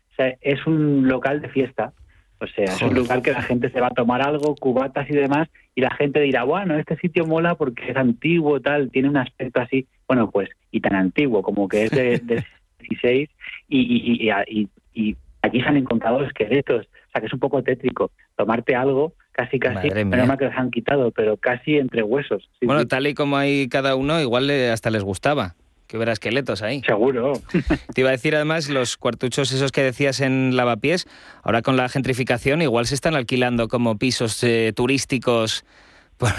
es 0.40 0.66
un 0.66 1.08
local 1.08 1.40
de 1.40 1.48
fiesta. 1.48 1.92
O 2.38 2.46
sea, 2.46 2.64
es 2.64 2.82
un 2.82 2.94
lugar 2.94 3.22
que 3.22 3.32
la 3.32 3.42
gente 3.42 3.70
se 3.70 3.80
va 3.80 3.86
a 3.86 3.94
tomar 3.94 4.20
algo, 4.20 4.54
cubatas 4.56 5.08
y 5.08 5.14
demás, 5.14 5.48
y 5.74 5.80
la 5.80 5.90
gente 5.94 6.20
dirá, 6.20 6.44
bueno, 6.44 6.78
este 6.78 6.96
sitio 6.96 7.24
mola 7.24 7.54
porque 7.54 7.90
es 7.90 7.96
antiguo, 7.96 8.60
tal, 8.60 8.90
tiene 8.90 9.08
un 9.08 9.16
aspecto 9.16 9.60
así. 9.60 9.86
Bueno, 10.06 10.30
pues, 10.30 10.50
y 10.70 10.80
tan 10.80 10.94
antiguo 10.94 11.42
como 11.42 11.66
que 11.66 11.84
es 11.84 11.90
de, 11.90 12.44
16, 12.80 13.30
y, 13.68 14.28
y, 14.48 14.68
y, 14.94 15.16
aquí 15.40 15.60
se 15.60 15.66
han 15.66 15.78
encontrado 15.78 16.22
esqueletos. 16.24 16.84
O 16.84 17.10
sea, 17.10 17.20
que 17.22 17.26
es 17.26 17.32
un 17.32 17.40
poco 17.40 17.62
tétrico. 17.62 18.10
Tomarte 18.36 18.74
algo, 18.74 19.14
casi, 19.32 19.58
casi, 19.58 19.88
menos 20.04 20.36
que 20.36 20.44
les 20.44 20.58
han 20.58 20.70
quitado, 20.70 21.12
pero 21.12 21.38
casi 21.38 21.78
entre 21.78 22.02
huesos. 22.02 22.50
bueno, 22.60 22.86
tal 22.86 23.06
y 23.06 23.14
como 23.14 23.38
hay 23.38 23.66
cada 23.68 23.96
uno, 23.96 24.20
igual 24.20 24.50
hasta 24.50 24.90
les 24.90 25.02
gustaba 25.02 25.54
que 25.86 25.96
hubiera 25.96 26.12
esqueletos 26.12 26.62
ahí. 26.62 26.82
Seguro. 26.82 27.34
Te 27.94 28.00
iba 28.00 28.10
a 28.10 28.12
decir 28.12 28.34
además, 28.34 28.68
los 28.68 28.96
cuartuchos 28.96 29.52
esos 29.52 29.72
que 29.72 29.82
decías 29.82 30.20
en 30.20 30.56
Lavapiés, 30.56 31.06
ahora 31.42 31.62
con 31.62 31.76
la 31.76 31.88
gentrificación 31.88 32.62
igual 32.62 32.86
se 32.86 32.94
están 32.94 33.14
alquilando 33.14 33.68
como 33.68 33.98
pisos 33.98 34.42
eh, 34.44 34.72
turísticos 34.74 35.64
por, 36.16 36.30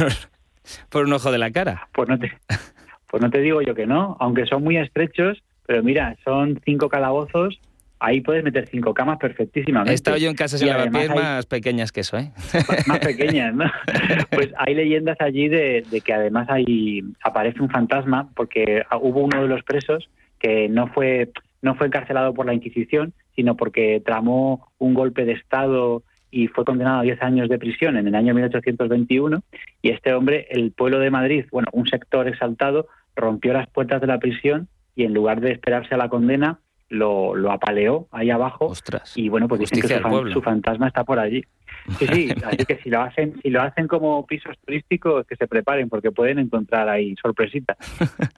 por 0.89 1.05
un 1.05 1.13
ojo 1.13 1.31
de 1.31 1.37
la 1.37 1.51
cara. 1.51 1.87
Pues 1.93 2.09
no, 2.09 2.17
te, 2.19 2.31
pues 3.09 3.21
no 3.23 3.29
te 3.29 3.39
digo 3.39 3.61
yo 3.61 3.75
que 3.75 3.85
no, 3.85 4.17
aunque 4.19 4.45
son 4.45 4.63
muy 4.63 4.77
estrechos, 4.77 5.43
pero 5.65 5.83
mira, 5.83 6.17
son 6.23 6.61
cinco 6.65 6.89
calabozos 6.89 7.59
ahí 7.99 8.21
puedes 8.21 8.43
meter 8.43 8.67
cinco 8.67 8.93
camas 8.93 9.17
perfectísimamente. 9.17 9.91
He 9.91 9.95
estado 9.95 10.17
yo 10.17 10.29
en 10.29 10.35
casas 10.35 10.61
en 10.61 10.69
lavapiés 10.69 11.09
más 11.09 11.45
pequeñas 11.45 11.91
que 11.91 12.01
eso, 12.01 12.17
¿eh? 12.17 12.31
Más 12.87 12.99
pequeñas, 12.99 13.53
¿no? 13.53 13.65
Pues 14.31 14.49
hay 14.57 14.75
leyendas 14.75 15.17
allí 15.19 15.47
de, 15.47 15.83
que 16.03 16.13
además 16.13 16.47
hay, 16.49 17.03
aparece 17.23 17.61
un 17.61 17.69
fantasma, 17.69 18.29
porque 18.35 18.83
hubo 19.01 19.21
uno 19.21 19.41
de 19.41 19.47
los 19.47 19.63
presos 19.63 20.09
que 20.39 20.69
no 20.69 20.87
fue, 20.87 21.31
no 21.61 21.75
fue 21.75 21.87
encarcelado 21.87 22.33
por 22.33 22.45
la 22.45 22.53
Inquisición, 22.53 23.13
sino 23.35 23.55
porque 23.55 24.01
tramó 24.05 24.71
un 24.77 24.93
golpe 24.93 25.25
de 25.25 25.33
Estado 25.33 26.03
y 26.29 26.47
fue 26.47 26.65
condenado 26.65 26.99
a 26.99 27.03
10 27.03 27.21
años 27.21 27.49
de 27.49 27.57
prisión 27.57 27.97
en 27.97 28.07
el 28.07 28.15
año 28.15 28.33
1821. 28.33 29.41
Y 29.81 29.89
este 29.89 30.13
hombre, 30.13 30.47
el 30.49 30.71
pueblo 30.71 30.99
de 30.99 31.09
Madrid, 31.09 31.45
bueno, 31.51 31.69
un 31.71 31.87
sector 31.87 32.27
exaltado, 32.27 32.87
rompió 33.15 33.53
las 33.53 33.67
puertas 33.69 34.01
de 34.01 34.07
la 34.07 34.19
prisión 34.19 34.67
y 34.95 35.03
en 35.03 35.13
lugar 35.13 35.41
de 35.41 35.51
esperarse 35.51 35.95
a 35.95 35.97
la 35.97 36.09
condena, 36.09 36.59
lo, 36.89 37.35
lo 37.35 37.51
apaleó 37.51 38.07
ahí 38.11 38.29
abajo. 38.29 38.73
Y 39.15 39.29
bueno 39.29 39.47
pues 39.47 39.61
dicen 39.61 39.81
que 39.81 40.31
su, 40.31 40.41
fantasma 40.41 40.87
está 40.87 41.03
por 41.03 41.19
allí. 41.19 41.43
Sí 41.99 42.07
sí 42.07 42.29
así 42.45 42.65
que 42.65 42.77
si 42.77 42.89
lo 42.89 43.01
hacen 43.01 43.39
si 43.41 43.49
lo 43.49 43.61
hacen 43.61 43.87
como 43.87 44.25
pisos 44.25 44.55
turísticos 44.65 45.25
que 45.25 45.35
se 45.35 45.47
preparen 45.47 45.89
porque 45.89 46.11
pueden 46.11 46.39
encontrar 46.39 46.89
ahí 46.89 47.15
sorpresitas. 47.21 47.77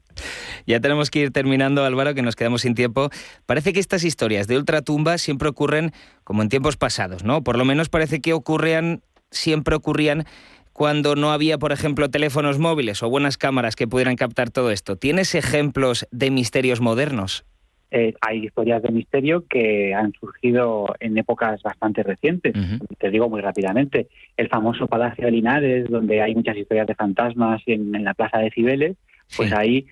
Ya 0.66 0.78
tenemos 0.78 1.10
que 1.10 1.20
ir 1.20 1.30
terminando 1.30 1.84
Álvaro 1.84 2.14
que 2.14 2.20
nos 2.20 2.36
quedamos 2.36 2.60
sin 2.60 2.74
tiempo. 2.74 3.08
Parece 3.46 3.72
que 3.72 3.80
estas 3.80 4.04
historias 4.04 4.46
de 4.46 4.58
ultratumba 4.58 5.16
siempre 5.16 5.48
ocurren 5.48 5.92
como 6.22 6.42
en 6.42 6.50
tiempos 6.50 6.76
pasados 6.76 7.24
no 7.24 7.42
por 7.42 7.56
lo 7.56 7.64
menos 7.64 7.88
parece 7.88 8.20
que 8.20 8.34
ocurrían 8.34 9.00
siempre 9.30 9.74
ocurrían 9.74 10.26
cuando 10.72 11.14
no 11.14 11.30
había, 11.30 11.58
por 11.58 11.72
ejemplo, 11.72 12.08
teléfonos 12.08 12.58
móviles 12.58 13.02
o 13.02 13.10
buenas 13.10 13.36
cámaras 13.36 13.76
que 13.76 13.86
pudieran 13.86 14.16
captar 14.16 14.50
todo 14.50 14.70
esto. 14.70 14.96
¿Tienes 14.96 15.34
ejemplos 15.34 16.06
de 16.10 16.30
misterios 16.30 16.80
modernos? 16.80 17.44
Eh, 17.90 18.14
hay 18.20 18.44
historias 18.44 18.82
de 18.82 18.90
misterio 18.90 19.44
que 19.48 19.94
han 19.94 20.12
surgido 20.12 20.86
en 21.00 21.18
épocas 21.18 21.60
bastante 21.62 22.02
recientes. 22.02 22.54
Te 22.98 23.10
digo 23.10 23.28
muy 23.28 23.40
rápidamente, 23.40 24.08
el 24.36 24.48
famoso 24.48 24.86
Palacio 24.86 25.24
de 25.24 25.32
Linares, 25.32 25.90
donde 25.90 26.22
hay 26.22 26.34
muchas 26.34 26.56
historias 26.56 26.86
de 26.86 26.94
fantasmas 26.94 27.62
en, 27.66 27.94
en 27.94 28.04
la 28.04 28.14
Plaza 28.14 28.38
de 28.38 28.50
Cibeles, 28.50 28.96
pues 29.36 29.52
ahí 29.52 29.86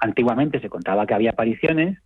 antiguamente 0.00 0.60
se 0.60 0.68
contaba 0.68 1.06
que 1.06 1.14
había 1.14 1.30
apariciones, 1.30 1.98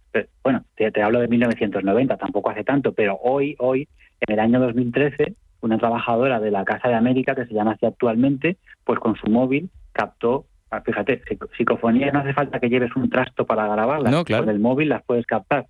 bueno, 0.43 0.65
te, 0.77 0.91
te, 0.91 1.03
hablo 1.03 1.21
de 1.21 1.29
1990, 1.29 2.17
tampoco 2.17 2.51
hace 2.51 2.65
tanto, 2.65 2.93
pero 2.93 3.19
hoy, 3.23 3.55
hoy, 3.59 3.89
en 4.21 4.35
el 4.35 4.41
año 4.41 4.61
2013, 4.61 5.35
una 5.61 5.79
trabajadora 5.79 6.41
de 6.41 6.51
la 6.51 6.65
Casa 6.65 6.89
de 6.89 6.95
América, 6.95 7.35
que 7.35 7.47
se 7.47 7.55
llama 7.55 7.73
así 7.73 7.87
actualmente, 7.87 8.57
pues 8.85 8.99
con 8.99 9.17
su 9.17 9.29
móvil 9.29 9.69
captó 9.93 10.47
fíjate, 10.85 11.23
psicofonía 11.57 12.11
no 12.13 12.21
hace 12.21 12.35
falta 12.35 12.61
que 12.61 12.69
lleves 12.69 12.95
un 12.97 13.09
trasto 13.09 13.47
para 13.47 13.67
grabarlas. 13.67 14.13
No, 14.13 14.25
Con 14.25 14.49
el 14.49 14.59
móvil 14.59 14.91
las 14.91 15.03
puedes 15.05 15.27
captar. 15.27 15.67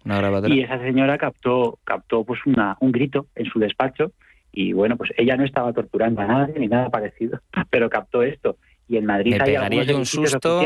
y 0.47 0.61
esa 0.61 0.79
señora 0.81 1.19
captó, 1.19 1.79
captó 1.85 2.25
pues 2.25 2.41
una, 2.47 2.77
un 2.81 2.93
grito 2.93 3.27
en 3.35 3.47
su 3.47 3.59
despacho 3.59 4.13
y 4.53 4.73
bueno, 4.73 4.97
pues 4.97 5.11
ella 5.17 5.37
no 5.37 5.45
estaba 5.45 5.73
torturando 5.73 6.21
a 6.21 6.27
nadie 6.27 6.55
ni 6.59 6.69
nada 6.69 6.91
parecido, 6.91 7.41
pero 7.71 7.89
captó 7.89 8.23
esto. 8.23 8.57
Y 8.89 8.97
en 8.97 9.07
Madrid 9.07 9.39
hay 9.41 9.55
algunos 9.55 9.89
un 9.91 10.07
susto. 10.07 10.63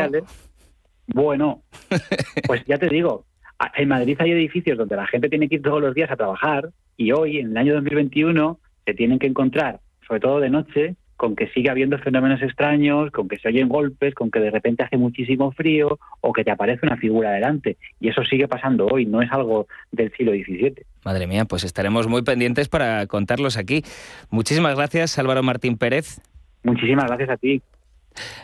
Bueno, 1.06 1.62
pues 2.46 2.64
ya 2.64 2.78
te 2.78 2.88
digo, 2.88 3.26
en 3.74 3.88
Madrid 3.88 4.16
hay 4.20 4.30
edificios 4.30 4.78
donde 4.78 4.96
la 4.96 5.06
gente 5.06 5.28
tiene 5.28 5.48
que 5.48 5.56
ir 5.56 5.62
todos 5.62 5.82
los 5.82 5.94
días 5.94 6.10
a 6.10 6.16
trabajar 6.16 6.70
y 6.96 7.12
hoy, 7.12 7.38
en 7.38 7.50
el 7.50 7.56
año 7.56 7.74
2021, 7.74 8.58
se 8.86 8.94
tienen 8.94 9.18
que 9.18 9.26
encontrar 9.26 9.80
sobre 10.12 10.20
todo 10.20 10.40
de 10.40 10.50
noche, 10.50 10.96
con 11.22 11.36
que 11.36 11.46
sigue 11.50 11.70
habiendo 11.70 11.96
fenómenos 11.98 12.42
extraños, 12.42 13.12
con 13.12 13.28
que 13.28 13.38
se 13.38 13.46
oyen 13.46 13.68
golpes, 13.68 14.12
con 14.12 14.28
que 14.28 14.40
de 14.40 14.50
repente 14.50 14.82
hace 14.82 14.96
muchísimo 14.96 15.52
frío 15.52 16.00
o 16.20 16.32
que 16.32 16.42
te 16.42 16.50
aparece 16.50 16.84
una 16.84 16.96
figura 16.96 17.30
delante. 17.30 17.76
Y 18.00 18.08
eso 18.08 18.24
sigue 18.24 18.48
pasando 18.48 18.88
hoy, 18.88 19.06
no 19.06 19.22
es 19.22 19.30
algo 19.30 19.68
del 19.92 20.12
siglo 20.16 20.32
XVII. 20.32 20.84
Madre 21.04 21.28
mía, 21.28 21.44
pues 21.44 21.62
estaremos 21.62 22.08
muy 22.08 22.22
pendientes 22.22 22.68
para 22.68 23.06
contarlos 23.06 23.56
aquí. 23.56 23.84
Muchísimas 24.30 24.74
gracias, 24.74 25.16
Álvaro 25.16 25.44
Martín 25.44 25.78
Pérez. 25.78 26.20
Muchísimas 26.64 27.06
gracias 27.06 27.30
a 27.30 27.36
ti. 27.36 27.62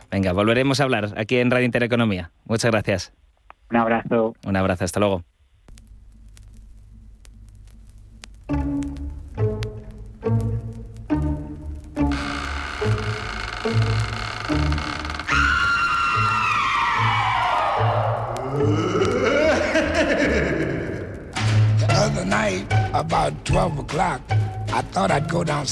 Venga, 0.09 0.33
volveremos 0.33 0.79
a 0.79 0.85
hablar 0.85 1.09
aquí 1.17 1.39
en 1.39 1.51
Radio 1.51 1.67
Intereconomía. 1.67 2.31
Muchas 2.45 2.71
gracias. 2.71 3.13
Un 3.73 3.79
abrazo. 3.79 4.37
Un 4.47 4.57
abrazo, 4.57 4.85
hasta 4.85 5.01
luego. 5.01 5.25
About 22.99 23.45
12 23.45 23.79
o'clock, 23.79 24.21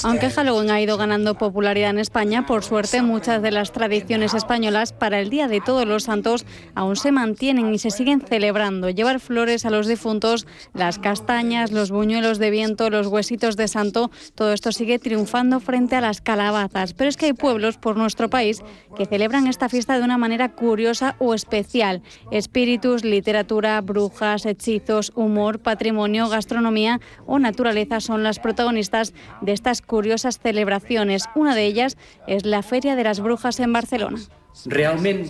Aunque 0.05 0.31
Halloween 0.31 0.71
ha 0.71 0.81
ido 0.81 0.97
ganando 0.97 1.35
popularidad 1.35 1.91
en 1.91 1.99
España, 1.99 2.47
por 2.47 2.65
suerte 2.65 3.03
muchas 3.03 3.43
de 3.43 3.51
las 3.51 3.73
tradiciones 3.73 4.33
españolas 4.33 4.93
para 4.93 5.21
el 5.21 5.29
Día 5.29 5.49
de 5.49 5.61
Todos 5.61 5.87
los 5.87 6.05
Santos 6.05 6.47
aún 6.75 6.97
se 6.97 7.13
mantienen 7.13 7.75
y 7.75 7.79
se 7.79 7.91
siguen 7.91 8.21
celebrando. 8.21 8.89
Llevar 8.89 9.21
flores 9.21 9.67
a 9.67 9.71
los 9.71 9.87
difuntos, 9.87 10.47
las 10.73 10.99
castañas, 10.99 11.73
los 11.73 11.91
buñuelos 11.91 12.39
de 12.39 12.51
viento, 12.51 12.89
los 12.89 13.07
huesitos 13.09 13.57
de 13.57 13.69
santo, 13.69 14.11
todo 14.35 14.53
esto 14.53 14.73
sigue 14.73 14.99
triunfando 14.99 15.61
frente 15.61 15.97
a 15.97 16.01
las 16.01 16.21
calabazas. 16.21 16.95
Pero 16.95 17.11
es 17.11 17.17
que 17.17 17.27
hay 17.27 17.33
pueblos 17.35 17.77
por 17.77 17.97
nuestro 17.97 18.31
país 18.31 18.63
que 18.97 19.07
celebran 19.07 19.47
esta 19.47 19.69
fiesta 19.69 19.99
de 19.99 20.05
una 20.05 20.19
manera 20.19 20.53
curiosa 20.53 21.17
o 21.19 21.35
especial. 21.35 22.03
Espíritus, 22.31 23.05
literatura, 23.05 23.81
brujas, 23.83 24.47
hechizos, 24.47 25.13
humor, 25.15 25.59
patrimonio, 25.59 26.29
gastronomía 26.29 27.01
o 27.27 27.39
naturaleza 27.39 28.01
son 28.01 28.23
las 28.23 28.39
protagonistas 28.39 28.86
de 28.91 29.53
estas 29.53 29.83
curiosas 29.83 30.39
celebraciones. 30.39 31.29
Una 31.35 31.55
de 31.55 31.67
ellas 31.67 31.97
és 32.27 32.45
la 32.45 32.63
Fèria 32.63 32.97
de 32.97 33.05
les 33.05 33.21
Brujas 33.21 33.61
en 33.61 33.73
Barcelona. 33.73 34.19
Realment 34.67 35.27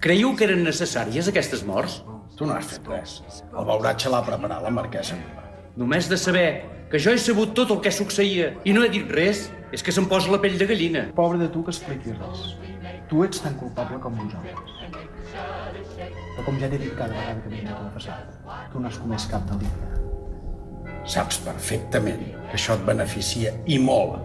creieu 0.00 0.34
que 0.36 0.44
eren 0.44 0.64
necessàries 0.66 1.28
aquestes 1.28 1.64
morts? 1.64 2.02
Tu 2.36 2.44
no 2.44 2.52
has 2.52 2.68
fet 2.68 2.88
res. 2.92 3.18
El 3.48 3.64
beuratge 3.64 4.12
l'ha 4.12 4.20
preparat 4.26 4.62
la 4.62 4.70
marquesa 4.70 5.16
Només 5.76 6.08
de 6.08 6.16
saber 6.16 6.64
que 6.90 6.98
jo 6.98 7.12
he 7.12 7.18
sabut 7.20 7.50
tot 7.56 7.72
el 7.74 7.82
que 7.84 7.90
succeïa 7.92 8.54
i 8.64 8.72
no 8.72 8.84
he 8.84 8.88
dit 8.92 9.10
res, 9.12 9.42
és 9.76 9.84
que 9.84 9.92
se'm 9.92 10.06
posa 10.08 10.32
la 10.32 10.40
pell 10.40 10.56
de 10.56 10.68
gallina. 10.70 11.02
Pobre 11.18 11.40
de 11.42 11.50
tu 11.52 11.64
que 11.66 11.74
expliquis 11.74 12.16
res. 12.16 12.46
Tu 13.10 13.20
ets 13.26 13.44
tan 13.44 13.58
culpable 13.60 14.00
com 14.00 14.16
nosaltres. 14.16 14.72
Però 15.98 16.48
com 16.48 16.58
ja 16.62 16.72
t'he 16.72 16.80
dit 16.80 16.96
cada 16.96 17.12
vegada 17.12 17.44
que 17.44 17.52
vinc 17.52 17.70
a 17.76 17.92
passat, 17.98 18.34
tu 18.72 18.80
no 18.80 18.88
has 18.88 19.00
comès 19.04 19.28
cap 19.28 19.44
delicte. 19.52 20.05
Saps 21.06 21.38
perfectament 21.44 22.24
que 22.50 22.56
això 22.58 22.74
et 22.74 22.86
beneficia 22.86 23.52
i 23.70 23.78
molt. 23.78 24.18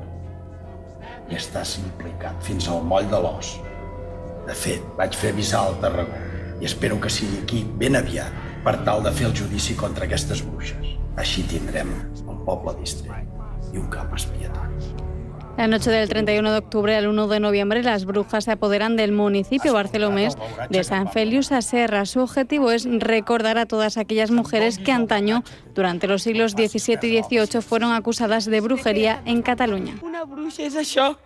I 1.30 1.38
estàs 1.38 1.76
implicat 1.82 2.42
fins 2.44 2.68
al 2.68 2.82
moll 2.90 3.06
de 3.12 3.20
l'os. 3.22 3.54
De 4.48 4.56
fet, 4.58 4.82
vaig 4.98 5.14
fer 5.18 5.36
avisar 5.36 5.62
al 5.68 5.78
Tarragó 5.84 6.18
i 6.62 6.66
espero 6.70 6.98
que 7.02 7.10
sigui 7.14 7.44
aquí 7.44 7.62
ben 7.78 7.98
aviat 7.98 8.34
per 8.66 8.80
tal 8.86 9.06
de 9.06 9.14
fer 9.14 9.30
el 9.30 9.38
judici 9.38 9.78
contra 9.78 10.10
aquestes 10.10 10.42
bruixes. 10.46 10.98
Així 11.22 11.46
tindrem 11.54 11.94
el 12.26 12.44
poble 12.50 12.76
distret 12.82 13.74
i 13.74 13.82
un 13.82 13.90
cap 13.94 14.14
expiatori. 14.18 15.11
La 15.58 15.68
noche 15.68 15.92
del 15.92 16.08
31 16.10 16.52
de 16.52 16.58
octubre 16.58 16.96
al 16.96 17.08
1 17.08 17.28
de 17.28 17.40
noviembre, 17.40 17.84
las 17.84 18.06
brujas 18.06 18.46
se 18.46 18.52
apoderan 18.52 18.96
del 18.96 19.12
municipio 19.12 19.74
barcelomés 19.74 20.38
de 20.70 20.84
San 20.84 21.12
Felius 21.12 21.52
a 21.52 21.62
Serra. 21.62 22.06
Su 22.06 22.22
objetivo 22.22 22.72
es 22.72 22.86
recordar 22.86 23.58
a 23.58 23.66
todas 23.66 23.98
aquellas 23.98 24.32
mujeres 24.32 24.80
que 24.80 24.92
antaño, 24.92 25.44
durante 25.76 26.08
los 26.08 26.24
siglos 26.24 26.54
XVII 26.54 26.98
y 27.04 27.24
XVIII, 27.24 27.62
fueron 27.62 27.92
acusadas 27.92 28.46
de 28.46 28.62
brujería 28.62 29.22
en 29.26 29.42
Cataluña. 29.42 29.96
Una 30.02 30.24
bruja 30.24 30.64
és 30.64 30.76
això, 30.76 31.18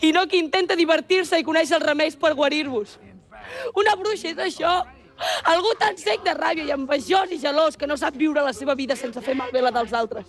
i 0.00 0.12
no 0.12 0.26
que 0.26 0.40
intenta 0.40 0.74
divertir-se 0.74 1.38
i 1.38 1.46
coneix 1.46 1.70
els 1.70 1.84
remeis 1.84 2.16
per 2.16 2.34
guarir-vos. 2.34 2.98
Una 3.76 3.94
bruixa 3.96 4.32
és 4.32 4.40
això, 4.40 4.72
algú 5.44 5.74
tan 5.78 5.98
sec 6.00 6.24
de 6.24 6.34
ràbia 6.34 6.64
i 6.64 6.74
envejós 6.74 7.30
i 7.30 7.38
gelós 7.38 7.76
que 7.76 7.86
no 7.86 7.98
sap 8.00 8.16
viure 8.16 8.42
la 8.42 8.54
seva 8.56 8.74
vida 8.74 8.96
sense 8.96 9.20
fer 9.20 9.36
malbé 9.36 9.62
la 9.62 9.74
dels 9.74 9.92
altres 9.92 10.26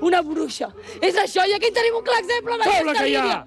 una 0.00 0.22
bruixa. 0.22 0.70
És 1.00 1.16
això, 1.16 1.46
i 1.46 1.54
aquí 1.56 1.70
tenim 1.74 1.96
un 2.00 2.04
clar 2.04 2.20
exemple 2.22 2.54
amb 2.54 2.66
aquesta 2.66 3.04
línia. 3.04 3.40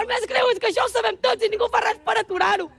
El 0.00 0.08
més 0.10 0.26
greu 0.30 0.50
és 0.52 0.58
que 0.58 0.72
això 0.72 0.86
ho 0.86 0.92
sabem 0.92 1.16
tots 1.22 1.44
i 1.44 1.50
ningú 1.52 1.68
fa 1.72 1.84
res 1.84 2.00
per 2.04 2.18
aturar-ho. 2.20 2.70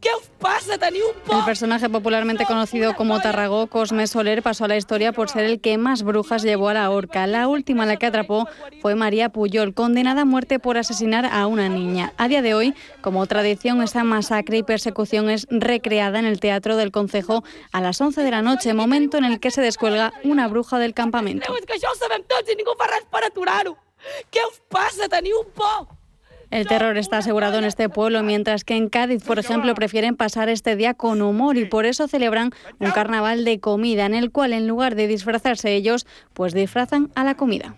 ¿Qué 0.00 0.08
os 0.18 0.28
pasa? 0.38 0.74
un 0.74 1.38
El 1.38 1.44
personaje 1.44 1.88
popularmente 1.88 2.44
conocido 2.44 2.94
como 2.94 3.20
Tarragó, 3.20 3.66
Cosme 3.68 4.06
Soler, 4.06 4.42
pasó 4.42 4.64
a 4.64 4.68
la 4.68 4.76
historia 4.76 5.12
por 5.12 5.28
ser 5.28 5.44
el 5.44 5.60
que 5.60 5.78
más 5.78 6.02
brujas 6.02 6.42
llevó 6.42 6.68
a 6.68 6.74
la 6.74 6.90
horca. 6.90 7.26
La 7.26 7.48
última 7.48 7.84
a 7.84 7.86
la 7.86 7.96
que 7.96 8.06
atrapó 8.06 8.48
fue 8.80 8.94
María 8.94 9.28
Puyol, 9.28 9.74
condenada 9.74 10.22
a 10.22 10.24
muerte 10.24 10.58
por 10.58 10.78
asesinar 10.78 11.26
a 11.26 11.46
una 11.46 11.68
niña. 11.68 12.12
A 12.16 12.28
día 12.28 12.42
de 12.42 12.54
hoy, 12.54 12.74
como 13.00 13.26
tradición, 13.26 13.82
esta 13.82 14.04
masacre 14.04 14.58
y 14.58 14.62
persecución 14.62 15.30
es 15.30 15.46
recreada 15.50 16.18
en 16.18 16.24
el 16.24 16.40
Teatro 16.40 16.76
del 16.76 16.90
Concejo 16.90 17.44
a 17.72 17.80
las 17.80 18.00
11 18.00 18.22
de 18.22 18.30
la 18.30 18.42
noche, 18.42 18.74
momento 18.74 19.18
en 19.18 19.24
el 19.24 19.40
que 19.40 19.50
se 19.50 19.60
descuelga 19.60 20.12
una 20.24 20.48
bruja 20.48 20.78
del 20.78 20.94
campamento. 20.94 21.46
¿Qué 24.30 24.40
os 24.40 24.60
pasa? 24.68 25.08
El 26.50 26.66
terror 26.66 26.98
está 26.98 27.18
asegurado 27.18 27.58
en 27.58 27.64
este 27.64 27.88
pueblo, 27.88 28.22
mientras 28.22 28.64
que 28.64 28.76
en 28.76 28.88
Cádiz, 28.88 29.22
por 29.24 29.38
ejemplo, 29.38 29.74
prefieren 29.74 30.16
pasar 30.16 30.48
este 30.48 30.74
día 30.74 30.94
con 30.94 31.22
humor 31.22 31.56
y 31.56 31.64
por 31.64 31.86
eso 31.86 32.08
celebran 32.08 32.50
un 32.80 32.90
carnaval 32.90 33.44
de 33.44 33.60
comida 33.60 34.06
en 34.06 34.14
el 34.14 34.32
cual 34.32 34.52
en 34.52 34.66
lugar 34.66 34.96
de 34.96 35.06
disfrazarse 35.06 35.74
ellos, 35.74 36.06
pues 36.32 36.52
disfrazan 36.52 37.10
a 37.14 37.24
la 37.24 37.36
comida. 37.36 37.76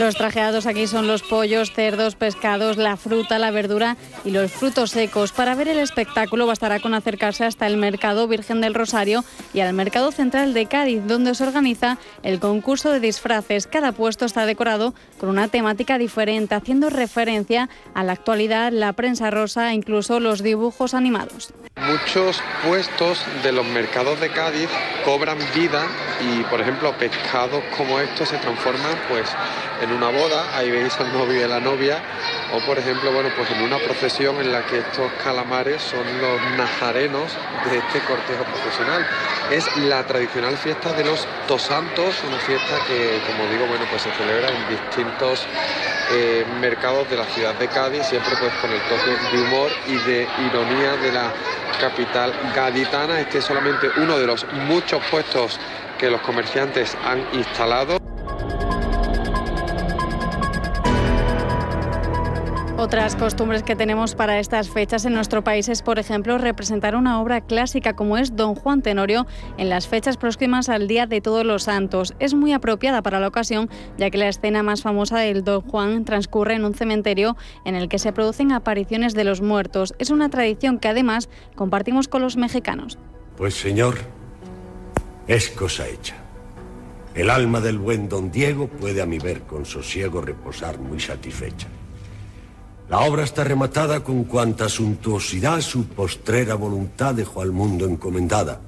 Los 0.00 0.16
trajeados 0.16 0.64
aquí 0.64 0.86
son 0.86 1.06
los 1.06 1.22
pollos, 1.22 1.74
cerdos, 1.74 2.14
pescados, 2.14 2.78
la 2.78 2.96
fruta, 2.96 3.38
la 3.38 3.50
verdura 3.50 3.98
y 4.24 4.30
los 4.30 4.50
frutos 4.50 4.92
secos. 4.92 5.30
Para 5.30 5.54
ver 5.54 5.68
el 5.68 5.78
espectáculo 5.78 6.46
bastará 6.46 6.80
con 6.80 6.94
acercarse 6.94 7.44
hasta 7.44 7.66
el 7.66 7.76
Mercado 7.76 8.26
Virgen 8.26 8.62
del 8.62 8.72
Rosario 8.72 9.26
y 9.52 9.60
al 9.60 9.74
Mercado 9.74 10.10
Central 10.10 10.54
de 10.54 10.64
Cádiz, 10.64 11.02
donde 11.06 11.34
se 11.34 11.44
organiza 11.44 11.98
el 12.22 12.40
concurso 12.40 12.90
de 12.90 13.00
disfraces. 13.00 13.66
Cada 13.66 13.92
puesto 13.92 14.24
está 14.24 14.46
decorado 14.46 14.94
con 15.18 15.28
una 15.28 15.48
temática 15.48 15.98
diferente, 15.98 16.54
haciendo 16.54 16.88
referencia 16.88 17.68
a 17.92 18.02
la 18.02 18.12
actualidad, 18.12 18.72
la 18.72 18.94
prensa 18.94 19.30
rosa 19.30 19.70
e 19.70 19.74
incluso 19.74 20.18
los 20.18 20.42
dibujos 20.42 20.94
animados. 20.94 21.52
Muchos 21.76 22.42
puestos 22.66 23.22
de 23.42 23.52
los 23.52 23.66
mercados 23.66 24.18
de 24.20 24.30
Cádiz 24.30 24.68
cobran 25.04 25.38
vida 25.54 25.86
y, 26.20 26.42
por 26.44 26.60
ejemplo, 26.60 26.92
pescados 26.98 27.62
como 27.76 28.00
estos 28.00 28.28
se 28.28 28.38
transforman 28.38 28.98
pues 29.08 29.28
en 29.82 29.89
una 29.92 30.08
boda, 30.08 30.56
ahí 30.56 30.70
veis 30.70 30.98
al 31.00 31.12
novio 31.12 31.40
y 31.40 31.42
a 31.42 31.48
la 31.48 31.60
novia, 31.60 31.98
o 32.52 32.60
por 32.66 32.78
ejemplo, 32.78 33.12
bueno, 33.12 33.30
pues 33.36 33.50
en 33.50 33.62
una 33.62 33.78
procesión 33.78 34.36
en 34.40 34.52
la 34.52 34.64
que 34.66 34.78
estos 34.78 35.10
calamares 35.22 35.82
son 35.82 36.04
los 36.20 36.40
nazarenos 36.56 37.32
de 37.70 37.78
este 37.78 38.00
cortejo 38.00 38.44
profesional. 38.44 39.06
Es 39.50 39.76
la 39.76 40.04
tradicional 40.04 40.56
fiesta 40.56 40.92
de 40.92 41.04
los 41.04 41.26
Tosantos, 41.46 42.22
una 42.26 42.38
fiesta 42.38 42.76
que, 42.86 43.20
como 43.26 43.50
digo, 43.50 43.66
bueno, 43.66 43.84
pues 43.90 44.02
se 44.02 44.10
celebra 44.12 44.48
en 44.48 44.68
distintos 44.68 45.46
eh, 46.12 46.44
mercados 46.60 47.08
de 47.08 47.16
la 47.16 47.24
ciudad 47.24 47.54
de 47.54 47.68
Cádiz, 47.68 48.04
siempre 48.06 48.34
pues 48.38 48.52
con 48.54 48.70
el 48.70 48.80
toque 48.82 49.36
de 49.36 49.42
humor 49.42 49.70
y 49.86 49.96
de 49.98 50.28
ironía 50.46 50.96
de 50.96 51.12
la 51.12 51.32
capital 51.80 52.32
gaditana. 52.54 53.20
Este 53.20 53.38
es 53.38 53.44
solamente 53.44 53.88
uno 53.96 54.18
de 54.18 54.26
los 54.26 54.44
muchos 54.52 55.02
puestos 55.10 55.58
que 55.98 56.10
los 56.10 56.20
comerciantes 56.22 56.96
han 57.04 57.24
instalado. 57.32 57.99
Otras 62.80 63.14
costumbres 63.14 63.62
que 63.62 63.76
tenemos 63.76 64.14
para 64.14 64.40
estas 64.40 64.70
fechas 64.70 65.04
en 65.04 65.12
nuestro 65.12 65.44
país 65.44 65.68
es, 65.68 65.82
por 65.82 65.98
ejemplo, 65.98 66.38
representar 66.38 66.96
una 66.96 67.20
obra 67.20 67.42
clásica 67.42 67.92
como 67.92 68.16
es 68.16 68.36
Don 68.36 68.54
Juan 68.54 68.80
Tenorio 68.80 69.26
en 69.58 69.68
las 69.68 69.86
fechas 69.86 70.16
próximas 70.16 70.70
al 70.70 70.88
Día 70.88 71.04
de 71.04 71.20
Todos 71.20 71.44
los 71.44 71.64
Santos. 71.64 72.14
Es 72.20 72.32
muy 72.32 72.54
apropiada 72.54 73.02
para 73.02 73.20
la 73.20 73.28
ocasión, 73.28 73.68
ya 73.98 74.08
que 74.08 74.16
la 74.16 74.28
escena 74.28 74.62
más 74.62 74.80
famosa 74.80 75.18
del 75.18 75.44
Don 75.44 75.60
Juan 75.60 76.06
transcurre 76.06 76.54
en 76.54 76.64
un 76.64 76.72
cementerio 76.72 77.36
en 77.66 77.74
el 77.74 77.90
que 77.90 77.98
se 77.98 78.14
producen 78.14 78.50
apariciones 78.50 79.12
de 79.12 79.24
los 79.24 79.42
muertos. 79.42 79.94
Es 79.98 80.08
una 80.08 80.30
tradición 80.30 80.78
que 80.78 80.88
además 80.88 81.28
compartimos 81.56 82.08
con 82.08 82.22
los 82.22 82.38
mexicanos. 82.38 82.98
Pues 83.36 83.52
señor, 83.52 83.98
es 85.26 85.50
cosa 85.50 85.86
hecha. 85.86 86.16
El 87.14 87.28
alma 87.28 87.60
del 87.60 87.76
buen 87.76 88.08
don 88.08 88.32
Diego 88.32 88.68
puede 88.68 89.02
a 89.02 89.06
mi 89.06 89.18
ver 89.18 89.42
con 89.42 89.66
sosiego 89.66 90.22
reposar 90.22 90.78
muy 90.78 90.98
satisfecha. 90.98 91.68
La 92.90 93.02
obra 93.02 93.22
está 93.22 93.44
rematada 93.44 94.02
con 94.02 94.24
cuanta 94.24 94.68
suntuosidad 94.68 95.60
su 95.60 95.86
postrera 95.86 96.56
voluntad 96.56 97.14
dejó 97.14 97.40
al 97.40 97.52
mundo 97.52 97.86
encomendada. 97.86 98.62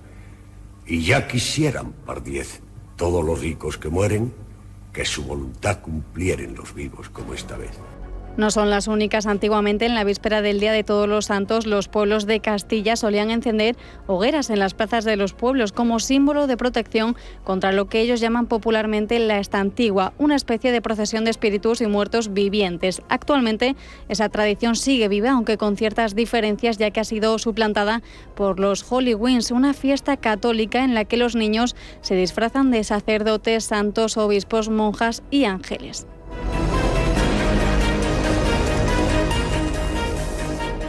Y 0.87 1.03
ya 1.03 1.27
quisieran, 1.27 1.91
par 2.07 2.23
diez, 2.23 2.61
todos 2.95 3.25
los 3.25 3.41
ricos 3.41 3.79
que 3.79 3.89
mueren, 3.89 4.33
que 4.93 5.05
su 5.05 5.25
voluntad 5.25 5.81
cumplieren 5.81 6.55
los 6.55 6.73
vivos 6.73 7.09
como 7.09 7.35
esta 7.35 7.57
vez. 7.57 7.73
No 8.37 8.51
son 8.51 8.70
las 8.70 8.89
únicas. 8.89 9.26
Antiguamente, 9.26 9.85
en 9.85 9.95
la 9.95 10.05
víspera 10.05 10.41
del 10.41 10.59
Día 10.59 10.72
de 10.72 10.85
Todos 10.85 11.07
los 11.07 11.26
Santos, 11.26 11.66
los 11.66 11.89
pueblos 11.89 12.24
de 12.24 12.41
Castilla 12.41 12.97
solían 12.97 13.30
encender 13.30 13.76
hogueras 14.07 14.49
en 14.49 14.59
las 14.59 14.72
plazas 14.72 15.05
de 15.05 15.16
los 15.16 15.35
pueblos 15.35 15.72
como 15.72 16.01
símbolo 16.01 16.47
de 16.47 16.57
protección 16.57 17.14
contra 17.45 17.72
lo 17.72 17.89
que 17.89 18.01
ellos 18.01 18.20
llaman 18.20 18.47
popularmente 18.47 19.18
la 19.18 19.39
estantigua, 19.39 20.14
una 20.16 20.35
especie 20.35 20.72
de 20.72 20.80
procesión 20.80 21.24
de 21.24 21.30
espíritus 21.30 21.83
y 21.83 21.87
muertos 21.87 22.33
vivientes. 22.33 23.03
Actualmente, 23.11 23.76
esa 24.09 24.30
tradición 24.30 24.76
sigue 24.76 25.09
viva, 25.09 25.33
aunque 25.33 25.59
con 25.59 25.76
ciertas 25.76 26.14
diferencias, 26.14 26.78
ya 26.78 26.91
que 26.91 27.01
ha 27.01 27.05
sido 27.05 27.39
suplantada 27.39 28.03
por 28.35 28.59
los 28.59 28.91
Holy 28.91 29.12
una 29.14 29.74
fiesta 29.74 30.16
católica 30.16 30.85
en 30.85 30.95
la 30.95 31.05
que 31.05 31.18
los 31.18 31.37
niños 31.37 31.76
se 32.01 32.14
disfrazan 32.14 32.70
de 32.70 32.83
sacerdotes, 32.83 33.64
santos, 33.64 34.16
obispos, 34.16 34.70
monjas 34.70 35.22
y 35.30 35.45
ángeles. 35.45 36.07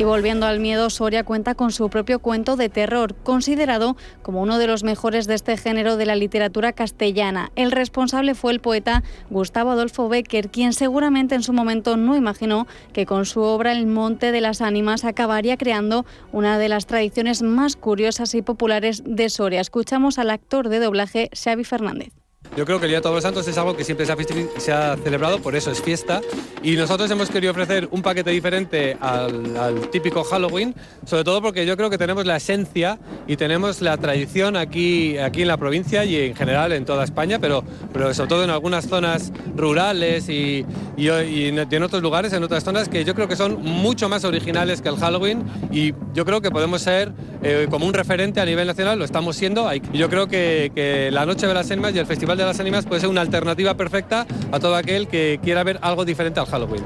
Y 0.03 0.05
volviendo 0.05 0.45
al 0.47 0.59
miedo, 0.59 0.89
Soria 0.89 1.23
cuenta 1.23 1.55
con 1.55 1.71
su 1.71 1.89
propio 1.89 2.19
cuento 2.19 2.57
de 2.57 2.67
terror, 2.67 3.15
considerado 3.23 3.95
como 4.21 4.41
uno 4.41 4.57
de 4.57 4.67
los 4.67 4.83
mejores 4.83 5.27
de 5.27 5.35
este 5.35 5.55
género 5.55 5.95
de 5.95 6.05
la 6.05 6.17
literatura 6.17 6.73
castellana. 6.73 7.53
El 7.55 7.71
responsable 7.71 8.35
fue 8.35 8.51
el 8.51 8.59
poeta 8.59 9.01
Gustavo 9.29 9.71
Adolfo 9.71 10.09
Becker, 10.09 10.49
quien 10.49 10.73
seguramente 10.73 11.35
en 11.35 11.41
su 11.41 11.53
momento 11.53 11.95
no 11.95 12.17
imaginó 12.17 12.67
que 12.91 13.05
con 13.05 13.25
su 13.25 13.39
obra 13.43 13.71
El 13.71 13.87
Monte 13.87 14.33
de 14.33 14.41
las 14.41 14.59
Ánimas 14.59 15.05
acabaría 15.05 15.55
creando 15.55 16.05
una 16.33 16.59
de 16.59 16.67
las 16.67 16.85
tradiciones 16.85 17.41
más 17.41 17.77
curiosas 17.77 18.35
y 18.35 18.41
populares 18.41 19.03
de 19.05 19.29
Soria. 19.29 19.61
Escuchamos 19.61 20.19
al 20.19 20.31
actor 20.31 20.67
de 20.67 20.79
doblaje 20.79 21.29
Xavi 21.33 21.63
Fernández. 21.63 22.22
Yo 22.55 22.65
creo 22.65 22.79
que 22.79 22.85
el 22.85 22.91
Día 22.91 22.99
de 22.99 23.01
Todos 23.01 23.15
los 23.15 23.23
Santos 23.23 23.47
es 23.47 23.57
algo 23.57 23.75
que 23.75 23.83
siempre 23.83 24.05
se 24.05 24.71
ha, 24.71 24.95
celebrado, 24.97 25.39
por 25.39 25.55
eso 25.55 25.71
es 25.71 25.81
fiesta. 25.81 26.21
Y 26.61 26.75
nosotros 26.75 27.09
hemos 27.09 27.29
querido 27.29 27.51
ofrecer 27.51 27.87
un 27.89 28.03
paquete 28.03 28.29
diferente 28.29 28.95
al, 29.01 29.89
típico 29.89 30.23
Halloween, 30.23 30.75
sobre 31.05 31.23
todo 31.23 31.41
porque 31.41 31.65
yo 31.65 31.75
creo 31.75 31.89
que 31.89 31.97
tenemos 31.97 32.25
la 32.27 32.37
esencia 32.37 32.99
y 33.27 33.37
tenemos 33.37 33.81
la 33.81 33.97
tradición 33.97 34.55
aquí, 34.55 35.17
aquí 35.17 35.41
en 35.41 35.47
la 35.47 35.57
provincia 35.57 36.05
y 36.05 36.15
en 36.15 36.35
general 36.35 36.73
en 36.73 36.85
toda 36.85 37.03
España, 37.03 37.39
pero, 37.39 37.63
pero 37.91 38.13
sobre 38.13 38.29
todo 38.29 38.43
en 38.43 38.51
algunas 38.51 38.87
zonas 38.87 39.31
rurales 39.55 40.29
y, 40.29 40.63
y, 40.95 41.07
en 41.09 41.83
otros 41.83 42.03
lugares, 42.03 42.33
en 42.33 42.43
otras 42.43 42.63
zonas 42.63 42.87
que 42.87 43.03
yo 43.03 43.15
creo 43.15 43.27
que 43.27 43.35
son 43.35 43.61
mucho 43.63 44.09
más 44.09 44.23
originales 44.25 44.81
que 44.81 44.89
el 44.89 44.97
Halloween 44.97 45.43
y 45.71 45.93
yo 46.13 46.23
creo 46.23 46.39
que 46.39 46.51
podemos 46.51 46.83
ser 46.83 47.13
eh, 47.41 47.67
como 47.69 47.87
un 47.87 47.93
referente 47.93 48.39
a 48.39 48.45
nivel 48.45 48.67
nacional, 48.67 48.99
lo 48.99 49.05
estamos 49.05 49.35
siendo. 49.35 49.73
Y 49.73 49.97
yo 49.97 50.09
creo 50.09 50.27
que, 50.27 50.71
que 50.75 51.09
la 51.11 51.25
Noche 51.25 51.47
de 51.47 51.53
las 51.53 51.69
Enmas 51.71 51.95
y 51.95 51.99
el 51.99 52.05
Festival 52.05 52.37
de 52.37 52.42
las 52.45 52.59
Ánimas 52.59 52.85
puede 52.85 53.01
ser 53.01 53.09
una 53.09 53.21
alternativa 53.21 53.73
perfecta 53.75 54.25
a 54.51 54.59
todo 54.59 54.75
aquel 54.75 55.07
que 55.07 55.39
quiera 55.43 55.63
ver 55.63 55.79
algo 55.81 56.05
diferente 56.05 56.39
al 56.39 56.45
Halloween. 56.47 56.83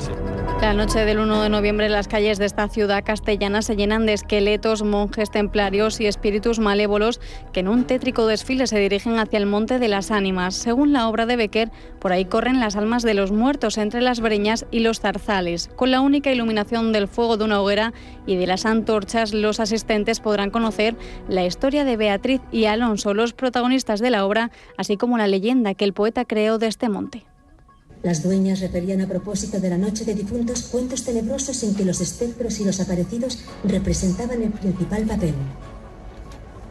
La 0.62 0.74
noche 0.74 1.05
del 1.05 1.20
1 1.20 1.43
de 1.43 1.49
noviembre 1.49 1.88
las 1.88 2.08
calles 2.08 2.39
de 2.39 2.45
esta 2.45 2.68
ciudad 2.68 3.03
castellana 3.03 3.62
se 3.62 3.76
llenan 3.76 4.08
de 4.08 4.14
esqueletos, 4.14 4.84
monjes 4.84 5.30
templarios 5.30 6.01
y 6.01 6.08
espíritus 6.08 6.58
malévolos 6.58 7.22
que 7.53 7.60
en 7.60 7.68
un 7.68 7.86
tétrico 7.86 8.26
desfile 8.26 8.66
se 8.66 8.80
dirigen 8.80 9.20
hacia 9.20 9.38
el 9.38 9.45
Monte 9.45 9.78
de 9.78 9.88
las 9.88 10.10
Ánimas. 10.10 10.55
Según 10.55 10.93
la 10.93 11.08
obra 11.08 11.28
de 11.28 11.36
Becker, 11.36 11.72
por 11.99 12.12
ahí 12.12 12.26
corren 12.26 12.60
las 12.60 12.76
almas 12.76 13.03
de 13.03 13.14
los 13.14 13.32
muertos 13.32 13.78
entre 13.78 14.01
las 14.01 14.20
breñas 14.20 14.66
y 14.72 14.80
los 14.80 14.99
zarzales. 14.99 15.70
Con 15.76 15.91
la 15.91 16.01
única 16.01 16.32
iluminación 16.32 16.91
del 16.91 17.08
fuego 17.08 17.38
de 17.38 17.45
una 17.45 17.62
hoguera 17.62 17.93
y 18.26 18.36
de 18.36 18.47
las 18.47 18.66
antorchas, 18.66 19.34
los 19.34 19.60
asistentes 19.60 20.20
podrán 20.20 20.49
conocer 20.49 20.95
la 21.30 21.45
historia 21.45 21.86
de 21.86 21.97
Beatriz 21.97 22.41
y 22.51 22.66
Alonso, 22.66 23.14
los 23.14 23.34
protagonistas 23.34 23.99
de 23.99 24.10
la 24.10 24.26
obra, 24.26 24.49
así 24.76 24.97
como 24.97 25.20
la 25.20 25.28
leyenda 25.28 25.76
que 25.76 25.86
el 25.86 25.93
poeta 25.93 26.26
creó 26.26 26.58
de 26.58 26.68
este 26.68 26.89
monte. 26.89 27.26
Las 28.08 28.24
dueñas 28.24 28.62
referían 28.62 29.01
a 29.01 29.08
propósito 29.10 29.60
de 29.60 29.70
la 29.70 29.78
noche 29.78 30.05
de 30.05 30.16
difuntos 30.16 30.62
cuentos 30.72 31.03
tenebrosos 31.03 31.62
en 31.64 31.76
que 31.76 31.84
los 31.84 31.99
espectros 31.99 32.58
y 32.62 32.64
los 32.64 32.80
aparecidos 32.80 33.39
representaban 33.66 34.41
el 34.41 34.51
principal 34.51 35.03
papel. 35.03 35.34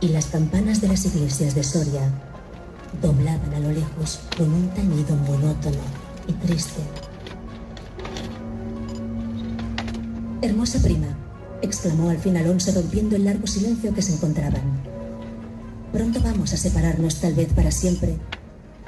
Y 0.01 0.09
las 0.09 0.29
campanas 0.29 0.81
de 0.81 0.89
las 0.89 1.05
iglesias 1.05 1.55
de 1.55 1.63
Soria 1.63 2.11
doblaban 3.03 3.53
a 3.53 3.61
lo 3.61 3.71
lejos 3.71 4.21
con 4.35 4.51
un 4.51 4.71
tañido 4.71 5.15
monótono 5.15 5.77
y 6.27 6.33
triste. 6.47 6.81
Hermosa 10.41 10.81
prima, 10.81 11.09
exclamó 11.61 12.09
al 12.09 12.19
fin 12.19 12.39
Alonso 12.39 12.73
rompiendo 12.73 13.15
el 13.15 13.27
largo 13.27 13.47
silencio 13.47 13.93
que 13.93 14.01
se 14.01 14.15
encontraban. 14.15 14.63
Pronto 15.93 16.19
vamos 16.23 16.55
a 16.55 16.57
separarnos 16.57 17.17
tal 17.17 17.35
vez 17.35 17.53
para 17.53 17.71
siempre. 17.71 18.17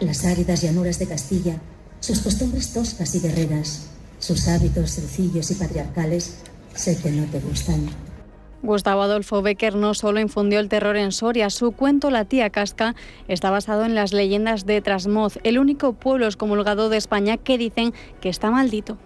Las 0.01 0.24
áridas 0.24 0.62
llanuras 0.62 0.99
de 0.99 1.09
Castilla 1.09 1.61
sus 2.01 2.20
costumbres 2.20 2.72
toscas 2.72 3.14
y 3.14 3.20
guerreras, 3.20 3.88
sus 4.18 4.49
hábitos 4.49 4.90
sencillos 4.90 5.51
y 5.51 5.55
patriarcales, 5.55 6.38
sé 6.74 6.96
que 6.96 7.11
no 7.11 7.24
te 7.26 7.40
gustan. 7.40 7.88
Gustavo 8.62 9.03
Adolfo 9.03 9.40
Becker 9.40 9.76
no 9.76 9.94
solo 9.94 10.18
infundió 10.18 10.59
el 10.59 10.68
terror 10.68 10.96
en 10.96 11.12
Soria, 11.12 11.49
su 11.49 11.72
cuento 11.72 12.11
La 12.11 12.24
tía 12.24 12.51
Casca 12.51 12.96
está 13.28 13.51
basado 13.51 13.84
en 13.84 13.94
las 13.94 14.12
leyendas 14.12 14.66
de 14.66 14.80
Trasmoz, 14.80 15.38
el 15.44 15.59
único 15.59 15.92
pueblo 15.92 16.26
excomulgado 16.26 16.88
de 16.88 16.96
España 16.96 17.36
que 17.36 17.57
dicen 17.57 17.94
que 18.20 18.28
está 18.28 18.51
maldito. 18.51 18.99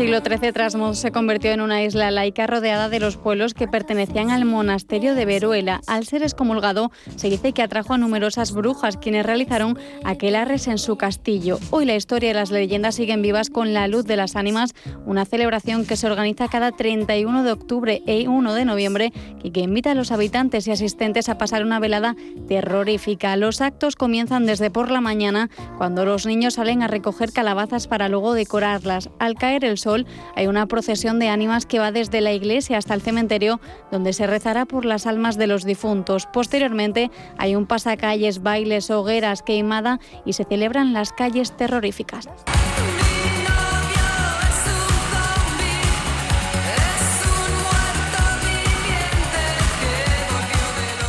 Siglo 0.00 0.20
XIII, 0.20 0.52
Trasmoz 0.52 0.96
se 0.96 1.12
convirtió 1.12 1.50
en 1.50 1.60
una 1.60 1.82
isla 1.82 2.10
laica 2.10 2.46
rodeada 2.46 2.88
de 2.88 3.00
los 3.00 3.18
pueblos 3.18 3.52
que 3.52 3.68
pertenecían 3.68 4.30
al 4.30 4.46
monasterio 4.46 5.14
de 5.14 5.26
Veruela. 5.26 5.82
Al 5.86 6.06
ser 6.06 6.22
excomulgado, 6.22 6.90
se 7.16 7.28
dice 7.28 7.52
que 7.52 7.60
atrajo 7.60 7.92
a 7.92 7.98
numerosas 7.98 8.52
brujas, 8.52 8.96
quienes 8.96 9.26
realizaron 9.26 9.78
aquelarres 10.02 10.68
en 10.68 10.78
su 10.78 10.96
castillo. 10.96 11.58
Hoy 11.68 11.84
la 11.84 11.96
historia 11.96 12.30
y 12.30 12.32
las 12.32 12.50
leyendas 12.50 12.94
siguen 12.94 13.20
vivas 13.20 13.50
con 13.50 13.74
la 13.74 13.88
luz 13.88 14.06
de 14.06 14.16
las 14.16 14.36
ánimas, 14.36 14.74
una 15.04 15.26
celebración 15.26 15.84
que 15.84 15.96
se 15.96 16.06
organiza 16.06 16.48
cada 16.48 16.72
31 16.72 17.44
de 17.44 17.52
octubre 17.52 18.02
y 18.06 18.26
1 18.26 18.54
de 18.54 18.64
noviembre 18.64 19.12
y 19.42 19.50
que 19.50 19.60
invita 19.60 19.90
a 19.90 19.94
los 19.94 20.12
habitantes 20.12 20.66
y 20.66 20.70
asistentes 20.70 21.28
a 21.28 21.36
pasar 21.36 21.62
una 21.62 21.78
velada 21.78 22.16
terrorífica. 22.48 23.36
Los 23.36 23.60
actos 23.60 23.96
comienzan 23.96 24.46
desde 24.46 24.70
por 24.70 24.90
la 24.90 25.02
mañana, 25.02 25.50
cuando 25.76 26.06
los 26.06 26.24
niños 26.24 26.54
salen 26.54 26.82
a 26.82 26.88
recoger 26.88 27.32
calabazas 27.32 27.86
para 27.86 28.08
luego 28.08 28.32
decorarlas. 28.32 29.10
Al 29.18 29.34
caer 29.34 29.66
el 29.66 29.76
sol, 29.76 29.89
hay 30.36 30.46
una 30.46 30.66
procesión 30.66 31.18
de 31.18 31.28
ánimas 31.28 31.66
que 31.66 31.78
va 31.78 31.92
desde 31.92 32.20
la 32.20 32.32
iglesia 32.32 32.78
hasta 32.78 32.94
el 32.94 33.02
cementerio, 33.02 33.60
donde 33.90 34.12
se 34.12 34.26
rezará 34.26 34.66
por 34.66 34.84
las 34.84 35.06
almas 35.06 35.36
de 35.36 35.46
los 35.46 35.64
difuntos. 35.64 36.26
Posteriormente 36.26 37.10
hay 37.38 37.56
un 37.56 37.66
pasacalles, 37.66 38.42
bailes, 38.42 38.90
hogueras, 38.90 39.42
queimada 39.42 40.00
y 40.24 40.34
se 40.34 40.44
celebran 40.44 40.92
las 40.92 41.12
calles 41.12 41.56
terroríficas. 41.56 42.28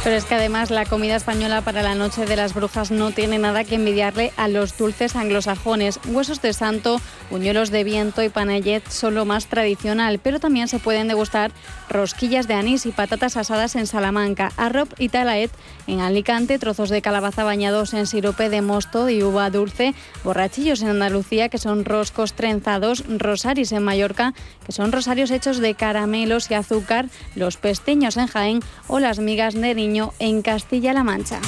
Pero 0.04 0.16
es 0.16 0.26
que 0.26 0.34
además 0.34 0.72
la 0.72 0.86
comida 0.86 1.16
española 1.16 1.62
para 1.62 1.84
la 1.84 1.94
Noche 1.94 2.26
de 2.26 2.36
las 2.36 2.56
Brujas 2.56 2.90
no 2.90 3.12
tiene 3.12 3.38
nada 3.38 3.64
que 3.64 3.76
envidiarle 3.76 4.34
a 4.36 4.48
los 4.48 4.76
dulces 4.76 5.16
anglosajones. 5.16 6.00
Huesos 6.08 6.42
de 6.42 6.54
santo, 6.54 7.00
buñuelos 7.30 7.70
de 7.70 7.84
viento 7.84 8.24
y 8.24 8.30
panellet 8.30 8.82
son 8.90 9.14
lo 9.14 9.26
más 9.26 9.46
tradicional, 9.46 10.18
pero 10.18 10.40
también 10.40 10.68
se 10.68 10.80
pueden 10.80 11.08
degustar 11.08 11.52
rosquillas 11.92 12.48
de 12.48 12.54
anís 12.54 12.86
y 12.86 12.92
patatas 12.92 13.38
asadas 13.38 13.76
en 13.76 13.88
Salamanca, 13.88 14.52
arroz 14.58 14.90
y 14.98 15.10
talaet 15.10 15.52
en 15.88 16.00
Alicante, 16.00 16.60
trozos 16.60 16.90
de 16.90 17.02
calabaza 17.02 17.44
bañados 17.44 17.94
en 17.94 18.08
sirope 18.08 18.50
de 18.50 18.62
mosto 18.62 19.10
y 19.10 19.24
uva 19.24 19.50
dulce, 19.50 19.94
borrachillos 20.24 20.82
en 20.82 20.90
Andalucía, 20.90 21.50
que 21.50 21.58
son 21.58 21.86
roscos 21.86 22.34
trenzados, 22.34 23.04
rosaris 23.08 23.72
en 23.72 23.84
Mallorca, 23.84 24.34
que 24.66 24.72
son 24.72 24.92
rosarios 24.92 25.32
hechos 25.32 25.60
de 25.60 25.76
caramelos 25.76 26.50
y 26.52 26.56
azúcar, 26.56 27.08
los 27.36 27.58
pesteños 27.58 28.18
en 28.18 28.28
Jaén 28.28 28.60
o 28.88 29.00
las 29.00 29.20
migas 29.20 29.54
de 29.54 29.76
niño 29.76 30.14
en 30.20 30.42
Castilla-La 30.42 31.04
Mancha. 31.04 31.40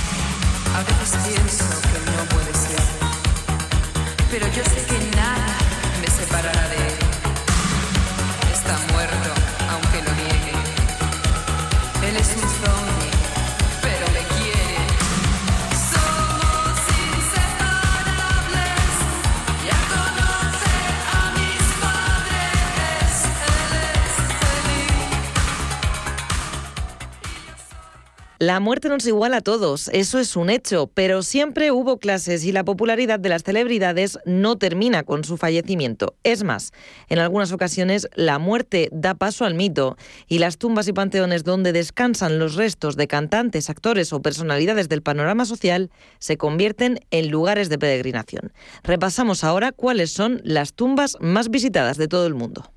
La 28.45 28.59
muerte 28.59 28.89
nos 28.89 29.07
iguala 29.07 29.37
a 29.37 29.41
todos, 29.41 29.87
eso 29.93 30.19
es 30.19 30.35
un 30.35 30.49
hecho, 30.49 30.91
pero 30.93 31.23
siempre 31.23 31.71
hubo 31.71 31.97
clases 31.97 32.43
y 32.43 32.51
la 32.51 32.65
popularidad 32.65 33.17
de 33.17 33.29
las 33.29 33.43
celebridades 33.43 34.19
no 34.25 34.57
termina 34.57 35.03
con 35.03 35.23
su 35.23 35.37
fallecimiento. 35.37 36.17
Es 36.23 36.43
más, 36.43 36.73
en 37.07 37.19
algunas 37.19 37.53
ocasiones 37.53 38.09
la 38.15 38.39
muerte 38.39 38.89
da 38.91 39.13
paso 39.13 39.45
al 39.45 39.53
mito 39.53 39.95
y 40.27 40.39
las 40.39 40.57
tumbas 40.57 40.89
y 40.89 40.91
panteones 40.91 41.45
donde 41.45 41.71
descansan 41.71 42.37
los 42.37 42.55
restos 42.55 42.97
de 42.97 43.07
cantantes, 43.07 43.69
actores 43.69 44.11
o 44.11 44.21
personalidades 44.21 44.89
del 44.89 45.03
panorama 45.03 45.45
social 45.45 45.89
se 46.19 46.35
convierten 46.35 46.99
en 47.11 47.29
lugares 47.29 47.69
de 47.69 47.79
peregrinación. 47.79 48.51
Repasamos 48.83 49.45
ahora 49.45 49.71
cuáles 49.71 50.11
son 50.11 50.41
las 50.43 50.73
tumbas 50.73 51.15
más 51.21 51.49
visitadas 51.49 51.95
de 51.95 52.09
todo 52.09 52.27
el 52.27 52.33
mundo. 52.33 52.69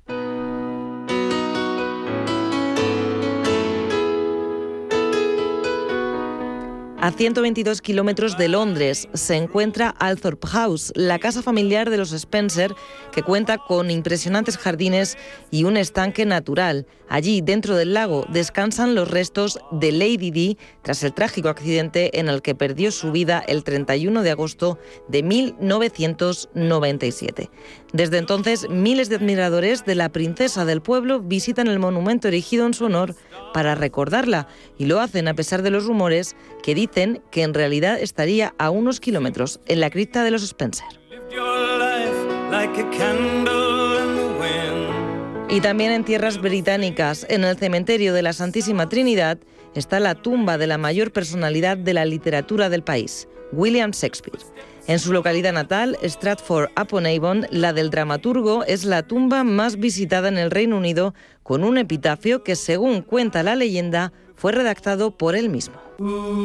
A 6.99 7.11
122 7.11 7.83
kilómetros 7.83 8.39
de 8.39 8.47
Londres 8.47 9.07
se 9.13 9.35
encuentra 9.35 9.89
Althorpe 9.89 10.47
House, 10.47 10.91
la 10.95 11.19
casa 11.19 11.43
familiar 11.43 11.91
de 11.91 11.97
los 11.97 12.11
Spencer, 12.11 12.73
que 13.11 13.21
cuenta 13.21 13.59
con 13.59 13.91
impresionantes 13.91 14.57
jardines 14.57 15.15
y 15.51 15.65
un 15.65 15.77
estanque 15.77 16.25
natural. 16.25 16.87
Allí, 17.07 17.41
dentro 17.41 17.75
del 17.75 17.93
lago, 17.93 18.25
descansan 18.29 18.95
los 18.95 19.11
restos 19.11 19.59
de 19.71 19.91
Lady 19.91 20.31
Di 20.31 20.57
tras 20.81 21.03
el 21.03 21.13
trágico 21.13 21.49
accidente 21.49 22.19
en 22.19 22.29
el 22.29 22.41
que 22.41 22.55
perdió 22.55 22.91
su 22.91 23.11
vida 23.11 23.43
el 23.47 23.63
31 23.63 24.23
de 24.23 24.31
agosto 24.31 24.79
de 25.07 25.21
1997. 25.21 27.51
Desde 27.93 28.17
entonces, 28.17 28.67
miles 28.69 29.09
de 29.09 29.17
admiradores 29.17 29.85
de 29.85 29.93
la 29.93 30.09
princesa 30.09 30.65
del 30.65 30.81
pueblo 30.81 31.21
visitan 31.21 31.67
el 31.67 31.77
monumento 31.77 32.27
erigido 32.27 32.65
en 32.65 32.73
su 32.73 32.85
honor 32.85 33.13
para 33.53 33.75
recordarla 33.75 34.47
y 34.79 34.85
lo 34.85 34.99
hacen 34.99 35.27
a 35.27 35.35
pesar 35.35 35.61
de 35.61 35.69
los 35.69 35.85
rumores 35.85 36.35
que 36.63 36.73
dicen 36.75 36.86
que 37.31 37.43
en 37.43 37.53
realidad 37.53 37.99
estaría 37.99 38.53
a 38.57 38.69
unos 38.69 38.99
kilómetros 38.99 39.59
en 39.67 39.79
la 39.79 39.89
cripta 39.89 40.23
de 40.23 40.31
los 40.31 40.43
Spencer. 40.43 40.87
Y 45.49 45.61
también 45.61 45.91
en 45.91 46.03
tierras 46.03 46.41
británicas, 46.41 47.25
en 47.29 47.43
el 47.43 47.57
cementerio 47.57 48.13
de 48.13 48.21
la 48.21 48.33
Santísima 48.33 48.89
Trinidad, 48.89 49.37
está 49.75 49.99
la 49.99 50.15
tumba 50.15 50.57
de 50.57 50.67
la 50.67 50.77
mayor 50.77 51.11
personalidad 51.11 51.77
de 51.77 51.93
la 51.93 52.05
literatura 52.05 52.69
del 52.69 52.83
país, 52.83 53.27
William 53.51 53.91
Shakespeare. 53.91 54.39
En 54.87 54.99
su 54.99 55.11
localidad 55.11 55.53
natal, 55.53 55.97
Stratford-upon-Avon, 56.01 57.47
la 57.51 57.73
del 57.73 57.89
dramaturgo 57.89 58.63
es 58.63 58.85
la 58.85 59.03
tumba 59.03 59.43
más 59.43 59.77
visitada 59.77 60.29
en 60.29 60.37
el 60.37 60.51
Reino 60.51 60.77
Unido, 60.77 61.13
con 61.43 61.63
un 61.63 61.77
epitafio 61.77 62.43
que, 62.43 62.55
según 62.55 63.01
cuenta 63.01 63.43
la 63.43 63.55
leyenda, 63.55 64.13
fue 64.35 64.53
redactado 64.53 65.17
por 65.17 65.35
él 65.35 65.49
mismo. 65.49 65.86
Ooh. 65.99 66.37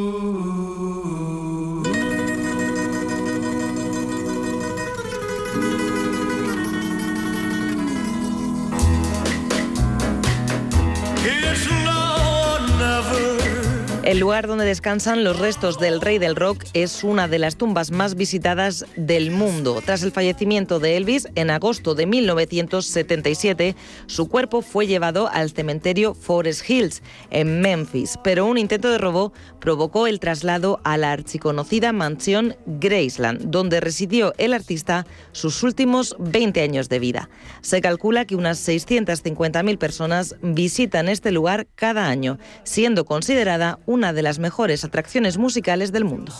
El 14.03 14.19
lugar 14.19 14.47
donde 14.47 14.65
descansan 14.65 15.23
los 15.23 15.39
restos 15.39 15.79
del 15.79 16.01
rey 16.01 16.19
del 16.19 16.35
rock 16.35 16.65
es 16.73 17.05
una 17.05 17.29
de 17.29 17.39
las 17.39 17.55
tumbas 17.55 17.89
más 17.89 18.15
visitadas 18.15 18.85
del 18.97 19.31
mundo. 19.31 19.81
Tras 19.83 20.03
el 20.03 20.11
fallecimiento 20.11 20.81
de 20.81 20.97
Elvis 20.97 21.29
en 21.35 21.49
agosto 21.49 21.95
de 21.95 22.05
1977, 22.05 23.77
su 24.07 24.27
cuerpo 24.27 24.61
fue 24.61 24.87
llevado 24.87 25.29
al 25.31 25.51
cementerio 25.51 26.15
Forest 26.15 26.69
Hills 26.69 27.01
en 27.31 27.61
Memphis, 27.61 28.19
pero 28.25 28.45
un 28.45 28.57
intento 28.57 28.91
de 28.91 28.97
robo 28.97 29.31
provocó 29.61 30.05
el 30.05 30.19
traslado 30.19 30.81
a 30.83 30.97
la 30.97 31.13
archiconocida 31.13 31.93
mansión 31.93 32.57
Graceland, 32.65 33.51
donde 33.51 33.79
residió 33.79 34.33
el 34.37 34.51
artista 34.51 35.07
sus 35.31 35.63
últimos 35.63 36.17
20 36.19 36.61
años 36.61 36.89
de 36.89 36.99
vida. 36.99 37.29
Se 37.61 37.79
calcula 37.79 38.25
que 38.25 38.35
unas 38.35 38.67
650.000 38.67 39.77
personas 39.77 40.35
visitan 40.41 41.07
este 41.07 41.31
lugar 41.31 41.67
cada 41.75 42.09
año, 42.09 42.37
siendo 42.65 43.05
considerada 43.05 43.79
una 43.85 43.92
de 43.93 44.23
las 44.23 44.39
mejores 44.39 44.83
atracciones 44.83 45.37
musicales 45.37 45.91
del 45.91 46.03
mundo. 46.03 46.33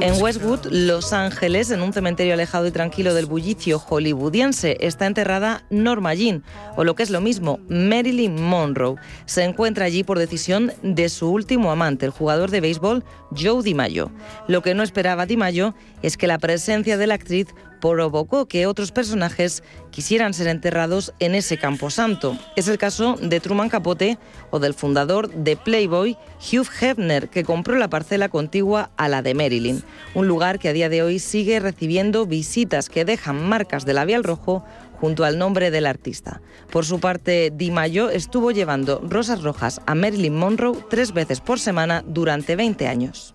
En 0.00 0.20
Westwood, 0.20 0.66
Los 0.70 1.12
Ángeles, 1.12 1.70
en 1.70 1.82
un 1.82 1.92
cementerio 1.92 2.34
alejado 2.34 2.66
y 2.66 2.72
tranquilo 2.72 3.14
del 3.14 3.26
bullicio 3.26 3.78
hollywoodiense, 3.78 4.78
está 4.80 5.06
enterrada 5.06 5.64
Norma 5.70 6.14
Jean, 6.14 6.42
o 6.76 6.82
lo 6.82 6.96
que 6.96 7.04
es 7.04 7.10
lo 7.10 7.20
mismo, 7.20 7.60
Marilyn 7.68 8.42
Monroe. 8.42 8.96
Se 9.26 9.44
encuentra 9.44 9.84
allí 9.84 10.02
por 10.02 10.18
decisión 10.18 10.72
de 10.82 11.08
su 11.08 11.30
último 11.30 11.70
amante, 11.70 12.06
el 12.06 12.10
jugador 12.10 12.50
de 12.50 12.60
béisbol 12.60 13.04
Joe 13.30 13.62
DiMaggio. 13.62 14.10
Lo 14.48 14.62
que 14.62 14.74
no 14.74 14.82
esperaba 14.82 15.26
DiMaggio 15.26 15.74
es 16.02 16.16
que 16.16 16.26
la 16.26 16.38
presencia 16.38 16.96
de 16.96 17.06
la 17.06 17.14
actriz 17.14 17.48
provocó 17.80 18.46
que 18.46 18.66
otros 18.66 18.92
personajes 18.92 19.62
quisieran 19.90 20.34
ser 20.34 20.48
enterrados 20.48 21.14
en 21.18 21.34
ese 21.34 21.58
camposanto. 21.58 22.36
Es 22.56 22.68
el 22.68 22.78
caso 22.78 23.16
de 23.20 23.40
Truman 23.40 23.68
Capote 23.68 24.18
o 24.50 24.58
del 24.58 24.74
fundador 24.74 25.30
de 25.30 25.56
Playboy, 25.56 26.16
Hugh 26.40 26.68
Hefner, 26.80 27.28
que 27.28 27.44
compró 27.44 27.76
la 27.76 27.88
parcela 27.88 28.28
contigua 28.28 28.90
a 28.96 29.08
la 29.08 29.22
de 29.22 29.34
Marilyn, 29.34 29.82
un 30.14 30.28
lugar 30.28 30.58
que 30.58 30.68
a 30.68 30.72
día 30.72 30.88
de 30.88 31.02
hoy 31.02 31.18
sigue 31.18 31.60
recibiendo 31.60 32.26
visitas 32.26 32.88
que 32.88 33.04
dejan 33.04 33.48
marcas 33.48 33.84
de 33.84 33.94
labial 33.94 34.24
rojo 34.24 34.64
junto 35.00 35.24
al 35.24 35.38
nombre 35.38 35.70
del 35.70 35.86
artista. 35.86 36.40
Por 36.70 36.84
su 36.84 37.00
parte, 37.00 37.52
Di 37.54 37.70
Mayo 37.70 38.10
estuvo 38.10 38.50
llevando 38.50 39.00
rosas 39.08 39.42
rojas 39.42 39.80
a 39.86 39.94
Marilyn 39.94 40.36
Monroe 40.36 40.78
tres 40.88 41.12
veces 41.12 41.40
por 41.40 41.58
semana 41.58 42.02
durante 42.06 42.56
20 42.56 42.86
años. 42.88 43.34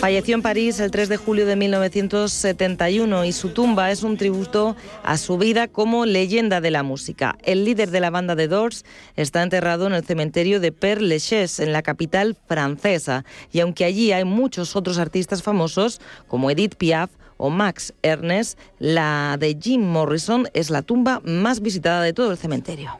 Falleció 0.00 0.34
en 0.34 0.40
París 0.40 0.80
el 0.80 0.90
3 0.90 1.10
de 1.10 1.18
julio 1.18 1.44
de 1.44 1.56
1971 1.56 3.26
y 3.26 3.32
su 3.32 3.50
tumba 3.50 3.90
es 3.90 4.02
un 4.02 4.16
tributo 4.16 4.74
a 5.02 5.18
su 5.18 5.36
vida 5.36 5.68
como 5.68 6.06
leyenda 6.06 6.62
de 6.62 6.70
la 6.70 6.82
música. 6.82 7.36
El 7.42 7.66
líder 7.66 7.90
de 7.90 8.00
la 8.00 8.08
banda 8.08 8.34
de 8.34 8.48
Doors 8.48 8.86
está 9.16 9.42
enterrado 9.42 9.86
en 9.86 9.92
el 9.92 10.02
cementerio 10.02 10.58
de 10.58 10.72
Père 10.72 11.02
Lachaise, 11.02 11.60
en 11.60 11.74
la 11.74 11.82
capital 11.82 12.34
francesa, 12.48 13.26
y 13.52 13.60
aunque 13.60 13.84
allí 13.84 14.10
hay 14.12 14.24
muchos 14.24 14.74
otros 14.74 14.98
artistas 14.98 15.42
famosos, 15.42 16.00
como 16.28 16.50
Edith 16.50 16.76
Piaf, 16.76 17.10
o 17.36 17.50
Max 17.50 17.92
Ernest, 18.02 18.58
la 18.78 19.36
de 19.38 19.56
Jim 19.60 19.82
Morrison 19.82 20.48
es 20.54 20.70
la 20.70 20.80
tumba 20.80 21.20
más 21.24 21.60
visitada 21.60 22.02
de 22.02 22.14
todo 22.14 22.30
el 22.32 22.38
cementerio. 22.38 22.98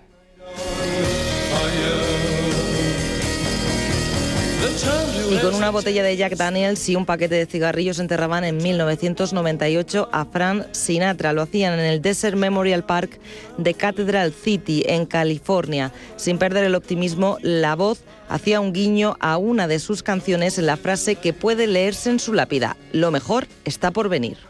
Y 5.30 5.38
con 5.38 5.54
una 5.54 5.70
botella 5.70 6.02
de 6.02 6.16
Jack 6.16 6.36
Daniels 6.36 6.88
y 6.88 6.96
un 6.96 7.06
paquete 7.06 7.36
de 7.36 7.46
cigarrillos 7.46 7.98
enterraban 8.00 8.44
en 8.44 8.56
1998 8.56 10.08
a 10.10 10.24
Frank 10.24 10.66
Sinatra. 10.72 11.32
Lo 11.32 11.42
hacían 11.42 11.78
en 11.78 11.84
el 11.86 12.02
Desert 12.02 12.36
Memorial 12.36 12.84
Park 12.84 13.20
de 13.58 13.74
Cathedral 13.74 14.32
City, 14.32 14.82
en 14.86 15.06
California. 15.06 15.92
Sin 16.16 16.38
perder 16.38 16.64
el 16.64 16.74
optimismo, 16.74 17.38
la 17.42 17.76
voz 17.76 18.00
hacía 18.28 18.60
un 18.60 18.72
guiño 18.72 19.16
a 19.20 19.36
una 19.36 19.68
de 19.68 19.78
sus 19.78 20.02
canciones 20.02 20.58
en 20.58 20.66
la 20.66 20.76
frase 20.76 21.14
que 21.14 21.32
puede 21.32 21.66
leerse 21.66 22.10
en 22.10 22.18
su 22.18 22.32
lápida. 22.32 22.76
Lo 22.92 23.10
mejor 23.10 23.46
está 23.64 23.92
por 23.92 24.08
venir. 24.08 24.49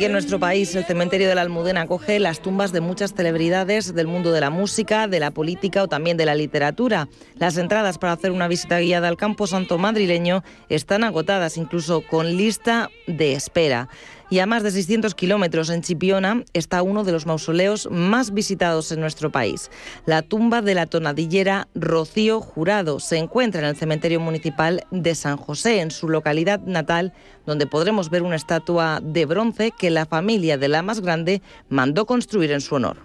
Aquí 0.00 0.06
en 0.06 0.12
nuestro 0.12 0.40
país, 0.40 0.74
el 0.76 0.86
cementerio 0.86 1.28
de 1.28 1.34
la 1.34 1.42
Almudena 1.42 1.82
acoge 1.82 2.20
las 2.20 2.40
tumbas 2.40 2.72
de 2.72 2.80
muchas 2.80 3.12
celebridades 3.12 3.94
del 3.94 4.06
mundo 4.06 4.32
de 4.32 4.40
la 4.40 4.48
música, 4.48 5.06
de 5.08 5.20
la 5.20 5.30
política 5.30 5.82
o 5.82 5.88
también 5.88 6.16
de 6.16 6.24
la 6.24 6.34
literatura. 6.34 7.10
Las 7.34 7.58
entradas 7.58 7.98
para 7.98 8.14
hacer 8.14 8.30
una 8.30 8.48
visita 8.48 8.80
guiada 8.80 9.08
al 9.08 9.18
campo 9.18 9.46
santo 9.46 9.76
madrileño 9.76 10.42
están 10.70 11.04
agotadas, 11.04 11.58
incluso 11.58 12.00
con 12.00 12.38
lista 12.38 12.88
de 13.06 13.34
espera. 13.34 13.90
Y 14.30 14.38
a 14.38 14.46
más 14.46 14.62
de 14.62 14.70
600 14.70 15.16
kilómetros 15.16 15.70
en 15.70 15.82
Chipiona 15.82 16.44
está 16.52 16.82
uno 16.82 17.02
de 17.02 17.10
los 17.10 17.26
mausoleos 17.26 17.88
más 17.90 18.32
visitados 18.32 18.92
en 18.92 19.00
nuestro 19.00 19.30
país. 19.30 19.70
La 20.06 20.22
tumba 20.22 20.62
de 20.62 20.74
la 20.74 20.86
tonadillera 20.86 21.66
Rocío 21.74 22.40
Jurado 22.40 23.00
se 23.00 23.18
encuentra 23.18 23.60
en 23.60 23.66
el 23.66 23.76
cementerio 23.76 24.20
municipal 24.20 24.86
de 24.92 25.16
San 25.16 25.36
José, 25.36 25.80
en 25.80 25.90
su 25.90 26.08
localidad 26.08 26.60
natal, 26.60 27.12
donde 27.44 27.66
podremos 27.66 28.08
ver 28.08 28.22
una 28.22 28.36
estatua 28.36 29.00
de 29.02 29.26
bronce 29.26 29.72
que 29.76 29.90
la 29.90 30.06
familia 30.06 30.56
de 30.58 30.68
la 30.68 30.82
más 30.82 31.00
grande 31.00 31.42
mandó 31.68 32.06
construir 32.06 32.52
en 32.52 32.60
su 32.60 32.76
honor. 32.76 32.98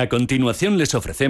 A 0.00 0.08
continuación 0.08 0.78
les 0.78 0.94
ofrecemos 0.94 1.10